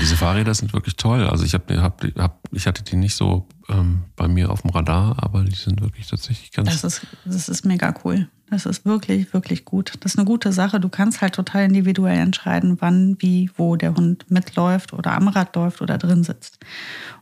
Diese 0.01 0.15
Fahrräder 0.15 0.53
sind 0.53 0.73
wirklich 0.73 0.95
toll. 0.95 1.27
Also 1.27 1.43
ich, 1.43 1.53
hab, 1.53 1.69
hab, 1.71 2.03
hab, 2.17 2.39
ich 2.51 2.67
hatte 2.67 2.83
die 2.83 2.95
nicht 2.95 3.15
so 3.15 3.47
ähm, 3.69 4.03
bei 4.15 4.27
mir 4.27 4.49
auf 4.51 4.61
dem 4.61 4.71
Radar, 4.71 5.17
aber 5.21 5.43
die 5.43 5.55
sind 5.55 5.81
wirklich 5.81 6.07
tatsächlich 6.07 6.51
ganz. 6.51 6.69
Das 6.69 6.83
ist, 6.83 7.07
das 7.25 7.49
ist 7.49 7.65
mega 7.65 7.93
cool. 8.03 8.27
Das 8.49 8.65
ist 8.65 8.85
wirklich, 8.85 9.33
wirklich 9.33 9.65
gut. 9.65 9.93
Das 9.99 10.13
ist 10.13 10.17
eine 10.17 10.25
gute 10.25 10.53
Sache. 10.53 10.79
Du 10.79 10.87
kannst 10.87 11.19
halt 11.19 11.35
total 11.35 11.65
individuell 11.65 12.17
entscheiden, 12.17 12.77
wann, 12.79 13.17
wie, 13.19 13.51
wo 13.57 13.75
der 13.75 13.93
Hund 13.93 14.31
mitläuft 14.31 14.93
oder 14.93 15.11
am 15.13 15.27
Rad 15.27 15.53
läuft 15.57 15.81
oder 15.81 15.97
drin 15.97 16.23
sitzt. 16.23 16.57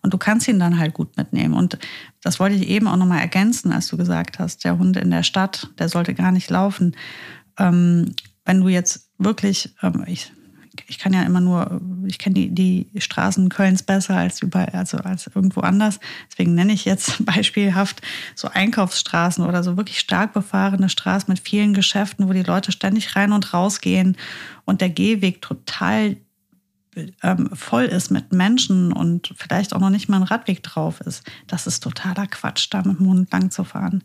Und 0.04 0.14
du 0.14 0.20
kannst 0.20 0.48
ihn 0.48 0.60
dann 0.60 0.78
halt 0.78 0.94
gut 0.94 1.18
mitnehmen. 1.18 1.56
Und 1.56 1.80
das 2.22 2.40
wollte 2.40 2.56
ich 2.56 2.68
eben 2.68 2.88
auch 2.88 2.98
nochmal 2.98 3.22
ergänzen, 3.22 3.72
als 3.72 3.88
du 3.88 3.98
gesagt 3.98 4.38
hast, 4.38 4.64
der 4.66 4.78
Hund 4.78 4.98
in 4.98 5.10
der 5.10 5.24
Stadt, 5.24 5.70
der 5.80 5.90
sollte 5.90 6.14
gar 6.14 6.32
nicht 6.32 6.52
laufen. 6.52 6.96
Ähm, 7.58 8.16
wenn 8.46 8.62
du 8.62 8.68
jetzt 8.68 9.10
wirklich, 9.18 9.74
ähm, 9.82 10.04
ich, 10.08 10.32
ich 10.88 11.00
kann 11.00 11.14
ja 11.14 11.24
immer 11.24 11.42
nur, 11.42 11.82
ich 12.06 12.20
kenne 12.20 12.36
die, 12.36 12.50
die 12.50 13.02
Straßen 13.02 13.50
Kölns 13.50 13.84
besser 13.84 14.16
als 14.18 14.42
überall, 14.42 14.70
also 14.70 14.98
als 14.98 15.28
irgendwo 15.34 15.62
anders. 15.62 16.00
Deswegen 16.32 16.54
nenne 16.54 16.74
ich 16.74 16.86
jetzt 16.86 17.26
beispielhaft 17.26 18.02
so 18.36 18.50
Einkaufsstraßen 18.50 19.44
oder 19.46 19.64
so 19.64 19.78
wirklich 19.78 20.00
stark 20.00 20.34
befahrene 20.34 20.90
Straßen 20.90 21.32
mit 21.32 21.40
vielen 21.40 21.74
Geschäften, 21.74 22.28
wo 22.28 22.34
die 22.34 22.44
Leute 22.44 22.72
ständig 22.72 23.16
rein 23.16 23.32
und 23.32 23.54
raus 23.54 23.82
gehen 23.82 24.18
und 24.66 24.82
der 24.82 24.90
Gehweg 24.90 25.42
total 25.42 26.18
ähm, 27.24 27.50
voll 27.54 27.86
ist 27.86 28.12
mit 28.12 28.32
Menschen 28.32 28.94
und 28.94 29.34
vielleicht 29.38 29.74
auch 29.74 29.80
noch 29.80 29.90
nicht 29.90 30.10
mal 30.10 30.18
ein 30.18 30.24
Radweg 30.24 30.64
drauf 30.64 31.02
ist, 31.02 31.24
das 31.48 31.68
ist 31.68 31.82
totaler 31.82 32.28
Quatsch, 32.28 32.68
da 32.72 32.82
mit 32.84 33.00
dem 33.00 33.08
Hund 33.08 33.32
lang 33.32 33.52
zu 33.52 33.64
fahren. 33.64 34.04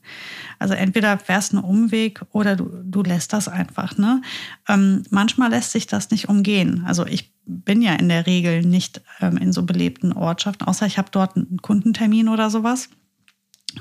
Also 0.59 0.75
entweder 0.75 1.19
fährst 1.19 1.53
du 1.53 1.59
einen 1.59 1.67
Umweg 1.67 2.23
oder 2.33 2.57
du, 2.57 2.71
du 2.85 3.03
lässt 3.03 3.33
das 3.33 3.49
einfach. 3.49 3.97
Ne? 3.99 4.23
Ähm, 4.69 5.05
manchmal 5.11 5.51
lässt 5.51 5.73
sich 5.73 5.87
das 5.87 6.11
nicht 6.11 6.29
umgehen. 6.29 6.85
Also 6.87 7.07
ich 7.07 7.33
bin 7.47 7.83
ja 7.83 7.95
in 7.95 8.09
der 8.09 8.27
Regel 8.27 8.63
nicht 8.63 9.01
ähm, 9.21 9.37
in 9.37 9.53
so 9.53 9.65
belebten 9.65 10.13
Ortschaften, 10.13 10.67
außer 10.67 10.87
ich 10.87 10.99
habe 10.99 11.09
dort 11.11 11.37
einen 11.37 11.59
Kundentermin 11.63 12.29
oder 12.29 12.51
sowas 12.51 12.89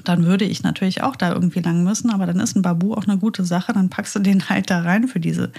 dann 0.04 0.26
würde 0.26 0.46
ich 0.46 0.64
natürlich 0.64 1.02
auch 1.04 1.16
da 1.16 1.32
irgendwie 1.34 1.62
lang 1.62 1.84
müssen, 1.84 2.12
aber 2.12 2.26
dann 2.26 2.40
ist 2.40 2.56
ein 2.56 2.62
Babu 2.62 2.94
auch 2.94 3.08
eine 3.08 3.18
gute 3.18 3.44
Sache, 3.44 3.74
dann 3.74 3.90
packst 3.90 4.16
du 4.16 4.20
den 4.20 4.50
halt 4.50 4.70
da 4.70 4.82
rein 4.82 5.08
für 5.08 5.20
diese, 5.20 5.52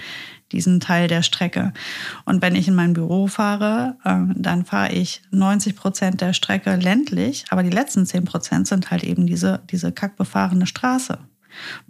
diesen 0.51 0.79
Teil 0.79 1.07
der 1.07 1.23
Strecke. 1.23 1.73
Und 2.25 2.41
wenn 2.41 2.55
ich 2.55 2.67
in 2.67 2.75
mein 2.75 2.93
Büro 2.93 3.27
fahre, 3.27 3.97
äh, 4.03 4.33
dann 4.35 4.65
fahre 4.65 4.93
ich 4.93 5.21
90 5.31 5.75
Prozent 5.75 6.21
der 6.21 6.33
Strecke 6.33 6.75
ländlich, 6.75 7.45
aber 7.49 7.63
die 7.63 7.69
letzten 7.69 8.05
10 8.05 8.25
Prozent 8.25 8.67
sind 8.67 8.91
halt 8.91 9.03
eben 9.03 9.27
diese, 9.27 9.61
diese 9.69 9.91
kackbefahrene 9.91 10.67
Straße. 10.67 11.17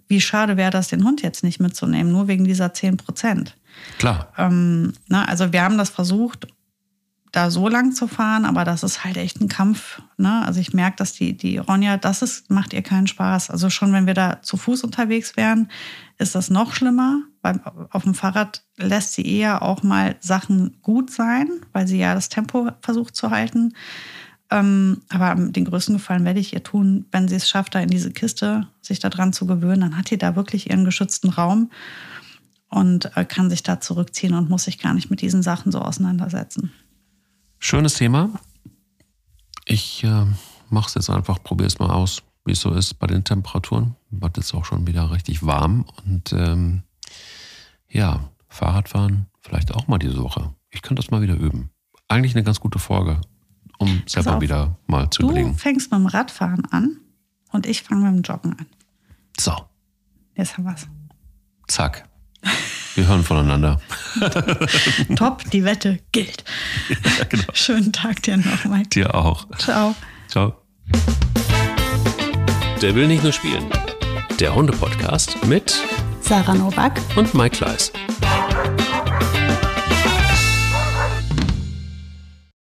Wie 0.08 0.22
schade 0.22 0.58
wäre 0.58 0.72
das, 0.72 0.88
den 0.88 1.04
Hund 1.04 1.22
jetzt 1.22 1.44
nicht 1.44 1.60
mitzunehmen, 1.60 2.12
nur 2.12 2.28
wegen 2.28 2.46
dieser 2.46 2.74
10 2.74 2.98
Prozent. 2.98 3.56
Klar. 4.00 4.34
Ähm, 4.38 4.94
na, 5.08 5.26
also 5.26 5.54
wir 5.54 5.62
haben 5.62 5.78
das 5.78 5.90
versucht 5.90 6.48
da 7.32 7.50
so 7.50 7.70
lang 7.70 7.94
zu 7.94 8.08
fahren, 8.08 8.44
aber 8.44 8.66
das 8.66 8.84
ist 8.84 9.06
halt 9.06 9.16
echt 9.16 9.40
ein 9.40 9.48
Kampf. 9.48 10.02
Ne? 10.18 10.46
Also 10.46 10.60
ich 10.60 10.74
merke, 10.74 10.98
dass 10.98 11.14
die, 11.14 11.36
die 11.36 11.58
Ronja, 11.58 11.96
das 11.96 12.22
ist, 12.22 12.50
macht 12.50 12.74
ihr 12.74 12.82
keinen 12.82 13.08
Spaß. 13.08 13.50
Also 13.50 13.70
schon 13.70 13.94
wenn 13.94 14.06
wir 14.06 14.14
da 14.14 14.42
zu 14.42 14.58
Fuß 14.58 14.84
unterwegs 14.84 15.38
wären, 15.38 15.70
ist 16.18 16.36
das 16.36 16.50
noch 16.50 16.74
schlimmer, 16.74 17.22
weil 17.42 17.62
auf 17.90 18.04
dem 18.04 18.16
Fahrrad 18.16 18.64
lässt 18.78 19.14
sie 19.14 19.26
eher 19.26 19.62
auch 19.62 19.82
mal 19.82 20.16
Sachen 20.20 20.78
gut 20.82 21.10
sein, 21.10 21.50
weil 21.72 21.88
sie 21.88 22.00
ja 22.00 22.14
das 22.14 22.28
Tempo 22.28 22.70
versucht 22.82 23.16
zu 23.16 23.32
halten. 23.32 23.74
Ähm, 24.50 25.02
aber 25.08 25.36
den 25.36 25.64
größten 25.64 25.96
Gefallen 25.96 26.26
werde 26.26 26.42
ich 26.42 26.54
ihr 26.54 26.64
tun, 26.64 27.06
wenn 27.12 27.30
sie 27.30 27.36
es 27.36 27.50
schafft, 27.50 27.74
da 27.76 27.80
in 27.80 27.90
diese 27.90 28.12
Kiste 28.12 28.68
sich 28.82 29.00
daran 29.00 29.32
zu 29.32 29.48
gewöhnen, 29.48 29.80
dann 29.80 29.98
hat 29.98 30.10
sie 30.10 30.18
da 30.18 30.36
wirklich 30.36 30.70
ihren 30.70 30.84
geschützten 30.84 31.30
Raum 31.30 31.72
und 32.68 33.16
äh, 33.16 33.24
kann 33.24 33.50
sich 33.50 33.64
da 33.64 33.80
zurückziehen 33.80 34.34
und 34.34 34.50
muss 34.50 34.66
sich 34.66 34.80
gar 34.80 34.94
nicht 34.94 35.10
mit 35.10 35.22
diesen 35.22 35.42
Sachen 35.42 35.72
so 35.72 35.80
auseinandersetzen. 35.80 36.72
Schönes 37.64 37.94
Thema. 37.94 38.32
Ich 39.66 40.04
äh, 40.04 40.26
mache 40.72 40.88
es 40.88 40.96
jetzt 40.96 41.12
einfach, 41.12 41.44
probiere 41.44 41.68
es 41.68 41.78
mal 41.78 41.92
aus, 41.92 42.24
wie 42.44 42.54
es 42.54 42.60
so 42.60 42.74
ist 42.74 42.96
bei 42.96 43.06
den 43.06 43.24
Temperaturen. 43.24 43.96
Wird 44.10 44.38
jetzt 44.38 44.56
auch 44.56 44.66
schon 44.66 44.88
wieder 44.88 45.12
richtig 45.12 45.46
warm. 45.46 45.86
Und 46.04 46.34
ähm, 46.34 46.82
ja, 47.88 48.32
Fahrradfahren 48.50 49.28
vielleicht 49.42 49.76
auch 49.76 49.88
mal 49.88 50.00
diese 50.00 50.24
Woche. 50.24 50.56
Ich 50.72 50.82
könnte 50.82 51.04
das 51.04 51.12
mal 51.12 51.22
wieder 51.22 51.36
üben. 51.36 51.70
Eigentlich 52.08 52.36
eine 52.36 52.44
ganz 52.44 52.60
gute 52.60 52.80
Folge, 52.80 53.22
um 53.78 54.02
selber 54.08 54.38
auf, 54.38 54.42
wieder 54.42 54.76
mal 54.88 55.12
zu 55.12 55.22
du 55.22 55.28
überlegen. 55.28 55.52
Du 55.52 55.58
fängst 55.60 55.92
mit 55.92 56.00
dem 56.00 56.08
Radfahren 56.08 56.66
an 56.72 56.98
und 57.52 57.68
ich 57.68 57.84
fange 57.84 58.10
mit 58.10 58.16
dem 58.16 58.24
Joggen 58.24 58.58
an. 58.58 58.66
So. 59.40 59.54
Jetzt 60.36 60.58
haben 60.58 60.64
wir 60.64 60.74
es. 60.74 60.88
Zack. 61.68 62.10
Wir 62.96 63.08
hören 63.08 63.24
voneinander. 63.24 63.80
Top, 65.16 65.50
die 65.52 65.64
Wette 65.64 66.00
gilt. 66.12 66.44
Ja, 66.90 67.26
genau. 67.26 67.44
Schönen 67.54 67.94
Tag 67.94 68.22
dir 68.24 68.38
noch, 68.38 68.66
Mike. 68.66 68.90
Dir 68.90 69.16
auch. 69.16 69.48
Ciao. 69.58 69.96
Ciao. 70.28 70.56
Der 72.82 72.96
will 72.96 73.08
nicht 73.08 73.24
nur 73.24 73.32
spielen. 73.32 73.66
Der 74.40 74.54
Hunde-Podcast 74.54 75.46
mit 75.46 75.80
Sarah 76.22 76.56
Novak 76.56 77.00
und 77.16 77.34
Mike 77.34 77.58
Kleiss. 77.58 77.94